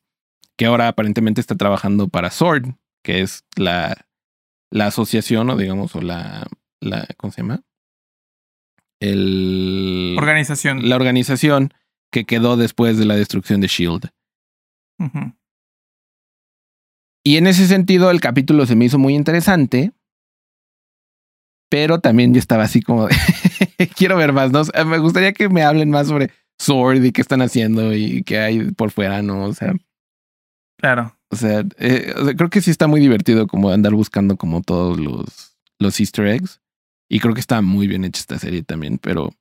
que 0.58 0.66
ahora 0.66 0.88
aparentemente 0.88 1.42
está 1.42 1.56
trabajando 1.56 2.08
para 2.08 2.32
Sword, 2.32 2.74
que 3.04 3.22
es 3.22 3.44
la, 3.56 4.08
la 4.72 4.88
asociación 4.88 5.50
o 5.50 5.58
digamos, 5.58 5.96
o 5.96 6.02
la, 6.02 6.48
la, 6.82 7.08
¿cómo 7.18 7.32
se 7.32 7.42
llama? 7.42 7.62
El... 9.00 10.16
Organización. 10.18 10.90
La 10.90 10.96
organización 10.96 11.74
que 12.12 12.26
quedó 12.26 12.58
después 12.58 12.98
de 12.98 13.06
la 13.06 13.16
destrucción 13.16 13.62
de 13.62 13.68
Shield. 13.68 14.10
Uh 15.00 15.06
-huh. 15.06 15.36
Y 17.28 17.38
en 17.38 17.48
ese 17.48 17.68
sentido, 17.68 18.12
el 18.12 18.22
capítulo 18.22 18.68
se 18.68 18.76
me 18.76 18.86
hizo 18.86 19.00
muy 19.00 19.16
interesante, 19.16 19.92
pero 21.72 22.00
también 22.00 22.34
yo 22.34 22.40
estaba 22.40 22.64
así 22.64 22.82
como, 22.82 23.08
quiero 23.98 24.16
ver 24.16 24.32
más, 24.32 24.52
¿no? 24.52 24.62
Me 24.86 25.00
gustaría 25.00 25.34
que 25.34 25.50
me 25.50 25.64
hablen 25.64 25.90
más 25.90 26.08
sobre 26.08 26.30
Sword 26.60 27.04
y 27.04 27.12
qué 27.12 27.22
están 27.22 27.42
haciendo 27.42 27.96
y 27.96 28.24
qué 28.24 28.38
hay 28.38 28.72
por 28.72 28.92
fuera, 28.92 29.24
¿no? 29.24 29.46
O 29.46 29.54
sea. 29.54 29.74
Claro. 30.78 31.18
O 31.32 31.36
sea, 31.36 31.64
eh, 31.80 32.14
o 32.16 32.26
sea, 32.26 32.36
creo 32.36 32.52
que 32.52 32.62
sí 32.62 32.70
está 32.70 32.86
muy 32.86 33.02
divertido 33.02 33.48
como 33.48 33.70
andar 33.70 33.94
buscando 33.94 34.38
como 34.38 34.62
todos 34.62 35.00
los, 35.00 35.58
los 35.80 36.00
easter 36.00 36.28
eggs. 36.28 36.62
Y 37.10 37.20
creo 37.20 37.34
que 37.34 37.40
está 37.40 37.62
muy 37.62 37.88
bien 37.88 38.06
hecha 38.06 38.20
esta 38.20 38.38
serie 38.38 38.62
también, 38.62 39.00
pero... 39.00 39.34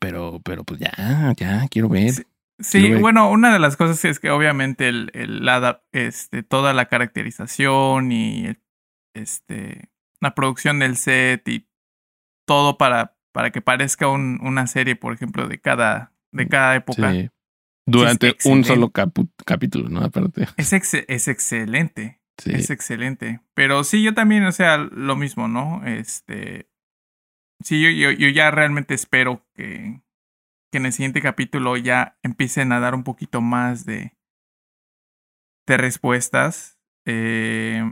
Pero, 0.00 0.40
pero 0.44 0.64
pues 0.64 0.80
ya, 0.80 1.34
ya, 1.36 1.66
quiero 1.68 1.88
ver. 1.88 2.26
Sí. 2.58 2.94
Bueno, 2.94 3.30
una 3.30 3.52
de 3.52 3.58
las 3.58 3.76
cosas 3.76 4.02
es 4.04 4.18
que 4.18 4.30
obviamente 4.30 4.88
el, 4.88 5.10
el 5.12 5.48
este, 5.92 6.42
toda 6.42 6.72
la 6.72 6.86
caracterización 6.86 8.12
y 8.12 8.56
este, 9.14 9.90
la 10.20 10.34
producción 10.34 10.78
del 10.78 10.96
set 10.96 11.46
y 11.48 11.68
todo 12.46 12.78
para, 12.78 13.16
para 13.32 13.50
que 13.50 13.60
parezca 13.60 14.08
un, 14.08 14.40
una 14.42 14.66
serie, 14.66 14.96
por 14.96 15.12
ejemplo, 15.12 15.48
de 15.48 15.60
cada, 15.60 16.12
de 16.32 16.48
cada 16.48 16.76
época. 16.76 17.12
Sí. 17.12 17.30
Durante 17.88 18.34
es 18.36 18.46
un 18.46 18.64
solo 18.64 18.90
capítulo, 18.90 19.88
¿no? 19.88 20.00
Aparte. 20.00 20.48
Es, 20.56 20.72
ex, 20.72 20.94
es 20.94 21.28
excelente. 21.28 22.20
Sí. 22.38 22.50
Es 22.52 22.70
excelente. 22.70 23.40
Pero 23.54 23.84
sí, 23.84 24.02
yo 24.02 24.12
también, 24.12 24.44
o 24.44 24.52
sea, 24.52 24.78
lo 24.78 25.14
mismo, 25.14 25.46
¿no? 25.46 25.86
Este. 25.86 26.68
Sí, 27.62 27.80
yo, 27.80 27.90
yo, 27.90 28.10
yo 28.10 28.28
ya 28.28 28.50
realmente 28.50 28.94
espero 28.94 29.46
que, 29.54 30.02
que 30.76 30.78
en 30.78 30.84
el 30.84 30.92
siguiente 30.92 31.22
capítulo 31.22 31.78
ya 31.78 32.18
empiecen 32.22 32.70
a 32.70 32.80
dar 32.80 32.94
un 32.94 33.02
poquito 33.02 33.40
más 33.40 33.86
de, 33.86 34.14
de 35.66 35.76
respuestas. 35.78 36.78
Eh, 37.06 37.90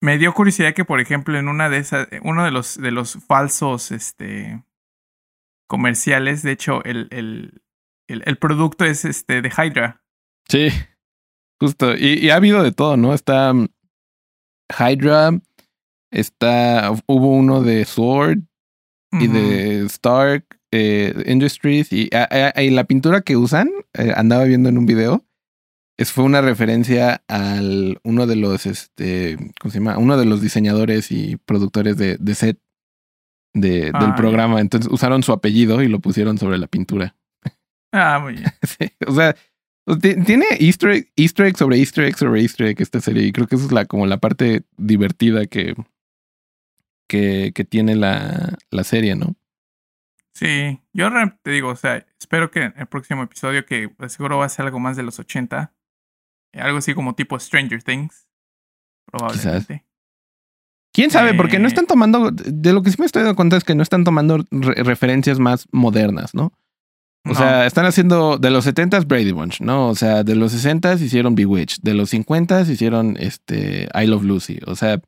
me 0.00 0.16
dio 0.16 0.32
curiosidad 0.32 0.72
que, 0.72 0.86
por 0.86 1.00
ejemplo, 1.00 1.38
en 1.38 1.48
una 1.48 1.68
de 1.68 1.76
esas, 1.76 2.08
uno 2.22 2.46
de 2.46 2.50
los, 2.50 2.80
de 2.80 2.92
los 2.92 3.18
falsos 3.26 3.90
este, 3.90 4.64
comerciales, 5.68 6.42
de 6.42 6.52
hecho, 6.52 6.82
el, 6.84 7.08
el, 7.10 7.60
el, 8.08 8.22
el 8.24 8.38
producto 8.38 8.86
es 8.86 9.04
este 9.04 9.42
de 9.42 9.50
Hydra. 9.50 10.02
Sí, 10.48 10.70
justo. 11.60 11.94
Y, 11.94 12.24
y, 12.24 12.30
ha 12.30 12.36
habido 12.36 12.62
de 12.62 12.72
todo, 12.72 12.96
¿no? 12.96 13.12
Está 13.12 13.52
um, 13.52 13.68
Hydra, 14.70 15.38
está, 16.10 16.90
hubo 17.06 17.36
uno 17.36 17.60
de 17.60 17.84
Sword 17.84 18.38
uh 19.12 19.18
-huh. 19.18 19.24
y 19.24 19.26
de 19.26 19.84
Stark, 19.84 20.57
eh, 20.72 21.14
Industries 21.26 21.92
y, 21.92 22.10
a, 22.14 22.52
a, 22.56 22.62
y, 22.62 22.70
la 22.70 22.84
pintura 22.84 23.22
que 23.22 23.36
usan, 23.36 23.70
eh, 23.94 24.12
andaba 24.16 24.44
viendo 24.44 24.68
en 24.68 24.78
un 24.78 24.86
video, 24.86 25.24
es, 25.98 26.12
fue 26.12 26.24
una 26.24 26.40
referencia 26.40 27.22
al 27.28 27.98
uno 28.04 28.26
de 28.26 28.36
los, 28.36 28.66
este, 28.66 29.36
¿cómo 29.60 29.72
se 29.72 29.78
llama? 29.78 29.98
Uno 29.98 30.16
de 30.16 30.26
los 30.26 30.40
diseñadores 30.40 31.10
y 31.10 31.36
productores 31.36 31.96
de, 31.96 32.16
de 32.18 32.34
set 32.34 32.58
de, 33.54 33.86
del 33.86 33.94
Ah, 33.94 34.14
programa. 34.16 34.60
Entonces 34.60 34.90
usaron 34.92 35.22
su 35.22 35.32
apellido 35.32 35.82
y 35.82 35.88
lo 35.88 35.98
pusieron 36.00 36.38
sobre 36.38 36.58
la 36.58 36.66
pintura. 36.68 37.16
Ah, 37.92 38.18
muy 38.22 38.34
bien. 38.34 38.44
Sí, 38.62 38.90
o 39.06 39.14
sea, 39.14 39.34
ti- 40.00 40.22
tiene 40.24 40.44
easter 40.60 40.90
egg, 40.90 41.12
easter 41.16 41.46
egg 41.46 41.56
sobre 41.56 41.78
easter 41.78 42.04
egg 42.04 42.16
sobre 42.16 42.42
easter 42.42 42.66
egg 42.66 42.80
esta 42.80 43.00
serie. 43.00 43.24
Y 43.24 43.32
creo 43.32 43.46
que 43.46 43.56
esa 43.56 43.64
es 43.64 43.72
la, 43.72 43.86
como 43.86 44.06
la 44.06 44.18
parte 44.18 44.62
divertida 44.76 45.46
que, 45.46 45.74
que, 47.08 47.52
que 47.54 47.64
tiene 47.64 47.96
la, 47.96 48.56
la 48.70 48.84
serie, 48.84 49.16
¿no? 49.16 49.34
Sí, 50.38 50.80
yo 50.92 51.10
te 51.42 51.50
digo, 51.50 51.70
o 51.70 51.76
sea, 51.76 52.06
espero 52.20 52.50
que 52.50 52.62
en 52.64 52.74
el 52.76 52.86
próximo 52.86 53.24
episodio, 53.24 53.66
que 53.66 53.90
seguro 54.08 54.38
va 54.38 54.44
a 54.44 54.48
ser 54.48 54.66
algo 54.66 54.78
más 54.78 54.96
de 54.96 55.02
los 55.02 55.18
80, 55.18 55.72
eh, 56.52 56.60
algo 56.60 56.78
así 56.78 56.94
como 56.94 57.14
tipo 57.16 57.38
Stranger 57.40 57.82
Things, 57.82 58.28
probablemente. 59.10 59.84
¿Quién 60.94 61.10
sabe? 61.10 61.34
Porque 61.34 61.58
no 61.58 61.64
Eh. 61.66 61.68
están 61.68 61.86
tomando, 61.86 62.30
de 62.30 62.72
lo 62.72 62.82
que 62.82 62.90
sí 62.90 62.96
me 63.00 63.06
estoy 63.06 63.22
dando 63.22 63.36
cuenta 63.36 63.56
es 63.56 63.64
que 63.64 63.74
no 63.74 63.82
están 63.82 64.04
tomando 64.04 64.38
re- 64.50 64.82
referencias 64.84 65.38
más 65.40 65.66
modernas, 65.72 66.34
¿no? 66.34 66.52
O 67.24 67.30
No, 67.30 67.34
sea, 67.34 67.66
están 67.66 67.84
haciendo 67.84 68.38
de 68.38 68.50
los 68.50 68.64
70s 68.64 69.06
Brady 69.06 69.32
Bunch, 69.32 69.60
¿no? 69.60 69.88
O 69.88 69.94
sea, 69.96 70.22
de 70.22 70.36
los 70.36 70.52
60s 70.54 71.00
hicieron 71.02 71.34
Bewitched, 71.34 71.82
de 71.82 71.94
los 71.94 72.10
50s 72.10 72.68
hicieron 72.70 73.16
este 73.18 73.88
I 73.92 74.06
Love 74.06 74.22
Lucy. 74.22 74.60
O 74.66 74.76
sea, 74.76 75.00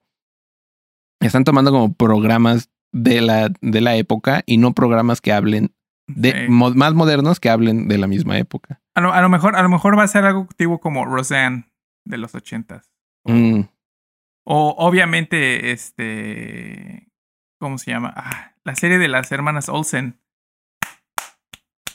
están 1.20 1.45
tomando 1.45 1.70
como 1.70 1.95
programas 1.95 2.68
de 2.93 3.20
la, 3.20 3.51
de 3.61 3.80
la 3.80 3.97
época 3.97 4.43
y 4.47 4.57
no 4.59 4.72
programas 4.72 5.20
que 5.20 5.32
hablen 5.32 5.74
de 6.07 6.49
mo- 6.49 6.70
más 6.74 6.95
modernos 6.95 7.38
que 7.41 7.51
hablen 7.51 7.86
de 7.88 7.99
la 7.99 8.07
misma 8.09 8.36
época. 8.38 8.80
a, 8.95 9.01
lo, 9.01 9.12
a 9.12 9.20
lo 9.20 9.28
mejor, 9.28 9.55
a 9.57 9.62
lo 9.62 9.68
mejor 9.68 9.97
va 9.99 10.03
a 10.03 10.09
ser 10.09 10.24
algo 10.24 10.49
tipo 10.57 10.80
como 10.80 11.05
Roseanne 11.05 11.70
de 12.05 12.18
los 12.18 12.34
80s. 12.34 12.82
Mm, 13.24 13.61
O 14.45 14.74
obviamente, 14.78 15.70
este, 15.72 17.09
¿cómo 17.61 17.78
se 17.78 17.91
llama? 17.93 18.12
Ah, 18.16 18.55
la 18.64 18.74
serie 18.74 18.99
de 18.99 19.09
las 19.09 19.30
hermanas 19.30 19.68
Olsen. 19.68 20.18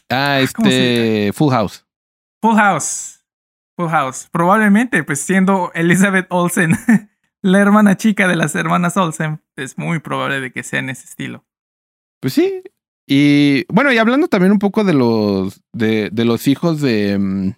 Ah, 0.10 0.40
¿cómo 0.56 0.68
este 0.70 1.32
Full 1.34 1.52
House. 1.52 1.86
Full 2.42 2.56
House. 2.56 3.26
Full 3.78 3.90
House. 3.90 4.30
Probablemente, 4.32 5.04
pues 5.04 5.20
siendo 5.22 5.72
Elizabeth 5.74 6.28
Olsen 6.30 6.78
la 7.46 7.60
hermana 7.60 7.96
chica 7.96 8.28
de 8.28 8.36
las 8.36 8.56
hermanas 8.56 8.98
Olsen, 8.98 9.40
es 9.56 9.78
muy 9.78 10.00
probable 10.00 10.40
de 10.40 10.52
que 10.52 10.64
sea 10.64 10.80
en 10.80 10.90
ese 10.90 11.06
estilo. 11.06 11.46
Pues 12.20 12.34
sí. 12.34 12.64
Y 13.08 13.66
bueno, 13.72 13.92
y 13.94 14.00
hablando 14.00 14.28
también 14.28 14.52
un 14.52 14.58
poco 14.60 14.84
de 14.84 14.94
los 14.94 15.62
de, 15.72 16.10
de 16.12 16.26
los 16.26 16.48
hijos 16.48 16.82
de 16.82 17.18
mm, 17.20 17.52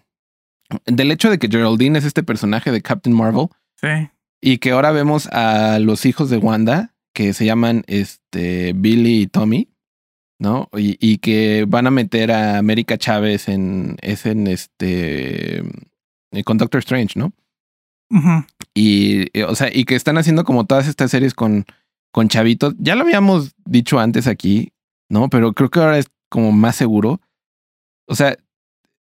del 0.87 1.11
hecho 1.11 1.29
de 1.29 1.39
que 1.39 1.47
Geraldine 1.47 1.97
es 1.99 2.03
este 2.05 2.21
personaje 2.23 2.71
de 2.71 2.81
Captain 2.81 3.15
Marvel 3.15 3.47
Sí. 3.81 4.09
y 4.41 4.57
que 4.57 4.71
ahora 4.71 4.91
vemos 4.91 5.27
a 5.27 5.79
los 5.79 6.05
hijos 6.05 6.29
de 6.29 6.37
Wanda 6.37 6.93
que 7.13 7.31
se 7.33 7.45
llaman 7.45 7.83
este 7.87 8.73
Billy 8.75 9.21
y 9.21 9.27
Tommy, 9.27 9.69
¿no? 10.37 10.67
Y, 10.75 10.97
y 10.99 11.19
que 11.19 11.65
van 11.67 11.87
a 11.87 11.91
meter 11.91 12.31
a 12.33 12.57
América 12.57 12.97
Chávez 12.97 13.47
en 13.47 13.95
es 14.01 14.25
en 14.25 14.47
este 14.47 15.59
eh, 15.59 16.43
con 16.43 16.57
Doctor 16.57 16.79
Strange, 16.79 17.17
¿no? 17.17 17.31
Ujú. 18.11 18.45
Y, 18.77 19.27
eh, 19.33 19.43
o 19.45 19.55
sea, 19.55 19.69
y 19.73 19.85
que 19.85 19.95
están 19.95 20.17
haciendo 20.19 20.43
como 20.43 20.65
todas 20.65 20.87
estas 20.87 21.09
series 21.09 21.33
con, 21.33 21.65
con 22.11 22.27
chavitos. 22.27 22.75
Ya 22.77 22.95
lo 22.95 23.01
habíamos 23.01 23.55
dicho 23.65 23.99
antes 23.99 24.27
aquí, 24.27 24.71
¿no? 25.09 25.29
Pero 25.29 25.53
creo 25.53 25.69
que 25.69 25.79
ahora 25.79 25.97
es 25.97 26.05
como 26.29 26.51
más 26.51 26.75
seguro. 26.75 27.19
O 28.07 28.13
sea, 28.15 28.37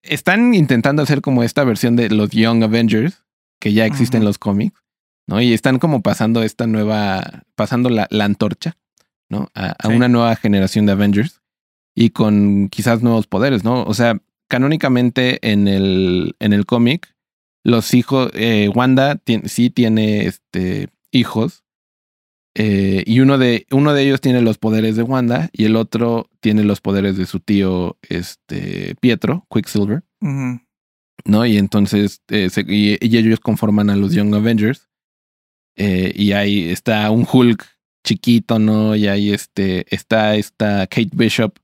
están 0.03 0.53
intentando 0.53 1.01
hacer 1.03 1.21
como 1.21 1.41
esta 1.43 1.63
versión 1.63 1.95
de 1.95 2.09
los 2.09 2.31
Young 2.31 2.63
Avengers, 2.63 3.23
que 3.61 3.71
ya 3.71 3.85
existen 3.85 4.21
en 4.21 4.25
los 4.25 4.37
cómics, 4.37 4.81
¿no? 5.27 5.39
Y 5.39 5.53
están 5.53 5.79
como 5.79 6.01
pasando 6.01 6.43
esta 6.43 6.67
nueva, 6.67 7.43
pasando 7.55 7.89
la, 7.89 8.07
la 8.09 8.25
antorcha, 8.25 8.75
¿no? 9.29 9.49
A, 9.53 9.75
a 9.79 9.87
Sí. 9.87 9.93
una 9.95 10.09
nueva 10.09 10.35
generación 10.35 10.85
de 10.85 10.91
Avengers 10.91 11.41
y 11.95 12.09
con 12.09 12.67
quizás 12.69 13.01
nuevos 13.03 13.27
poderes, 13.27 13.63
¿no? 13.63 13.83
O 13.83 13.93
sea, 13.93 14.19
canónicamente 14.49 15.39
en 15.49 15.67
el, 15.69 16.35
en 16.39 16.51
el 16.53 16.65
cómic, 16.65 17.15
los 17.63 17.93
hijos, 17.93 18.31
eh, 18.33 18.69
Wanda 18.73 19.19
sí 19.45 19.69
tiene 19.69 20.25
este, 20.25 20.89
hijos. 21.11 21.63
eh, 22.55 23.03
y 23.05 23.19
uno 23.21 23.37
de, 23.37 23.65
uno 23.71 23.93
de 23.93 24.03
ellos 24.03 24.19
tiene 24.19 24.41
los 24.41 24.57
poderes 24.57 24.95
de 24.97 25.03
Wanda 25.03 25.49
y 25.53 25.65
el 25.65 25.75
otro 25.75 26.29
tiene 26.41 26.63
los 26.63 26.81
poderes 26.81 27.15
de 27.17 27.25
su 27.25 27.39
tío 27.39 27.97
este, 28.09 28.95
Pietro, 28.99 29.45
Quicksilver. 29.53 30.03
¿no? 31.25 31.45
Y 31.45 31.57
entonces 31.57 32.21
eh, 32.29 32.49
se- 32.49 32.65
y, 32.67 32.97
y 32.99 33.17
ellos 33.17 33.39
conforman 33.39 33.89
a 33.89 33.95
los 33.95 34.13
Young 34.13 34.33
Avengers. 34.35 34.89
Eh, 35.77 36.11
y 36.15 36.33
ahí 36.33 36.69
está 36.69 37.09
un 37.11 37.25
Hulk 37.31 37.63
chiquito, 38.03 38.57
¿no? 38.59 38.95
Y 38.95 39.07
ahí 39.07 39.31
este, 39.31 39.85
está 39.93 40.35
esta 40.35 40.87
Kate 40.87 41.11
Bishop 41.13 41.57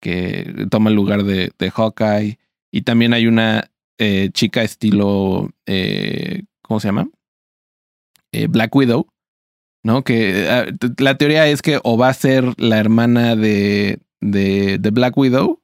que 0.00 0.66
toma 0.70 0.88
el 0.90 0.96
lugar 0.96 1.24
de, 1.24 1.50
de 1.58 1.70
Hawkeye. 1.70 2.38
Y 2.72 2.82
también 2.82 3.12
hay 3.12 3.26
una 3.26 3.70
eh, 4.04 4.30
chica 4.32 4.62
estilo, 4.62 5.50
eh, 5.66 6.42
¿cómo 6.62 6.80
se 6.80 6.88
llama? 6.88 7.08
Eh, 8.32 8.46
Black 8.48 8.74
Widow, 8.74 9.06
¿no? 9.84 10.02
Que 10.02 10.74
t- 10.80 11.02
la 11.02 11.16
teoría 11.18 11.46
es 11.46 11.62
que 11.62 11.78
o 11.84 11.96
va 11.96 12.08
a 12.08 12.14
ser 12.14 12.44
la 12.60 12.78
hermana 12.78 13.36
de, 13.36 14.00
de, 14.20 14.78
de 14.78 14.90
Black 14.90 15.16
Widow 15.16 15.60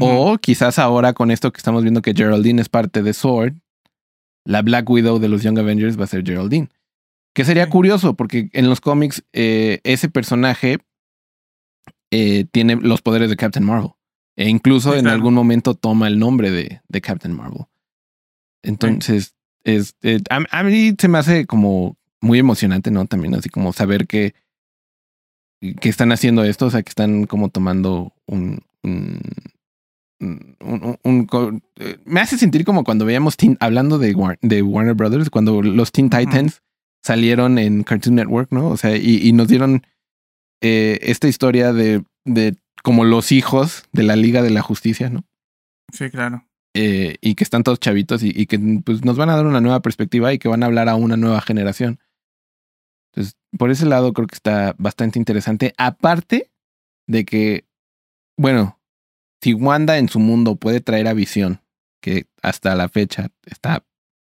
o 0.00 0.38
quizás 0.38 0.78
ahora 0.78 1.12
con 1.12 1.30
esto 1.30 1.52
que 1.52 1.58
estamos 1.58 1.82
viendo 1.82 2.02
que 2.02 2.14
Geraldine 2.14 2.60
es 2.62 2.68
parte 2.68 3.02
de 3.02 3.12
Sword, 3.14 3.54
la 4.46 4.62
Black 4.62 4.88
Widow 4.90 5.18
de 5.18 5.28
los 5.28 5.42
Young 5.42 5.58
Avengers 5.58 5.98
va 5.98 6.04
a 6.04 6.08
ser 6.08 6.24
Geraldine. 6.24 6.68
Que 7.34 7.44
sería 7.44 7.68
curioso 7.70 8.14
porque 8.14 8.48
en 8.54 8.68
los 8.68 8.80
cómics 8.80 9.22
eh, 9.32 9.80
ese 9.84 10.08
personaje 10.08 10.78
tiene 12.10 12.76
los 12.76 13.02
poderes 13.02 13.28
de 13.30 13.36
Captain 13.36 13.64
Marvel. 13.64 13.92
E 14.36 14.48
incluso 14.48 14.92
Sí, 14.92 14.98
en 14.98 15.08
algún 15.08 15.34
momento 15.34 15.74
toma 15.74 16.06
el 16.08 16.18
nombre 16.18 16.50
de, 16.50 16.80
de 16.88 17.00
Captain 17.00 17.34
Marvel. 17.34 17.64
Entonces, 18.62 19.34
es, 19.64 19.94
eh, 20.02 20.20
a, 20.30 20.40
a 20.50 20.62
mí 20.62 20.94
se 20.98 21.08
me 21.08 21.18
hace 21.18 21.46
como 21.46 21.96
muy 22.20 22.38
emocionante, 22.38 22.90
¿no? 22.90 23.06
También 23.06 23.34
así 23.34 23.48
como 23.48 23.72
saber 23.72 24.06
que, 24.06 24.34
que 25.80 25.88
están 25.88 26.12
haciendo 26.12 26.44
esto, 26.44 26.66
o 26.66 26.70
sea, 26.70 26.82
que 26.82 26.88
están 26.90 27.24
como 27.26 27.48
tomando 27.50 28.12
un... 28.26 28.60
un 28.82 29.20
un- 30.20 30.56
un- 30.60 30.98
un 31.04 31.26
co- 31.26 31.60
eh, 31.76 31.96
me 32.04 32.18
hace 32.18 32.36
sentir 32.38 32.64
como 32.64 32.82
cuando 32.82 33.04
veíamos 33.04 33.36
Teen- 33.36 33.56
hablando 33.60 33.98
de, 33.98 34.16
War- 34.16 34.38
de 34.42 34.62
Warner 34.62 34.94
Brothers, 34.94 35.30
cuando 35.30 35.62
los 35.62 35.92
Teen. 35.92 36.10
Titans 36.10 36.60
salieron 37.04 37.56
en 37.56 37.84
Cartoon 37.84 38.16
Network, 38.16 38.50
¿no? 38.50 38.68
O 38.68 38.76
sea, 38.76 38.96
y, 38.96 39.18
y 39.22 39.32
nos 39.32 39.46
dieron 39.46 39.86
eh, 40.60 40.98
esta 41.02 41.28
historia 41.28 41.72
de, 41.72 42.02
de 42.24 42.56
como 42.82 43.04
los 43.04 43.30
hijos 43.30 43.84
de 43.92 44.02
la 44.02 44.16
Liga 44.16 44.42
de 44.42 44.50
la 44.50 44.60
Justicia, 44.60 45.08
¿no? 45.08 45.24
Sí, 45.92 46.10
claro. 46.10 46.44
Eh, 46.80 47.16
y 47.20 47.34
que 47.34 47.42
están 47.42 47.64
todos 47.64 47.80
chavitos 47.80 48.22
y, 48.22 48.30
y 48.32 48.46
que 48.46 48.56
pues, 48.84 49.04
nos 49.04 49.16
van 49.16 49.30
a 49.30 49.34
dar 49.34 49.46
una 49.46 49.60
nueva 49.60 49.82
perspectiva 49.82 50.32
y 50.32 50.38
que 50.38 50.46
van 50.46 50.62
a 50.62 50.66
hablar 50.66 50.88
a 50.88 50.94
una 50.94 51.16
nueva 51.16 51.40
generación. 51.40 51.98
Entonces, 53.10 53.36
por 53.58 53.72
ese 53.72 53.84
lado 53.84 54.12
creo 54.12 54.28
que 54.28 54.36
está 54.36 54.76
bastante 54.78 55.18
interesante. 55.18 55.74
Aparte 55.76 56.52
de 57.08 57.24
que, 57.24 57.66
bueno, 58.36 58.78
si 59.42 59.54
Wanda 59.54 59.98
en 59.98 60.08
su 60.08 60.20
mundo 60.20 60.54
puede 60.54 60.80
traer 60.80 61.08
a 61.08 61.14
Visión, 61.14 61.62
que 62.00 62.28
hasta 62.42 62.76
la 62.76 62.88
fecha 62.88 63.32
está 63.44 63.84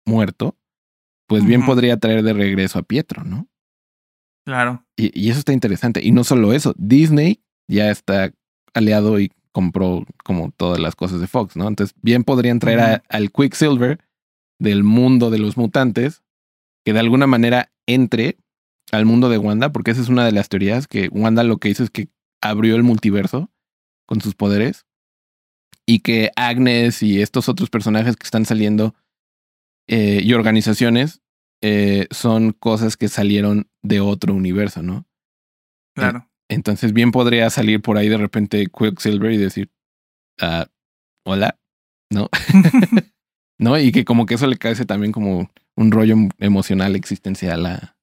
muerto, 0.04 0.54
pues 1.26 1.46
bien 1.46 1.64
podría 1.64 1.96
traer 1.96 2.22
de 2.22 2.34
regreso 2.34 2.78
a 2.78 2.82
Pietro, 2.82 3.24
¿no? 3.24 3.48
Claro. 4.44 4.84
Y, 4.98 5.18
y 5.18 5.30
eso 5.30 5.38
está 5.38 5.54
interesante. 5.54 6.02
Y 6.04 6.12
no 6.12 6.24
solo 6.24 6.52
eso, 6.52 6.74
Disney 6.76 7.42
ya 7.68 7.90
está 7.90 8.34
aliado 8.74 9.18
y 9.18 9.32
compró 9.54 10.04
como 10.24 10.50
todas 10.50 10.80
las 10.80 10.96
cosas 10.96 11.20
de 11.20 11.28
Fox, 11.28 11.56
¿no? 11.56 11.68
Entonces, 11.68 11.94
bien 12.02 12.24
podrían 12.24 12.58
traer 12.58 12.80
a- 12.80 13.02
al 13.08 13.30
Quicksilver 13.30 14.00
del 14.58 14.82
mundo 14.82 15.30
de 15.30 15.38
los 15.38 15.56
mutantes, 15.56 16.22
que 16.84 16.92
de 16.92 16.98
alguna 17.00 17.26
manera 17.26 17.72
entre 17.86 18.36
al 18.92 19.06
mundo 19.06 19.28
de 19.28 19.38
Wanda, 19.38 19.70
porque 19.72 19.92
esa 19.92 20.00
es 20.02 20.08
una 20.08 20.24
de 20.26 20.32
las 20.32 20.48
teorías, 20.48 20.86
que 20.88 21.08
Wanda 21.08 21.42
lo 21.44 21.58
que 21.58 21.68
hizo 21.68 21.84
es 21.84 21.90
que 21.90 22.08
abrió 22.42 22.74
el 22.76 22.82
multiverso 22.82 23.50
con 24.06 24.20
sus 24.20 24.34
poderes 24.34 24.86
y 25.86 26.00
que 26.00 26.30
Agnes 26.36 27.02
y 27.02 27.22
estos 27.22 27.48
otros 27.48 27.70
personajes 27.70 28.16
que 28.16 28.24
están 28.24 28.44
saliendo 28.44 28.94
eh, 29.88 30.20
y 30.22 30.32
organizaciones 30.34 31.22
eh, 31.62 32.06
son 32.10 32.52
cosas 32.52 32.96
que 32.96 33.08
salieron 33.08 33.68
de 33.82 34.00
otro 34.00 34.34
universo, 34.34 34.82
¿no? 34.82 35.06
Claro. 35.94 36.28
Entonces 36.48 36.92
bien 36.92 37.10
podría 37.10 37.50
salir 37.50 37.80
por 37.80 37.96
ahí 37.96 38.08
de 38.08 38.18
repente 38.18 38.66
Quicksilver 38.66 39.32
y 39.32 39.38
decir, 39.38 39.70
ah, 40.40 40.66
hola, 41.24 41.58
¿no? 42.10 42.28
¿No? 43.58 43.78
Y 43.78 43.92
que 43.92 44.04
como 44.04 44.26
que 44.26 44.34
eso 44.34 44.46
le 44.46 44.58
cae 44.58 44.74
también 44.84 45.12
como 45.12 45.50
un 45.76 45.90
rollo 45.90 46.16
emocional 46.38 46.96
existencial 46.96 47.66
a, 47.66 47.96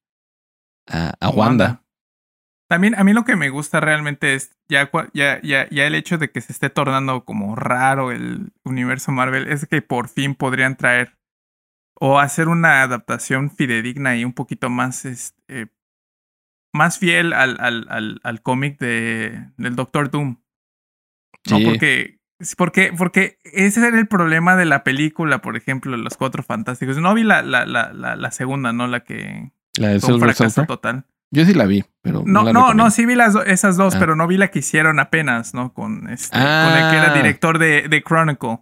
a, 0.88 1.14
a 1.20 1.30
Wanda. 1.30 1.82
También 2.68 2.94
a 2.94 3.04
mí 3.04 3.12
lo 3.12 3.24
que 3.24 3.36
me 3.36 3.50
gusta 3.50 3.80
realmente 3.80 4.34
es 4.34 4.56
ya, 4.66 4.90
ya, 5.12 5.40
ya, 5.42 5.68
ya 5.68 5.86
el 5.86 5.94
hecho 5.94 6.16
de 6.16 6.30
que 6.30 6.40
se 6.40 6.52
esté 6.52 6.70
tornando 6.70 7.24
como 7.24 7.54
raro 7.54 8.10
el 8.12 8.52
universo 8.64 9.12
Marvel 9.12 9.46
es 9.48 9.66
que 9.66 9.82
por 9.82 10.08
fin 10.08 10.34
podrían 10.34 10.76
traer 10.76 11.18
o 12.00 12.18
hacer 12.18 12.48
una 12.48 12.82
adaptación 12.82 13.50
fidedigna 13.50 14.16
y 14.16 14.24
un 14.24 14.32
poquito 14.32 14.70
más, 14.70 15.04
este, 15.04 15.68
más 16.72 16.98
fiel 16.98 17.32
al, 17.32 17.56
al, 17.60 17.86
al, 17.90 18.20
al 18.22 18.42
cómic 18.42 18.78
de, 18.78 19.48
del 19.56 19.76
Doctor 19.76 20.10
Doom. 20.10 20.38
No, 21.50 21.58
porque, 21.64 22.18
porque, 22.56 22.92
porque 22.96 23.38
ese 23.44 23.86
era 23.86 23.98
el 23.98 24.06
problema 24.08 24.56
de 24.56 24.64
la 24.64 24.84
película, 24.84 25.42
por 25.42 25.56
ejemplo, 25.56 25.96
Los 25.96 26.16
Cuatro 26.16 26.42
Fantásticos. 26.42 26.96
No 26.98 27.14
vi 27.14 27.24
la, 27.24 27.42
la, 27.42 27.66
la, 27.66 27.92
la, 27.92 28.16
la 28.16 28.30
segunda, 28.30 28.72
¿no? 28.72 28.86
La 28.86 29.00
que 29.00 29.50
La 29.76 29.88
de 29.88 30.00
fue 30.00 30.14
un 30.14 30.20
fracaso 30.20 30.48
Surfer. 30.50 30.66
total. 30.66 31.04
Yo 31.34 31.44
sí 31.46 31.54
la 31.54 31.64
vi, 31.66 31.82
pero. 32.02 32.22
No, 32.26 32.52
no, 32.52 32.74
no, 32.74 32.90
sí 32.90 33.06
vi 33.06 33.14
las 33.14 33.32
do- 33.32 33.42
esas 33.44 33.76
dos, 33.78 33.94
Ah. 33.94 33.98
pero 33.98 34.14
no 34.16 34.26
vi 34.26 34.36
la 34.36 34.48
que 34.48 34.58
hicieron 34.60 35.00
apenas, 35.00 35.54
¿no? 35.54 35.72
Con 35.72 36.08
este, 36.10 36.36
con 36.36 36.42
el 36.46 36.90
que 36.90 36.96
Ah. 36.98 37.04
era 37.06 37.14
director 37.14 37.58
de, 37.58 37.88
de 37.88 38.02
Chronicle. 38.02 38.58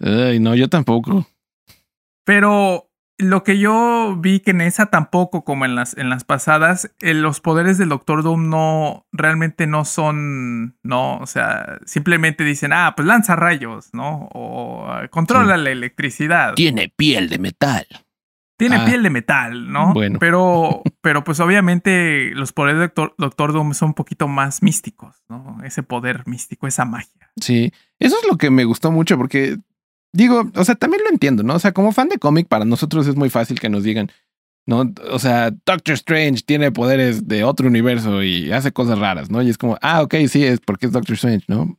Ay, 0.00 0.40
no, 0.40 0.54
yo 0.54 0.68
tampoco. 0.68 1.26
Pero 2.24 2.85
lo 3.18 3.42
que 3.44 3.58
yo 3.58 4.14
vi 4.18 4.40
que 4.40 4.50
en 4.50 4.60
esa 4.60 4.86
tampoco, 4.86 5.42
como 5.44 5.64
en 5.64 5.74
las, 5.74 5.96
en 5.96 6.10
las 6.10 6.24
pasadas, 6.24 6.90
eh, 7.00 7.14
los 7.14 7.40
poderes 7.40 7.78
del 7.78 7.88
Doctor 7.88 8.22
Doom 8.22 8.50
no, 8.50 9.06
realmente 9.12 9.66
no 9.66 9.84
son, 9.84 10.76
no, 10.82 11.16
o 11.18 11.26
sea, 11.26 11.78
simplemente 11.86 12.44
dicen, 12.44 12.72
ah, 12.74 12.92
pues 12.96 13.08
lanza 13.08 13.34
rayos, 13.36 13.88
¿no? 13.94 14.28
O 14.32 14.86
ah, 14.90 15.08
controla 15.08 15.56
Sí. 15.56 15.62
la 15.62 15.70
electricidad. 15.70 16.54
Tiene 16.54 16.92
piel 16.94 17.28
de 17.30 17.38
metal. 17.38 17.86
Tiene 18.58 18.76
Ah. 18.76 18.84
piel 18.86 19.02
de 19.02 19.10
metal, 19.10 19.70
¿no? 19.72 19.92
Bueno. 19.92 20.18
Pero, 20.18 20.82
pero 21.02 21.24
pues 21.24 21.40
obviamente 21.40 22.30
los 22.34 22.52
poderes 22.52 22.78
del 22.80 22.88
Doctor, 22.88 23.14
Doctor 23.18 23.52
Doom 23.52 23.74
son 23.74 23.88
un 23.88 23.94
poquito 23.94 24.28
más 24.28 24.62
místicos, 24.62 25.22
¿no? 25.28 25.58
Ese 25.64 25.82
poder 25.82 26.22
místico, 26.26 26.66
esa 26.66 26.84
magia. 26.84 27.30
Sí, 27.40 27.72
eso 27.98 28.16
es 28.22 28.28
lo 28.30 28.36
que 28.38 28.50
me 28.50 28.64
gustó 28.64 28.90
mucho 28.90 29.16
porque 29.18 29.58
digo, 30.12 30.50
o 30.54 30.64
sea, 30.64 30.74
también 30.74 31.02
lo 31.04 31.10
entiendo, 31.10 31.42
¿no? 31.42 31.54
O 31.54 31.58
sea, 31.58 31.72
como 31.72 31.92
fan 31.92 32.08
de 32.08 32.18
cómic, 32.18 32.48
para 32.48 32.64
nosotros 32.64 33.06
es 33.06 33.16
muy 33.16 33.30
fácil 33.30 33.60
que 33.60 33.68
nos 33.68 33.82
digan, 33.82 34.10
¿no? 34.66 34.92
O 35.10 35.18
sea, 35.18 35.50
Doctor 35.50 35.94
Strange 35.94 36.42
tiene 36.44 36.72
poderes 36.72 37.28
de 37.28 37.44
otro 37.44 37.68
universo 37.68 38.22
y 38.22 38.52
hace 38.52 38.72
cosas 38.72 38.98
raras, 38.98 39.30
¿no? 39.30 39.42
Y 39.42 39.50
es 39.50 39.58
como, 39.58 39.78
ah, 39.82 40.02
ok, 40.02 40.14
sí, 40.28 40.44
es 40.44 40.60
porque 40.60 40.86
es 40.86 40.92
Doctor 40.92 41.14
Strange, 41.14 41.44
¿no? 41.48 41.78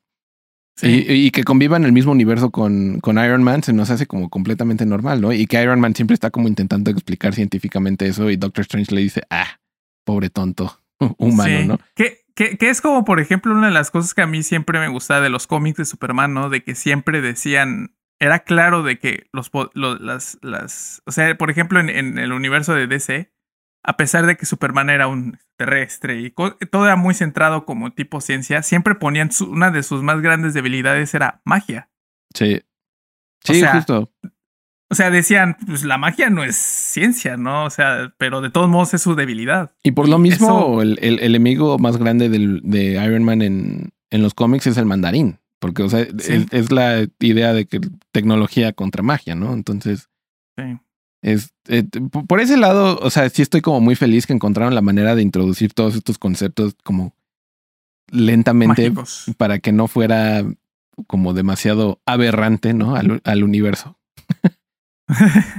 Sí. 0.76 1.06
Y, 1.08 1.14
y 1.26 1.32
que 1.32 1.44
convivan 1.44 1.82
en 1.82 1.88
el 1.88 1.92
mismo 1.92 2.12
universo 2.12 2.52
con, 2.52 3.00
con 3.00 3.18
Iron 3.18 3.42
Man 3.42 3.64
se 3.64 3.74
nos 3.74 3.90
hace 3.90 4.06
como 4.06 4.30
completamente 4.30 4.86
normal, 4.86 5.22
¿no? 5.22 5.34
Y 5.34 5.48
que 5.48 5.62
Iron 5.62 5.80
Man 5.80 5.96
siempre 5.96 6.14
está 6.14 6.30
como 6.30 6.48
intentando 6.48 6.92
explicar 6.92 7.34
científicamente 7.34 8.08
eso 8.08 8.30
y 8.30 8.38
Doctor 8.38 8.62
Strange 8.62 8.94
le 8.94 9.02
dice, 9.02 9.24
ah, 9.32 9.60
pobre 10.06 10.30
tonto, 10.30 10.80
humano, 11.18 11.60
Sí. 11.62 11.68
¿no? 11.68 11.80
Que, 11.96 12.20
que, 12.36 12.58
que 12.60 12.70
es 12.70 12.82
como, 12.82 13.04
por 13.06 13.20
ejemplo, 13.20 13.54
una 13.54 13.68
de 13.68 13.74
las 13.74 13.90
cosas 13.90 14.14
que 14.14 14.22
a 14.22 14.28
mí 14.28 14.44
siempre 14.44 14.80
me 14.80 14.88
gustaba 14.88 15.20
de 15.22 15.30
los 15.30 15.48
cómics 15.48 15.78
de 15.80 15.86
Superman, 15.86 16.36
¿no? 16.36 16.52
De 16.52 16.62
que 16.64 16.76
siempre 16.76 17.22
decían, 17.22 17.96
era 18.20 18.39
claro 18.39 18.84
de 18.84 18.99
que 18.99 19.28
los, 19.32 19.49
po- 19.49 19.70
lo- 19.74 19.95
las, 19.97 20.38
las, 20.41 21.01
o 21.05 21.11
sea, 21.11 21.38
por 21.38 21.49
ejemplo, 21.51 21.80
en, 21.80 21.89
en 21.89 22.18
el 22.18 22.32
universo 22.32 22.74
de 22.74 22.88
DC, 22.88 23.32
a 23.84 23.95
pesar 23.97 24.26
de 24.26 24.36
que 24.38 24.45
Superman 24.45 24.89
era 24.89 25.07
un 25.07 25.38
terrestre 25.57 26.20
y 26.22 26.32
todo 26.32 26.86
era 26.86 26.95
muy 26.95 27.13
centrado 27.13 27.65
como 27.65 27.91
tipo 27.93 28.20
ciencia, 28.22 28.61
siempre 28.63 28.95
ponían 28.95 29.32
su- 29.32 29.49
una 29.49 29.72
de 29.72 29.84
sus 29.84 30.03
más 30.03 30.22
grandes 30.22 30.53
debilidades 30.53 31.13
era 31.13 31.41
magia. 31.45 31.89
Sí. 32.34 32.61
O 33.49 33.53
Sí, 33.53 33.59
sea, 33.61 33.76
justo. 33.76 34.11
O 34.89 34.95
sea, 34.95 35.09
decían, 35.11 35.57
pues 35.65 35.84
la 35.84 35.97
magia 35.97 36.30
no 36.30 36.43
es 36.43 36.55
ciencia, 36.55 37.36
¿no? 37.38 37.65
O 37.65 37.70
sea, 37.70 38.13
pero 38.18 38.39
de 38.41 38.49
todos 38.49 38.70
modos 38.70 38.93
es 38.93 39.01
su 39.01 39.15
debilidad. 39.15 39.76
Y 39.84 39.91
por 39.91 40.07
lo 40.09 40.18
mismo, 40.18 40.47
eso- 40.47 40.82
el, 40.82 40.97
el- 41.01 41.20
el 41.20 41.36
enemigo 41.36 41.78
más 41.78 41.97
grande 41.97 42.30
del, 42.30 42.61
de 42.63 42.93
Iron 43.03 43.24
Man 43.24 43.41
en, 43.41 43.89
en 44.09 44.22
los 44.24 44.34
cómics 44.34 44.65
es 44.68 44.78
el 44.78 44.86
mandarín. 44.86 45.39
Porque, 45.60 45.84
o 45.84 45.89
sea, 45.89 46.05
Sí. 46.20 46.34
es, 46.34 46.45
es 46.51 46.72
la 46.72 47.08
idea 47.20 47.53
de 47.53 47.66
que 47.66 47.80
tecnología 48.12 48.74
contra 48.74 49.03
magia, 49.03 49.36
¿no? 49.36 49.53
Entonces, 49.53 50.10
Sí. 50.58 50.78
es, 51.24 51.53
eh, 51.68 51.84
por 52.28 52.39
ese 52.41 52.58
lado, 52.58 52.97
o 53.01 53.10
sea, 53.10 53.30
sí 53.30 53.41
estoy 53.41 53.62
como 53.62 53.82
muy 53.82 53.95
feliz 53.95 54.26
que 54.28 54.34
encontraron 54.34 54.76
la 54.76 54.82
manera 54.82 55.16
de 55.16 55.22
introducir 55.24 55.74
todos 55.74 55.95
estos 55.95 56.18
conceptos 56.18 56.76
como 56.84 57.16
lentamente 58.12 58.89
Mágicos. 58.89 59.26
para 59.38 59.60
que 59.60 59.72
no 59.72 59.88
fuera 59.88 60.43
como 61.08 61.34
demasiado 61.34 62.01
aberrante, 62.05 62.74
¿no? 62.74 62.95
Al, 62.95 63.22
al 63.24 63.43
universo. 63.43 63.97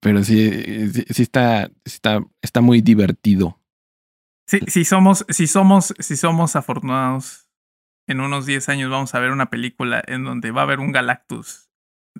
Pero 0.00 0.22
sí, 0.22 0.50
sí, 0.92 1.04
sí 1.10 1.22
está, 1.22 1.68
sí 1.84 1.94
está, 1.94 2.24
está 2.42 2.60
muy 2.60 2.80
divertido. 2.80 3.58
Sí, 4.46 4.60
si 4.68 4.84
somos, 4.84 5.24
si 5.28 5.46
somos, 5.46 5.94
si 5.98 6.16
somos 6.16 6.54
afortunados, 6.54 7.45
en 8.06 8.20
unos 8.20 8.46
10 8.46 8.68
años 8.68 8.90
vamos 8.90 9.14
a 9.14 9.18
ver 9.20 9.30
una 9.30 9.50
película 9.50 10.02
en 10.06 10.24
donde 10.24 10.50
va 10.50 10.62
a 10.62 10.64
haber 10.64 10.80
un 10.80 10.92
Galactus. 10.92 11.68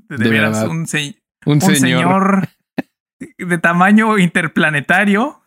De, 0.09 0.17
De 0.19 0.29
veras, 0.29 0.65
un, 0.69 0.87
se- 0.87 1.23
Un, 1.45 1.55
un 1.55 1.61
señor, 1.61 1.79
señor. 1.79 2.49
de 3.39 3.59
tamaño 3.59 4.19
interplanetario 4.19 5.41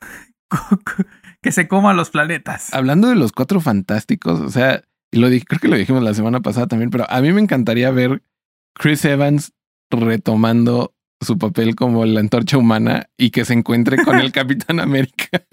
que 1.42 1.52
se 1.52 1.68
coma 1.68 1.94
los 1.94 2.10
planetas. 2.10 2.74
Hablando 2.74 3.08
de 3.10 3.16
los 3.16 3.32
cuatro 3.32 3.60
fantásticos, 3.62 4.40
o 4.40 4.50
sea, 4.50 4.84
y 5.12 5.20
lo 5.20 5.30
dije, 5.30 5.46
creo 5.46 5.60
que 5.60 5.68
lo 5.68 5.76
dijimos 5.78 6.04
la 6.04 6.14
semana 6.14 6.40
pasada 6.42 6.68
también, 6.68 6.90
pero 6.90 7.06
a 7.10 7.22
mí 7.22 7.32
me 7.32 7.42
encantaría 7.42 7.92
ver 7.92 8.24
Chris 8.76 9.06
Evans 9.06 9.54
retomando 9.92 10.96
su 11.22 11.38
papel 11.38 11.76
como 11.76 12.06
la 12.06 12.20
antorcha 12.22 12.58
humana 12.58 13.10
y 13.18 13.32
que 13.32 13.44
se 13.46 13.54
encuentre 13.54 13.98
con 14.04 14.20
el 14.20 14.32
Capitán 14.32 14.80
América. 14.80 15.44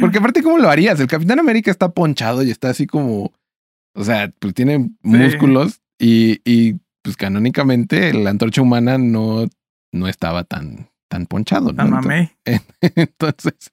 Porque 0.00 0.18
aparte, 0.18 0.42
¿cómo 0.42 0.58
lo 0.58 0.68
harías? 0.70 1.00
El 1.00 1.06
Capitán 1.06 1.38
América 1.38 1.70
está 1.70 1.90
ponchado 1.90 2.42
y 2.42 2.50
está 2.50 2.70
así 2.70 2.86
como, 2.86 3.32
o 3.94 4.04
sea, 4.04 4.32
pues 4.38 4.54
tiene 4.54 4.90
músculos 5.02 5.80
y, 5.98 6.40
y 6.44 6.76
pues 7.02 7.16
canónicamente 7.16 8.12
la 8.14 8.30
antorcha 8.30 8.62
humana 8.62 8.98
no, 8.98 9.46
no 9.92 10.08
estaba 10.08 10.44
tan, 10.44 10.90
tan 11.08 11.26
ponchado. 11.26 11.72
¿no? 11.72 11.86
Mamé. 11.86 12.36
Entonces, 12.80 13.72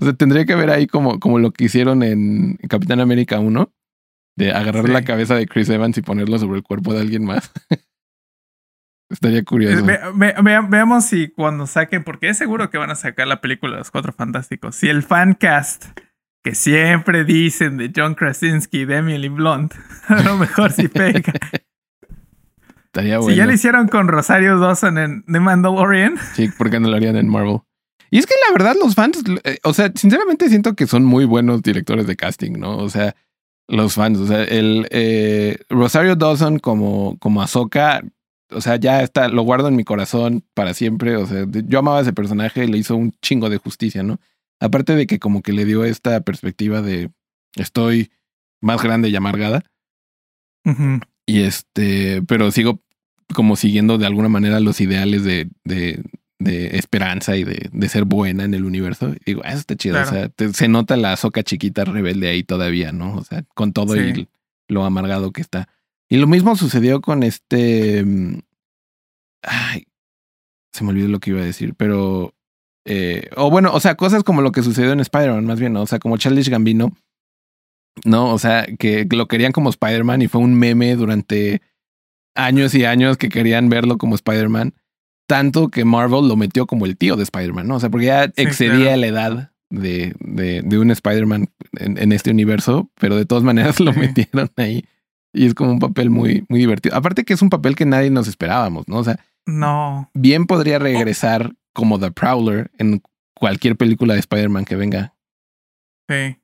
o 0.00 0.04
sea, 0.04 0.12
tendría 0.12 0.44
que 0.44 0.54
ver 0.54 0.70
ahí 0.70 0.86
como, 0.86 1.18
como 1.20 1.38
lo 1.38 1.50
que 1.52 1.64
hicieron 1.64 2.02
en 2.02 2.56
Capitán 2.68 3.00
América 3.00 3.38
1, 3.40 3.72
de 4.36 4.52
agarrar 4.52 4.86
Sí. 4.86 4.92
la 4.92 5.02
cabeza 5.04 5.34
de 5.34 5.46
Chris 5.46 5.68
Evans 5.68 5.98
y 5.98 6.02
ponerlo 6.02 6.38
sobre 6.38 6.58
el 6.58 6.62
cuerpo 6.62 6.94
de 6.94 7.00
alguien 7.00 7.24
más. 7.24 7.50
Estaría 9.10 9.42
curioso. 9.42 9.84
Ve- 9.84 10.00
ve- 10.14 10.34
vea- 10.42 10.60
veamos 10.60 11.04
si 11.06 11.28
cuando 11.28 11.66
saquen, 11.66 12.04
porque 12.04 12.28
es 12.28 12.36
seguro 12.38 12.68
que 12.70 12.76
van 12.78 12.90
a 12.90 12.94
sacar 12.94 13.26
la 13.26 13.40
película 13.40 13.72
de 13.72 13.78
los 13.78 13.90
Cuatro 13.90 14.12
Fantásticos. 14.12 14.76
Si 14.76 14.88
el 14.88 15.02
fan 15.02 15.34
cast 15.34 15.86
que 16.44 16.54
siempre 16.54 17.24
dicen 17.24 17.78
de 17.78 17.90
John 17.94 18.14
Krasinski 18.14 18.80
y 18.80 18.84
de 18.84 18.96
Emily 18.98 19.28
Blunt, 19.28 19.74
a 20.08 20.22
lo 20.22 20.36
mejor 20.36 20.72
sí 20.72 20.88
pega. 20.88 21.32
Estaría 22.86 23.16
Si 23.16 23.22
bueno. 23.22 23.36
ya 23.36 23.46
lo 23.46 23.52
hicieron 23.52 23.88
con 23.88 24.08
Rosario 24.08 24.58
Dawson 24.58 24.98
en 24.98 25.22
The 25.24 25.40
Mandalorian, 25.40 26.16
Sí, 26.34 26.50
porque 26.56 26.80
no 26.80 26.88
lo 26.88 26.96
harían 26.96 27.16
en 27.16 27.28
Marvel. 27.28 27.58
Y 28.10 28.18
es 28.18 28.26
que 28.26 28.34
la 28.46 28.52
verdad, 28.54 28.74
los 28.82 28.94
fans, 28.94 29.22
eh, 29.44 29.58
o 29.64 29.74
sea, 29.74 29.92
sinceramente 29.94 30.48
siento 30.48 30.74
que 30.74 30.86
son 30.86 31.04
muy 31.04 31.26
buenos 31.26 31.62
directores 31.62 32.06
de 32.06 32.16
casting, 32.16 32.52
¿no? 32.52 32.78
O 32.78 32.88
sea, 32.88 33.14
los 33.68 33.94
fans, 33.94 34.18
o 34.18 34.26
sea, 34.26 34.42
el 34.44 34.88
eh, 34.90 35.58
Rosario 35.68 36.16
Dawson 36.16 36.58
como, 36.58 37.18
como 37.18 37.42
Ahsoka, 37.42 38.02
o 38.50 38.60
sea, 38.60 38.76
ya 38.76 39.02
está, 39.02 39.28
lo 39.28 39.42
guardo 39.42 39.68
en 39.68 39.76
mi 39.76 39.84
corazón 39.84 40.44
para 40.54 40.74
siempre. 40.74 41.16
O 41.16 41.26
sea, 41.26 41.44
yo 41.50 41.78
amaba 41.78 41.98
a 41.98 42.02
ese 42.02 42.12
personaje 42.12 42.64
y 42.64 42.68
le 42.68 42.78
hizo 42.78 42.96
un 42.96 43.12
chingo 43.22 43.48
de 43.50 43.58
justicia, 43.58 44.02
¿no? 44.02 44.18
Aparte 44.60 44.94
de 44.96 45.06
que 45.06 45.18
como 45.18 45.42
que 45.42 45.52
le 45.52 45.64
dio 45.64 45.84
esta 45.84 46.20
perspectiva 46.22 46.82
de 46.82 47.10
estoy 47.56 48.10
más 48.60 48.82
grande 48.82 49.08
y 49.08 49.16
amargada. 49.16 49.62
Y 51.26 51.40
este, 51.42 52.22
pero 52.26 52.50
sigo 52.50 52.80
como 53.34 53.56
siguiendo 53.56 53.98
de 53.98 54.06
alguna 54.06 54.28
manera 54.28 54.60
los 54.60 54.80
ideales 54.80 55.24
de, 55.24 55.48
de, 55.64 56.02
de 56.38 56.76
esperanza 56.78 57.36
y 57.36 57.44
de, 57.44 57.68
de 57.72 57.88
ser 57.88 58.04
buena 58.04 58.44
en 58.44 58.54
el 58.54 58.64
universo. 58.64 59.10
Y 59.10 59.18
digo, 59.26 59.42
ah, 59.44 59.50
eso 59.50 59.58
está 59.60 59.76
chido. 59.76 59.94
Claro. 59.94 60.08
O 60.08 60.12
sea, 60.12 60.28
te- 60.30 60.52
se 60.52 60.68
nota 60.68 60.96
la 60.96 61.16
soca 61.16 61.42
chiquita 61.42 61.84
rebelde 61.84 62.28
ahí 62.28 62.42
todavía, 62.42 62.92
¿no? 62.92 63.14
O 63.16 63.24
sea, 63.24 63.44
con 63.54 63.72
todo 63.72 63.94
Sí. 63.94 64.00
y 64.68 64.72
lo 64.72 64.84
amargado 64.84 65.32
que 65.32 65.40
está. 65.40 65.68
Y 66.08 66.16
lo 66.16 66.26
mismo 66.26 66.56
sucedió 66.56 67.00
con 67.00 67.22
este. 67.22 68.04
mm, 68.04 68.38
Ay, 69.42 69.84
se 70.72 70.84
me 70.84 70.90
olvidó 70.90 71.08
lo 71.08 71.20
que 71.20 71.30
iba 71.30 71.40
a 71.40 71.44
decir, 71.44 71.74
pero. 71.76 72.34
eh, 72.86 73.28
o 73.36 73.50
bueno, 73.50 73.72
o 73.72 73.80
sea, 73.80 73.94
cosas 73.96 74.24
como 74.24 74.42
lo 74.42 74.52
que 74.52 74.62
sucedió 74.62 74.92
en 74.92 75.00
Spider-Man, 75.00 75.44
más 75.46 75.60
bien, 75.60 75.72
¿no? 75.74 75.82
O 75.82 75.86
sea, 75.86 75.98
como 75.98 76.16
Charles 76.16 76.48
Gambino. 76.48 76.92
No, 78.04 78.32
o 78.32 78.38
sea, 78.38 78.66
que 78.78 79.06
lo 79.10 79.26
querían 79.26 79.52
como 79.52 79.70
Spider-Man 79.70 80.22
y 80.22 80.28
fue 80.28 80.40
un 80.40 80.54
meme 80.54 80.94
durante 80.94 81.62
años 82.36 82.74
y 82.76 82.84
años 82.84 83.16
que 83.16 83.28
querían 83.28 83.68
verlo 83.68 83.98
como 83.98 84.14
Spider-Man. 84.14 84.74
Tanto 85.28 85.68
que 85.68 85.84
Marvel 85.84 86.26
lo 86.28 86.36
metió 86.36 86.66
como 86.66 86.86
el 86.86 86.96
tío 86.96 87.16
de 87.16 87.24
Spider-Man, 87.24 87.66
¿no? 87.66 87.76
O 87.76 87.80
sea, 87.80 87.90
porque 87.90 88.06
ya 88.06 88.24
excedía 88.36 88.94
claro. 88.94 89.00
la 89.00 89.06
edad 89.08 89.52
de, 89.70 90.14
de, 90.20 90.62
de 90.64 90.78
un 90.78 90.90
Spider-Man 90.90 91.50
en, 91.78 91.98
en 91.98 92.12
este 92.12 92.30
universo, 92.30 92.88
pero 92.98 93.16
de 93.16 93.26
todas 93.26 93.44
maneras 93.44 93.78
lo 93.80 93.92
Sí. 93.92 93.98
metieron 93.98 94.50
ahí. 94.56 94.84
Y 95.32 95.46
es 95.46 95.54
como 95.54 95.72
un 95.72 95.78
papel 95.78 96.10
muy, 96.10 96.44
muy 96.48 96.60
divertido. 96.60 96.96
Aparte 96.96 97.24
que 97.24 97.34
es 97.34 97.42
un 97.42 97.50
papel 97.50 97.76
que 97.76 97.86
nadie 97.86 98.10
nos 98.10 98.28
esperábamos, 98.28 98.88
¿no? 98.88 98.98
O 98.98 99.04
sea, 99.04 99.18
no. 99.46 100.10
bien 100.14 100.46
podría 100.46 100.78
regresar 100.78 101.54
como 101.72 101.98
The 101.98 102.10
Prowler 102.10 102.70
en 102.78 103.02
cualquier 103.34 103.76
película 103.76 104.14
de 104.14 104.20
Spider-Man 104.20 104.64
que 104.64 104.76
venga. 104.76 105.14
Sí. 106.08 106.38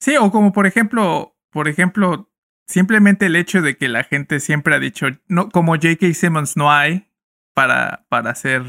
Sí, 0.00 0.16
o 0.16 0.30
como 0.30 0.52
por 0.52 0.66
ejemplo, 0.66 1.36
por 1.50 1.68
ejemplo, 1.68 2.30
simplemente 2.66 3.26
el 3.26 3.36
hecho 3.36 3.62
de 3.62 3.76
que 3.76 3.88
la 3.88 4.04
gente 4.04 4.40
siempre 4.40 4.74
ha 4.74 4.78
dicho, 4.78 5.06
no, 5.28 5.48
como 5.50 5.72
J.K. 5.72 6.14
Simmons 6.14 6.56
no 6.56 6.70
hay, 6.70 7.10
para, 7.54 8.06
para 8.08 8.30
hacer 8.30 8.62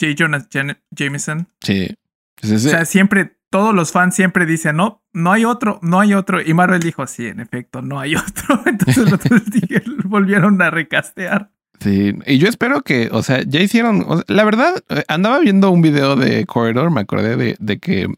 J. 0.00 0.14
Jonah 0.16 0.78
Jameson. 0.90 1.48
Sí. 1.60 1.96
O 2.42 2.46
sea, 2.58 2.84
siempre, 2.84 3.36
todos 3.52 3.74
los 3.74 3.92
fans 3.92 4.14
siempre 4.14 4.46
dicen, 4.46 4.76
no, 4.76 5.04
no 5.12 5.30
hay 5.30 5.44
otro, 5.44 5.78
no 5.82 6.00
hay 6.00 6.14
otro. 6.14 6.40
Y 6.40 6.54
Marvel 6.54 6.80
dijo, 6.80 7.06
sí, 7.06 7.26
en 7.26 7.38
efecto, 7.38 7.82
no 7.82 8.00
hay 8.00 8.16
otro. 8.16 8.62
Entonces 8.64 9.10
los 9.10 9.20
volvieron 10.04 10.60
a 10.62 10.70
recastear. 10.70 11.52
Sí, 11.78 12.14
y 12.26 12.38
yo 12.38 12.48
espero 12.48 12.80
que, 12.80 13.10
o 13.12 13.22
sea, 13.22 13.42
ya 13.42 13.60
hicieron, 13.60 14.06
la 14.26 14.44
verdad, 14.44 14.82
eh, 14.88 15.04
andaba 15.06 15.38
viendo 15.40 15.70
un 15.70 15.82
video 15.82 16.16
de 16.16 16.46
Corridor, 16.46 16.90
me 16.90 17.02
acordé 17.02 17.36
de, 17.36 17.56
de 17.58 17.78
que 17.78 18.08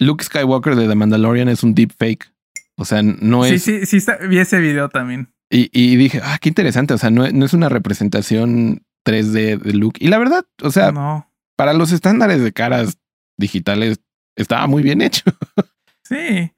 Luke 0.00 0.24
Skywalker 0.24 0.74
de 0.74 0.88
The 0.88 0.94
Mandalorian 0.96 1.48
es 1.48 1.62
un 1.62 1.74
deep 1.74 1.92
fake. 1.96 2.32
O 2.76 2.84
sea, 2.84 3.02
no 3.02 3.44
es. 3.44 3.62
Sí, 3.62 3.86
sí, 3.86 4.00
sí, 4.00 4.12
vi 4.28 4.38
ese 4.38 4.58
video 4.58 4.88
también. 4.88 5.32
Y, 5.48 5.70
y 5.72 5.94
dije, 5.94 6.20
ah, 6.24 6.38
qué 6.40 6.48
interesante. 6.48 6.92
O 6.94 6.98
sea, 6.98 7.10
no, 7.10 7.30
no, 7.30 7.46
es 7.46 7.52
una 7.52 7.68
representación 7.68 8.82
3D 9.06 9.60
de 9.60 9.72
Luke. 9.74 10.04
Y 10.04 10.08
la 10.08 10.18
verdad, 10.18 10.44
o 10.60 10.72
sea, 10.72 10.90
no. 10.90 11.30
para 11.54 11.72
los 11.72 11.92
estándares 11.92 12.42
de 12.42 12.52
caras 12.52 12.98
digitales, 13.36 14.00
estaba 14.36 14.66
muy 14.66 14.82
bien 14.82 15.02
hecho. 15.02 15.24
Sí. 16.06 16.52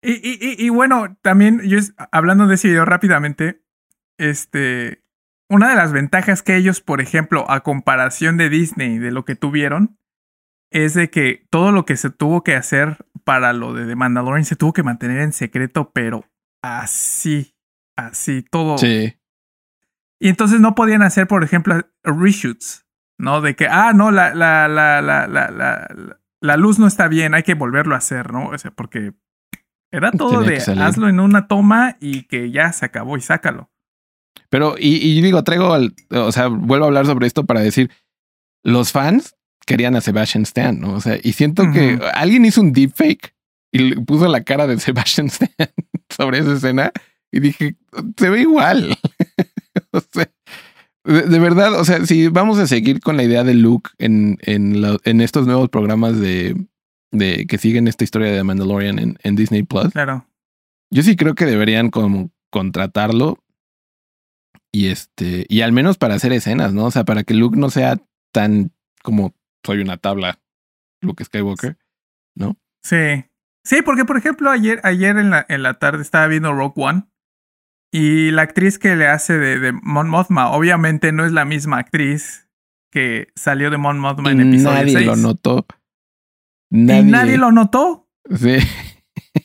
Y, 0.00 0.12
y, 0.12 0.64
y, 0.64 0.68
bueno, 0.68 1.16
también 1.22 1.60
yo 1.64 1.78
hablando 2.12 2.46
de 2.46 2.54
ese 2.54 2.68
video 2.68 2.84
rápidamente, 2.84 3.64
este, 4.16 5.02
una 5.48 5.70
de 5.70 5.74
las 5.74 5.92
ventajas 5.92 6.42
que 6.42 6.56
ellos, 6.56 6.80
por 6.80 7.00
ejemplo, 7.00 7.44
a 7.50 7.64
comparación 7.64 8.36
de 8.36 8.48
Disney, 8.48 8.98
de 8.98 9.10
lo 9.10 9.24
que 9.24 9.34
tuvieron, 9.34 9.98
es 10.70 10.94
de 10.94 11.10
que 11.10 11.46
todo 11.50 11.72
lo 11.72 11.84
que 11.84 11.96
se 11.96 12.10
tuvo 12.10 12.42
que 12.42 12.54
hacer 12.54 13.04
para 13.24 13.52
lo 13.52 13.74
de 13.74 13.86
The 13.86 13.96
Mandalorian 13.96 14.44
se 14.44 14.56
tuvo 14.56 14.72
que 14.72 14.82
mantener 14.82 15.20
en 15.20 15.32
secreto, 15.32 15.90
pero 15.92 16.24
así, 16.62 17.54
así, 17.96 18.42
todo. 18.42 18.78
Sí. 18.78 19.16
Y 20.20 20.28
entonces 20.28 20.60
no 20.60 20.74
podían 20.74 21.02
hacer, 21.02 21.26
por 21.26 21.44
ejemplo, 21.44 21.80
reshoots, 22.04 22.86
¿no? 23.18 23.40
De 23.40 23.56
que, 23.56 23.66
ah, 23.66 23.92
no, 23.92 24.10
la, 24.10 24.34
la, 24.34 24.68
la, 24.68 25.02
la, 25.02 25.26
la, 25.26 25.50
la, 25.50 26.20
la 26.42 26.56
luz 26.56 26.78
no 26.78 26.86
está 26.86 27.08
bien, 27.08 27.34
hay 27.34 27.44
que 27.44 27.54
volverlo 27.54 27.94
a 27.94 27.98
hacer, 27.98 28.32
¿no? 28.32 28.48
O 28.48 28.58
sea, 28.58 28.70
porque 28.72 29.14
era 29.90 30.10
todo 30.10 30.42
de 30.42 30.56
hazlo 30.56 31.08
en 31.08 31.20
una 31.20 31.46
toma 31.46 31.96
y 32.00 32.24
que 32.24 32.50
ya 32.50 32.72
se 32.72 32.84
acabó 32.84 33.16
y 33.16 33.20
sácalo. 33.20 33.70
Pero, 34.48 34.74
y, 34.78 34.96
y 34.96 35.20
digo, 35.22 35.42
traigo, 35.44 35.78
o 36.10 36.32
sea, 36.32 36.48
vuelvo 36.48 36.84
a 36.84 36.88
hablar 36.88 37.06
sobre 37.06 37.26
esto 37.26 37.46
para 37.46 37.60
decir, 37.60 37.90
los 38.62 38.92
fans 38.92 39.36
querían 39.66 39.96
a 39.96 40.00
Sebastian 40.00 40.42
Stan, 40.42 40.78
¿no? 40.78 40.94
O 40.94 41.00
sea, 41.00 41.18
y 41.22 41.32
siento 41.32 41.70
que 41.72 41.98
alguien 42.14 42.44
hizo 42.44 42.60
un 42.60 42.72
deepfake 42.72 43.34
y 43.70 43.78
le 43.78 44.00
puso 44.00 44.26
la 44.28 44.42
cara 44.42 44.66
de 44.66 44.78
Sebastian 44.80 45.28
Stan 45.28 45.48
sobre 46.08 46.38
esa 46.38 46.54
escena 46.54 46.92
y 47.30 47.40
dije, 47.40 47.76
se 48.16 48.30
ve 48.30 48.40
igual. 48.40 48.98
o 49.92 50.00
sea, 50.00 50.30
de, 51.04 51.38
verdad, 51.38 51.78
o 51.78 51.84
sea, 51.84 52.04
si 52.06 52.28
vamos 52.28 52.58
a 52.58 52.66
seguir 52.66 53.00
con 53.00 53.16
la 53.16 53.24
idea 53.24 53.44
de 53.44 53.54
Luke 53.54 53.90
en, 53.98 54.38
en, 54.42 54.82
en 55.04 55.20
estos 55.20 55.46
nuevos 55.46 55.68
programas 55.68 56.18
de, 56.18 56.56
de 57.10 57.46
que 57.46 57.58
siguen 57.58 57.88
esta 57.88 58.04
historia 58.04 58.32
de 58.32 58.44
Mandalorian 58.44 58.98
en, 58.98 59.18
en 59.22 59.36
Disney 59.36 59.62
Plus. 59.62 59.92
Claro. 59.92 60.26
Yo 60.90 61.02
sí 61.02 61.16
creo 61.16 61.34
que 61.34 61.46
deberían 61.46 61.90
como 61.90 62.30
contratarlo 62.50 63.38
y 64.72 64.88
este, 64.88 65.46
y 65.48 65.60
al 65.60 65.72
menos 65.72 65.98
para 65.98 66.14
hacer 66.14 66.32
escenas, 66.32 66.72
¿no? 66.72 66.86
O 66.86 66.90
sea, 66.90 67.04
para 67.04 67.24
que 67.24 67.34
Luke 67.34 67.58
no 67.58 67.70
sea 67.70 67.98
tan 68.32 68.72
como 69.02 69.34
soy 69.64 69.80
una 69.80 69.96
tabla, 69.96 70.40
Luke 71.00 71.24
Skywalker, 71.24 71.76
¿no? 72.34 72.56
Sí. 72.82 73.24
Sí, 73.64 73.82
porque 73.82 74.04
por 74.04 74.16
ejemplo, 74.16 74.50
ayer, 74.50 74.80
ayer 74.82 75.16
en 75.18 75.30
la, 75.30 75.46
en 75.48 75.62
la 75.62 75.74
tarde 75.74 76.02
estaba 76.02 76.26
viendo 76.26 76.52
Rogue 76.52 76.74
One. 76.76 77.04
Y 77.92 78.30
la 78.30 78.42
actriz 78.42 78.78
que 78.78 78.96
le 78.96 79.06
hace 79.06 79.38
de, 79.38 79.58
de 79.58 79.72
Mon 79.72 80.08
Mothma, 80.08 80.50
obviamente 80.50 81.12
no 81.12 81.26
es 81.26 81.32
la 81.32 81.44
misma 81.44 81.78
actriz 81.78 82.48
que 82.90 83.28
salió 83.34 83.70
de 83.70 83.76
Mon 83.76 83.98
Mothma 83.98 84.30
en 84.30 84.40
episodio 84.40 84.78
nadie 84.78 84.94
Nadie 84.94 85.06
lo 85.06 85.16
notó. 85.16 85.66
Nadie. 86.70 87.00
¿Y 87.00 87.04
nadie 87.04 87.38
lo 87.38 87.52
notó? 87.52 88.08
Sí. 88.34 88.56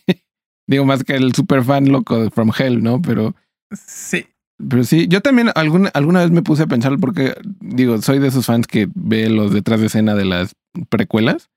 Digo, 0.68 0.86
más 0.86 1.04
que 1.04 1.16
el 1.16 1.34
super 1.34 1.64
fan 1.64 1.90
loco 1.90 2.24
de 2.24 2.30
From 2.30 2.52
Hell, 2.58 2.84
¿no? 2.84 3.02
Pero. 3.02 3.36
Sí. 3.72 4.26
Pero 4.70 4.84
sí, 4.84 5.08
yo 5.08 5.22
también 5.22 5.50
alguna, 5.56 5.90
alguna 5.90 6.22
vez 6.22 6.32
me 6.32 6.42
puse 6.42 6.64
a 6.64 6.68
pensar 6.68 6.98
porque, 7.00 7.36
digo, 7.60 8.02
soy 8.02 8.20
de 8.20 8.30
esos 8.30 8.48
fans 8.48 8.66
que 8.66 8.90
ve 8.96 9.30
los 9.30 9.54
detrás 9.54 9.80
de 9.80 9.86
escena 9.86 10.16
de 10.16 10.26
las 10.26 10.56
precuelas. 10.90 11.50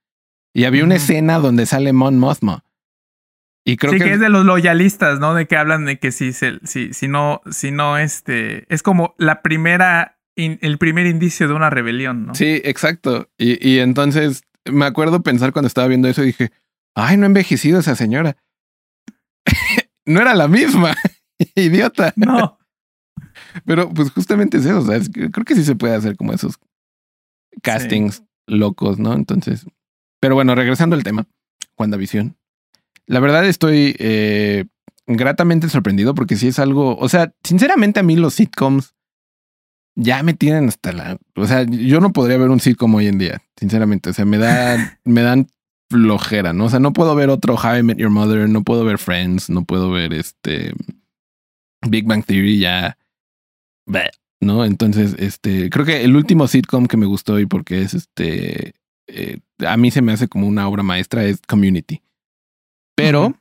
Y 0.52 0.64
había 0.64 0.84
una 0.84 0.96
escena 0.96 1.38
donde 1.38 1.66
sale 1.66 1.92
Mon 1.92 2.18
Mothma. 2.18 2.64
Y 3.70 3.76
creo 3.76 3.92
sí, 3.92 3.98
que, 3.98 4.04
que, 4.04 4.12
es 4.14 4.20
de 4.20 4.30
los 4.30 4.44
loyalistas, 4.44 5.20
¿no? 5.20 5.32
De 5.32 5.46
que 5.46 5.56
hablan 5.56 5.84
de 5.84 6.00
que 6.00 6.10
si, 6.10 6.32
se, 6.32 6.58
si, 6.64 6.92
si 6.92 7.06
no, 7.06 7.40
si 7.52 7.70
no, 7.70 7.98
este, 7.98 8.66
es 8.72 8.82
como 8.82 9.14
la 9.16 9.42
primera, 9.42 10.18
el 10.34 10.76
primer 10.78 11.06
indicio 11.06 11.46
de 11.46 11.54
una 11.54 11.70
rebelión, 11.70 12.26
¿no? 12.26 12.34
Sí, 12.34 12.60
exacto. 12.64 13.30
Y, 13.38 13.64
y 13.64 13.78
entonces 13.78 14.42
me 14.64 14.86
acuerdo 14.86 15.22
pensar 15.22 15.52
cuando 15.52 15.68
estaba 15.68 15.86
viendo 15.86 16.08
eso 16.08 16.24
y 16.24 16.26
dije, 16.26 16.50
ay, 16.96 17.16
no 17.16 17.24
ha 17.24 17.26
envejecido 17.26 17.78
esa 17.78 17.94
señora. 17.94 18.36
no 20.04 20.20
era 20.20 20.34
la 20.34 20.48
misma. 20.48 20.96
Idiota. 21.54 22.12
No. 22.16 22.58
Pero 23.64 23.88
pues 23.90 24.10
justamente 24.10 24.58
es 24.58 24.66
eso, 24.66 24.80
o 24.80 24.84
sea, 24.84 24.98
creo 25.12 25.44
que 25.44 25.54
sí 25.54 25.64
se 25.64 25.76
puede 25.76 25.94
hacer 25.94 26.16
como 26.16 26.32
esos 26.32 26.58
castings 27.62 28.16
sí. 28.16 28.24
locos, 28.48 28.98
¿no? 28.98 29.12
Entonces, 29.12 29.64
pero 30.20 30.34
bueno, 30.34 30.54
regresando 30.54 30.96
al 30.96 31.02
tema, 31.02 31.26
WandaVision. 31.78 32.36
La 33.10 33.18
verdad 33.18 33.44
estoy 33.44 33.96
eh, 33.98 34.66
gratamente 35.08 35.68
sorprendido 35.68 36.14
porque 36.14 36.36
sí 36.36 36.46
es 36.46 36.60
algo, 36.60 36.96
o 36.96 37.08
sea, 37.08 37.34
sinceramente 37.42 37.98
a 37.98 38.04
mí 38.04 38.14
los 38.14 38.34
sitcoms 38.34 38.94
ya 39.96 40.22
me 40.22 40.32
tienen 40.32 40.68
hasta 40.68 40.92
la, 40.92 41.18
o 41.34 41.44
sea, 41.44 41.64
yo 41.64 41.98
no 41.98 42.12
podría 42.12 42.38
ver 42.38 42.50
un 42.50 42.60
sitcom 42.60 42.94
hoy 42.94 43.08
en 43.08 43.18
día, 43.18 43.42
sinceramente, 43.56 44.10
o 44.10 44.12
sea, 44.12 44.24
me 44.26 44.38
da, 44.38 45.00
me 45.04 45.22
dan 45.22 45.48
flojera, 45.90 46.52
¿no? 46.52 46.66
O 46.66 46.70
sea, 46.70 46.78
no 46.78 46.92
puedo 46.92 47.16
ver 47.16 47.30
otro 47.30 47.56
How 47.56 47.78
I 47.78 47.82
Met 47.82 47.98
Your 47.98 48.10
Mother, 48.10 48.48
no 48.48 48.62
puedo 48.62 48.84
ver 48.84 48.98
Friends, 48.98 49.50
no 49.50 49.64
puedo 49.64 49.90
ver 49.90 50.12
este 50.12 50.72
Big 51.88 52.06
Bang 52.06 52.24
Theory 52.24 52.60
ya 52.60 52.96
¿no? 54.40 54.64
Entonces, 54.64 55.16
este, 55.18 55.68
creo 55.68 55.84
que 55.84 56.04
el 56.04 56.14
último 56.14 56.46
sitcom 56.46 56.86
que 56.86 56.96
me 56.96 57.06
gustó 57.06 57.40
y 57.40 57.46
porque 57.46 57.82
es 57.82 57.92
este, 57.94 58.74
eh, 59.08 59.40
a 59.66 59.76
mí 59.76 59.90
se 59.90 60.00
me 60.00 60.12
hace 60.12 60.28
como 60.28 60.46
una 60.46 60.68
obra 60.68 60.84
maestra 60.84 61.24
es 61.24 61.40
Community. 61.40 62.02
Pero, 63.02 63.26
uh 63.26 63.30
-huh. 63.30 63.36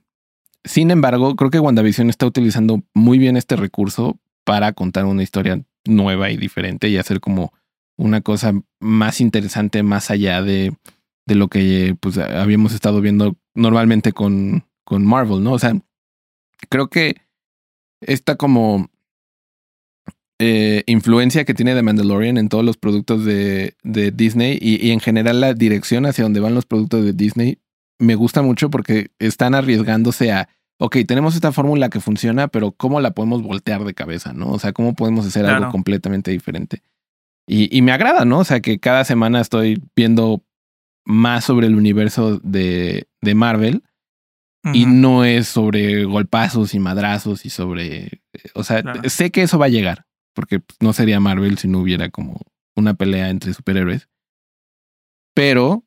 sin 0.63 0.91
embargo, 0.91 1.35
creo 1.35 1.51
que 1.51 1.59
WandaVision 1.59 2.09
está 2.09 2.25
utilizando 2.25 2.81
muy 2.93 3.17
bien 3.17 3.37
este 3.37 3.55
recurso 3.55 4.17
para 4.43 4.73
contar 4.73 5.05
una 5.05 5.23
historia 5.23 5.61
nueva 5.85 6.31
y 6.31 6.37
diferente 6.37 6.89
y 6.89 6.97
hacer 6.97 7.19
como 7.19 7.53
una 7.97 8.21
cosa 8.21 8.53
más 8.79 9.19
interesante 9.21 9.83
más 9.83 10.09
allá 10.09 10.41
de, 10.41 10.73
de 11.25 11.35
lo 11.35 11.49
que 11.49 11.95
pues 11.99 12.17
habíamos 12.17 12.73
estado 12.73 13.01
viendo 13.01 13.35
normalmente 13.53 14.13
con, 14.13 14.65
con 14.85 15.05
Marvel, 15.05 15.43
¿no? 15.43 15.53
O 15.53 15.59
sea, 15.59 15.73
creo 16.69 16.89
que 16.89 17.15
está 18.01 18.35
como 18.35 18.89
eh, 20.39 20.83
influencia 20.87 21.43
que 21.43 21.53
tiene 21.53 21.75
The 21.75 21.83
Mandalorian 21.83 22.37
en 22.37 22.47
todos 22.47 22.63
los 22.63 22.77
productos 22.77 23.25
de, 23.25 23.75
de 23.83 24.11
Disney 24.11 24.57
y, 24.61 24.85
y, 24.85 24.91
en 24.91 25.01
general 25.01 25.41
la 25.41 25.53
dirección 25.53 26.05
hacia 26.05 26.23
donde 26.23 26.39
van 26.39 26.55
los 26.55 26.65
productos 26.65 27.03
de 27.03 27.11
Disney 27.11 27.59
me 27.99 28.15
gusta 28.15 28.41
mucho 28.41 28.69
porque 28.69 29.11
están 29.19 29.53
arriesgándose 29.53 30.31
a, 30.31 30.49
ok, 30.79 30.97
tenemos 31.07 31.35
esta 31.35 31.51
fórmula 31.51 31.89
que 31.89 31.99
funciona, 31.99 32.47
pero 32.47 32.71
¿cómo 32.71 33.01
la 33.01 33.11
podemos 33.11 33.43
voltear 33.43 33.83
de 33.83 33.93
cabeza? 33.93 34.33
¿No? 34.33 34.51
O 34.51 34.59
sea, 34.59 34.73
¿cómo 34.73 34.95
podemos 34.95 35.25
hacer 35.25 35.43
claro. 35.43 35.57
algo 35.57 35.71
completamente 35.71 36.31
diferente? 36.31 36.81
Y, 37.47 37.75
y 37.75 37.81
me 37.81 37.91
agrada, 37.91 38.25
¿no? 38.25 38.39
O 38.39 38.43
sea, 38.43 38.61
que 38.61 38.79
cada 38.79 39.03
semana 39.03 39.41
estoy 39.41 39.81
viendo 39.95 40.43
más 41.05 41.45
sobre 41.45 41.67
el 41.67 41.75
universo 41.75 42.39
de, 42.39 43.07
de 43.21 43.35
Marvel. 43.35 43.83
Uh 44.63 44.69
-huh. 44.69 44.75
Y 44.75 44.85
no 44.85 45.23
es 45.23 45.47
sobre 45.47 46.03
golpazos 46.03 46.73
y 46.73 46.79
madrazos 46.79 47.45
y 47.45 47.49
sobre... 47.49 48.21
O 48.55 48.63
sea, 48.63 48.81
claro. 48.81 49.09
sé 49.09 49.31
que 49.31 49.41
eso 49.41 49.57
va 49.57 49.67
a 49.67 49.69
llegar 49.69 50.05
porque 50.39 50.61
no 50.79 50.93
sería 50.93 51.19
Marvel 51.19 51.57
si 51.57 51.67
no 51.67 51.79
hubiera 51.79 52.09
como 52.09 52.39
una 52.75 52.93
pelea 52.93 53.29
entre 53.29 53.53
superhéroes. 53.53 54.07
Pero, 55.33 55.83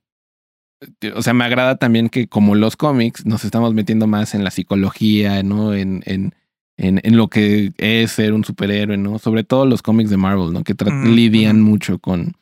o 1.15 1.23
sea, 1.23 1.35
me 1.35 1.45
agrada 1.45 1.77
también 1.77 2.09
que 2.09 2.27
como 2.27 2.55
los 2.55 2.77
cómics 2.77 3.27
nos 3.27 3.45
estamos 3.45 3.75
metiendo 3.75 4.07
más 4.07 4.35
en 4.35 4.45
la 4.45 4.51
psicología, 4.51 5.43
¿no? 5.43 5.75
En, 5.75 6.03
en, 6.07 6.35
en, 6.77 7.01
en 7.03 7.17
lo 7.17 7.29
que 7.29 7.73
es 7.79 8.13
ser 8.13 8.33
un 8.33 8.45
superhéroe, 8.45 8.97
¿no? 8.97 9.19
Sobre 9.19 9.45
todo 9.45 9.67
los 9.67 9.83
cómics 9.83 10.11
de 10.11 10.17
Marvel, 10.17 10.53
¿no? 10.53 10.65
Que 10.65 10.75
mm. 10.75 11.15
lidian 11.15 11.61
mucho 11.61 11.99
con, 11.99 12.35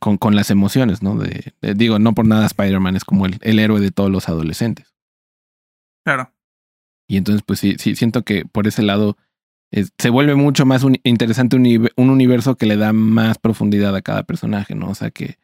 con, 0.00 0.18
con, 0.18 0.34
las 0.34 0.50
emociones, 0.50 1.02
¿no? 1.02 1.16
De, 1.16 1.52
de 1.60 1.74
digo, 1.74 1.98
no 1.98 2.14
por 2.14 2.26
nada 2.26 2.46
Spider-Man 2.46 2.96
es 2.96 3.04
como 3.04 3.26
el, 3.26 3.38
el 3.40 3.58
héroe 3.58 3.80
de 3.80 3.90
todos 3.90 4.10
los 4.10 4.28
adolescentes. 4.28 4.94
Claro. 6.04 6.32
Y 7.08 7.16
entonces, 7.16 7.42
pues 7.46 7.60
sí, 7.60 7.76
sí, 7.78 7.94
siento 7.94 8.22
que 8.22 8.44
por 8.44 8.66
ese 8.66 8.82
lado 8.82 9.16
es, 9.70 9.92
se 9.98 10.10
vuelve 10.10 10.34
mucho 10.34 10.66
más 10.66 10.82
un, 10.82 10.98
interesante 11.04 11.56
un, 11.56 11.90
un, 11.96 12.10
universo 12.10 12.56
que 12.56 12.66
le 12.66 12.76
da 12.76 12.92
más 12.92 13.38
profundidad 13.38 13.94
a 13.94 14.02
cada 14.02 14.22
personaje, 14.22 14.74
¿no? 14.74 14.90
O 14.90 14.94
sea, 14.94 15.10
que, 15.10 15.38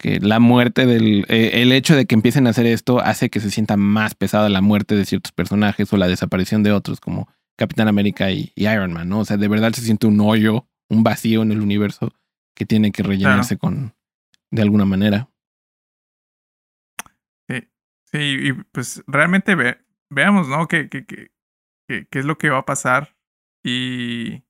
que 0.00 0.18
la 0.18 0.40
muerte 0.40 0.86
del... 0.86 1.26
Eh, 1.28 1.62
el 1.62 1.72
hecho 1.72 1.94
de 1.94 2.06
que 2.06 2.14
empiecen 2.14 2.46
a 2.46 2.50
hacer 2.50 2.64
esto 2.64 3.00
hace 3.00 3.28
que 3.28 3.38
se 3.38 3.50
sienta 3.50 3.76
más 3.76 4.14
pesada 4.14 4.48
la 4.48 4.62
muerte 4.62 4.96
de 4.96 5.04
ciertos 5.04 5.30
personajes 5.32 5.92
o 5.92 5.98
la 5.98 6.08
desaparición 6.08 6.62
de 6.62 6.72
otros, 6.72 7.00
como 7.00 7.28
Capitán 7.56 7.86
América 7.86 8.30
y, 8.30 8.50
y 8.54 8.66
Iron 8.66 8.94
Man, 8.94 9.10
¿no? 9.10 9.20
O 9.20 9.24
sea, 9.26 9.36
de 9.36 9.46
verdad 9.46 9.72
se 9.72 9.82
siente 9.82 10.06
un 10.06 10.18
hoyo, 10.20 10.66
un 10.88 11.04
vacío 11.04 11.42
en 11.42 11.52
el 11.52 11.60
universo 11.60 12.14
que 12.56 12.64
tiene 12.64 12.92
que 12.92 13.02
rellenarse 13.02 13.58
con 13.58 13.94
de 14.50 14.62
alguna 14.62 14.86
manera. 14.86 15.28
Sí, 17.46 17.68
sí, 18.04 18.18
y 18.18 18.52
pues 18.72 19.04
realmente 19.06 19.54
ve, 19.54 19.84
veamos, 20.08 20.48
¿no? 20.48 20.66
¿Qué, 20.66 20.88
qué, 20.88 21.04
qué, 21.04 21.30
qué, 21.86 22.18
es 22.18 22.24
lo 22.24 22.38
que 22.38 22.48
va 22.48 22.60
a 22.60 22.64
pasar? 22.64 23.16
Y, 23.62 24.44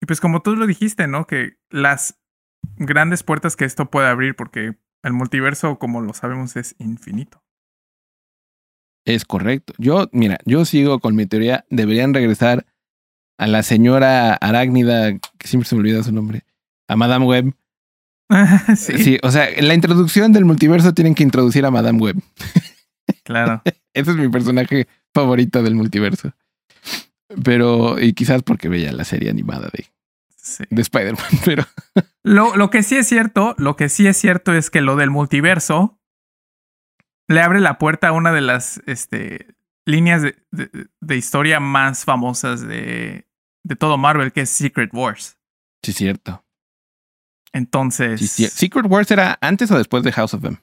y 0.00 0.06
pues 0.06 0.20
como 0.20 0.42
tú 0.42 0.56
lo 0.56 0.66
dijiste, 0.66 1.08
¿no? 1.08 1.26
Que 1.26 1.56
las 1.70 2.17
grandes 2.76 3.22
puertas 3.22 3.56
que 3.56 3.64
esto 3.64 3.90
puede 3.90 4.08
abrir, 4.08 4.36
porque 4.36 4.76
el 5.02 5.12
multiverso, 5.12 5.78
como 5.78 6.00
lo 6.00 6.14
sabemos, 6.14 6.56
es 6.56 6.74
infinito. 6.78 7.42
Es 9.04 9.24
correcto. 9.24 9.72
Yo, 9.78 10.08
mira, 10.12 10.38
yo 10.44 10.64
sigo 10.64 10.98
con 11.00 11.14
mi 11.14 11.26
teoría. 11.26 11.64
Deberían 11.70 12.12
regresar 12.12 12.66
a 13.38 13.46
la 13.46 13.62
señora 13.62 14.34
arácnida, 14.34 15.12
que 15.12 15.48
siempre 15.48 15.68
se 15.68 15.74
me 15.74 15.80
olvida 15.80 16.02
su 16.02 16.12
nombre, 16.12 16.44
a 16.88 16.96
Madame 16.96 17.24
Web. 17.24 17.54
sí. 18.76 18.98
sí. 18.98 19.18
o 19.22 19.30
sea, 19.30 19.48
en 19.48 19.68
la 19.68 19.74
introducción 19.74 20.32
del 20.32 20.44
multiverso 20.44 20.92
tienen 20.92 21.14
que 21.14 21.22
introducir 21.22 21.64
a 21.64 21.70
Madame 21.70 21.98
Web. 21.98 22.16
Claro. 23.24 23.62
Ese 23.94 24.10
es 24.10 24.16
mi 24.16 24.28
personaje 24.28 24.86
favorito 25.14 25.62
del 25.62 25.74
multiverso. 25.74 26.32
Pero, 27.44 28.00
y 28.00 28.12
quizás 28.12 28.42
porque 28.42 28.68
veía 28.68 28.92
la 28.92 29.04
serie 29.04 29.30
animada 29.30 29.68
de, 29.72 29.86
de 30.70 30.82
Spider-Man, 30.82 31.26
pero. 31.44 31.64
Lo, 32.22 32.56
lo 32.56 32.70
que 32.70 32.82
sí 32.82 32.96
es 32.96 33.06
cierto, 33.06 33.54
lo 33.58 33.76
que 33.76 33.88
sí 33.88 34.06
es 34.06 34.16
cierto 34.16 34.52
es 34.54 34.70
que 34.70 34.80
lo 34.80 34.96
del 34.96 35.10
multiverso 35.10 35.98
le 37.28 37.42
abre 37.42 37.60
la 37.60 37.78
puerta 37.78 38.08
a 38.08 38.12
una 38.12 38.32
de 38.32 38.40
las 38.40 38.82
este, 38.86 39.54
líneas 39.84 40.22
de, 40.22 40.36
de, 40.50 41.16
historia 41.16 41.60
más 41.60 42.04
famosas 42.04 42.66
de, 42.66 43.26
de, 43.64 43.76
todo 43.76 43.98
Marvel, 43.98 44.32
que 44.32 44.42
es 44.42 44.50
Secret 44.50 44.90
Wars. 44.92 45.38
Sí, 45.82 45.92
cierto. 45.92 46.44
Entonces. 47.52 48.20
¿Secret 48.30 48.86
Wars 48.86 49.10
era 49.10 49.38
antes 49.40 49.70
o 49.70 49.78
después 49.78 50.02
de 50.02 50.12
House 50.12 50.34
of 50.34 50.44
M? 50.44 50.58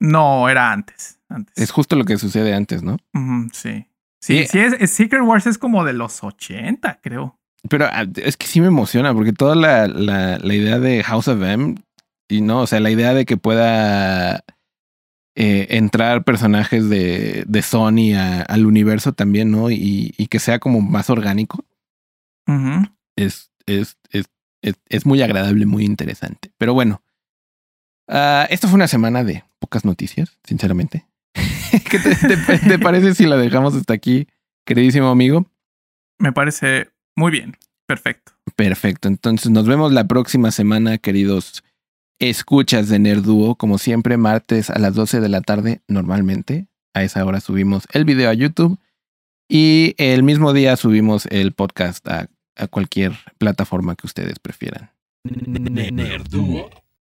No, 0.00 0.48
era 0.48 0.72
antes. 0.72 1.20
antes. 1.28 1.56
Es 1.56 1.70
justo 1.70 1.96
lo 1.96 2.04
que 2.04 2.18
sucede 2.18 2.54
antes, 2.54 2.82
¿no? 2.82 2.96
sí. 3.52 3.86
Sí, 4.22 4.46
sí, 4.46 4.60
es, 4.60 4.90
Secret 4.92 5.22
Wars 5.22 5.48
es 5.48 5.58
como 5.58 5.84
de 5.84 5.94
los 5.94 6.22
80, 6.22 7.00
creo. 7.02 7.40
Pero 7.68 7.86
ah, 7.86 8.06
es 8.16 8.36
que 8.36 8.46
sí 8.46 8.60
me 8.60 8.66
emociona, 8.66 9.14
porque 9.14 9.32
toda 9.32 9.54
la, 9.54 9.86
la, 9.86 10.38
la 10.38 10.54
idea 10.54 10.78
de 10.78 11.02
House 11.04 11.28
of 11.28 11.42
M, 11.42 11.76
y 12.28 12.40
no, 12.40 12.62
o 12.62 12.66
sea, 12.66 12.80
la 12.80 12.90
idea 12.90 13.14
de 13.14 13.24
que 13.24 13.36
pueda 13.36 14.44
eh, 15.34 15.68
entrar 15.70 16.24
personajes 16.24 16.90
de, 16.90 17.44
de 17.46 17.62
Sony 17.62 18.14
al 18.14 18.66
universo 18.66 19.12
también, 19.12 19.50
¿no? 19.50 19.70
Y, 19.70 20.14
y, 20.16 20.26
que 20.26 20.38
sea 20.38 20.58
como 20.58 20.82
más 20.82 21.08
orgánico. 21.08 21.64
es, 23.16 23.50
es, 23.66 23.96
es, 24.10 24.26
es, 24.88 25.06
muy 25.06 25.22
agradable, 25.22 25.64
muy 25.64 25.84
interesante. 25.84 26.52
Pero 26.58 26.74
bueno, 26.74 27.02
uh, 28.08 28.44
esto 28.50 28.68
fue 28.68 28.74
una 28.76 28.88
semana 28.88 29.24
de 29.24 29.42
pocas 29.58 29.86
noticias, 29.86 30.38
sinceramente. 30.44 31.06
¿Qué 31.90 31.98
te, 31.98 32.58
te, 32.58 32.78
parece 32.78 33.14
si 33.14 33.24
la 33.24 33.36
dejamos 33.36 33.74
hasta 33.74 33.94
aquí, 33.94 34.26
queridísimo 34.66 35.08
amigo? 35.08 35.46
Me 36.18 36.32
parece 36.32 36.90
muy 37.16 37.30
bien. 37.30 37.56
Perfecto. 37.86 38.32
Perfecto. 38.56 39.08
Entonces 39.08 39.50
nos 39.50 39.66
vemos 39.66 39.92
la 39.92 40.06
próxima 40.06 40.50
semana, 40.50 40.98
queridos 40.98 41.62
escuchas 42.18 42.88
de 42.88 42.98
Nerduo, 42.98 43.56
como 43.56 43.78
siempre, 43.78 44.16
martes 44.16 44.70
a 44.70 44.78
las 44.78 44.94
12 44.94 45.20
de 45.20 45.28
la 45.28 45.40
tarde, 45.40 45.82
normalmente. 45.88 46.68
A 46.94 47.02
esa 47.02 47.24
hora 47.24 47.40
subimos 47.40 47.84
el 47.92 48.04
video 48.04 48.30
a 48.30 48.34
YouTube 48.34 48.78
y 49.48 49.94
el 49.98 50.22
mismo 50.22 50.52
día 50.52 50.76
subimos 50.76 51.26
el 51.26 51.52
podcast 51.52 52.06
a, 52.06 52.28
a 52.56 52.66
cualquier 52.68 53.12
plataforma 53.38 53.96
que 53.96 54.06
ustedes 54.06 54.38
prefieran. 54.38 54.90
Nerduo. 55.24 56.51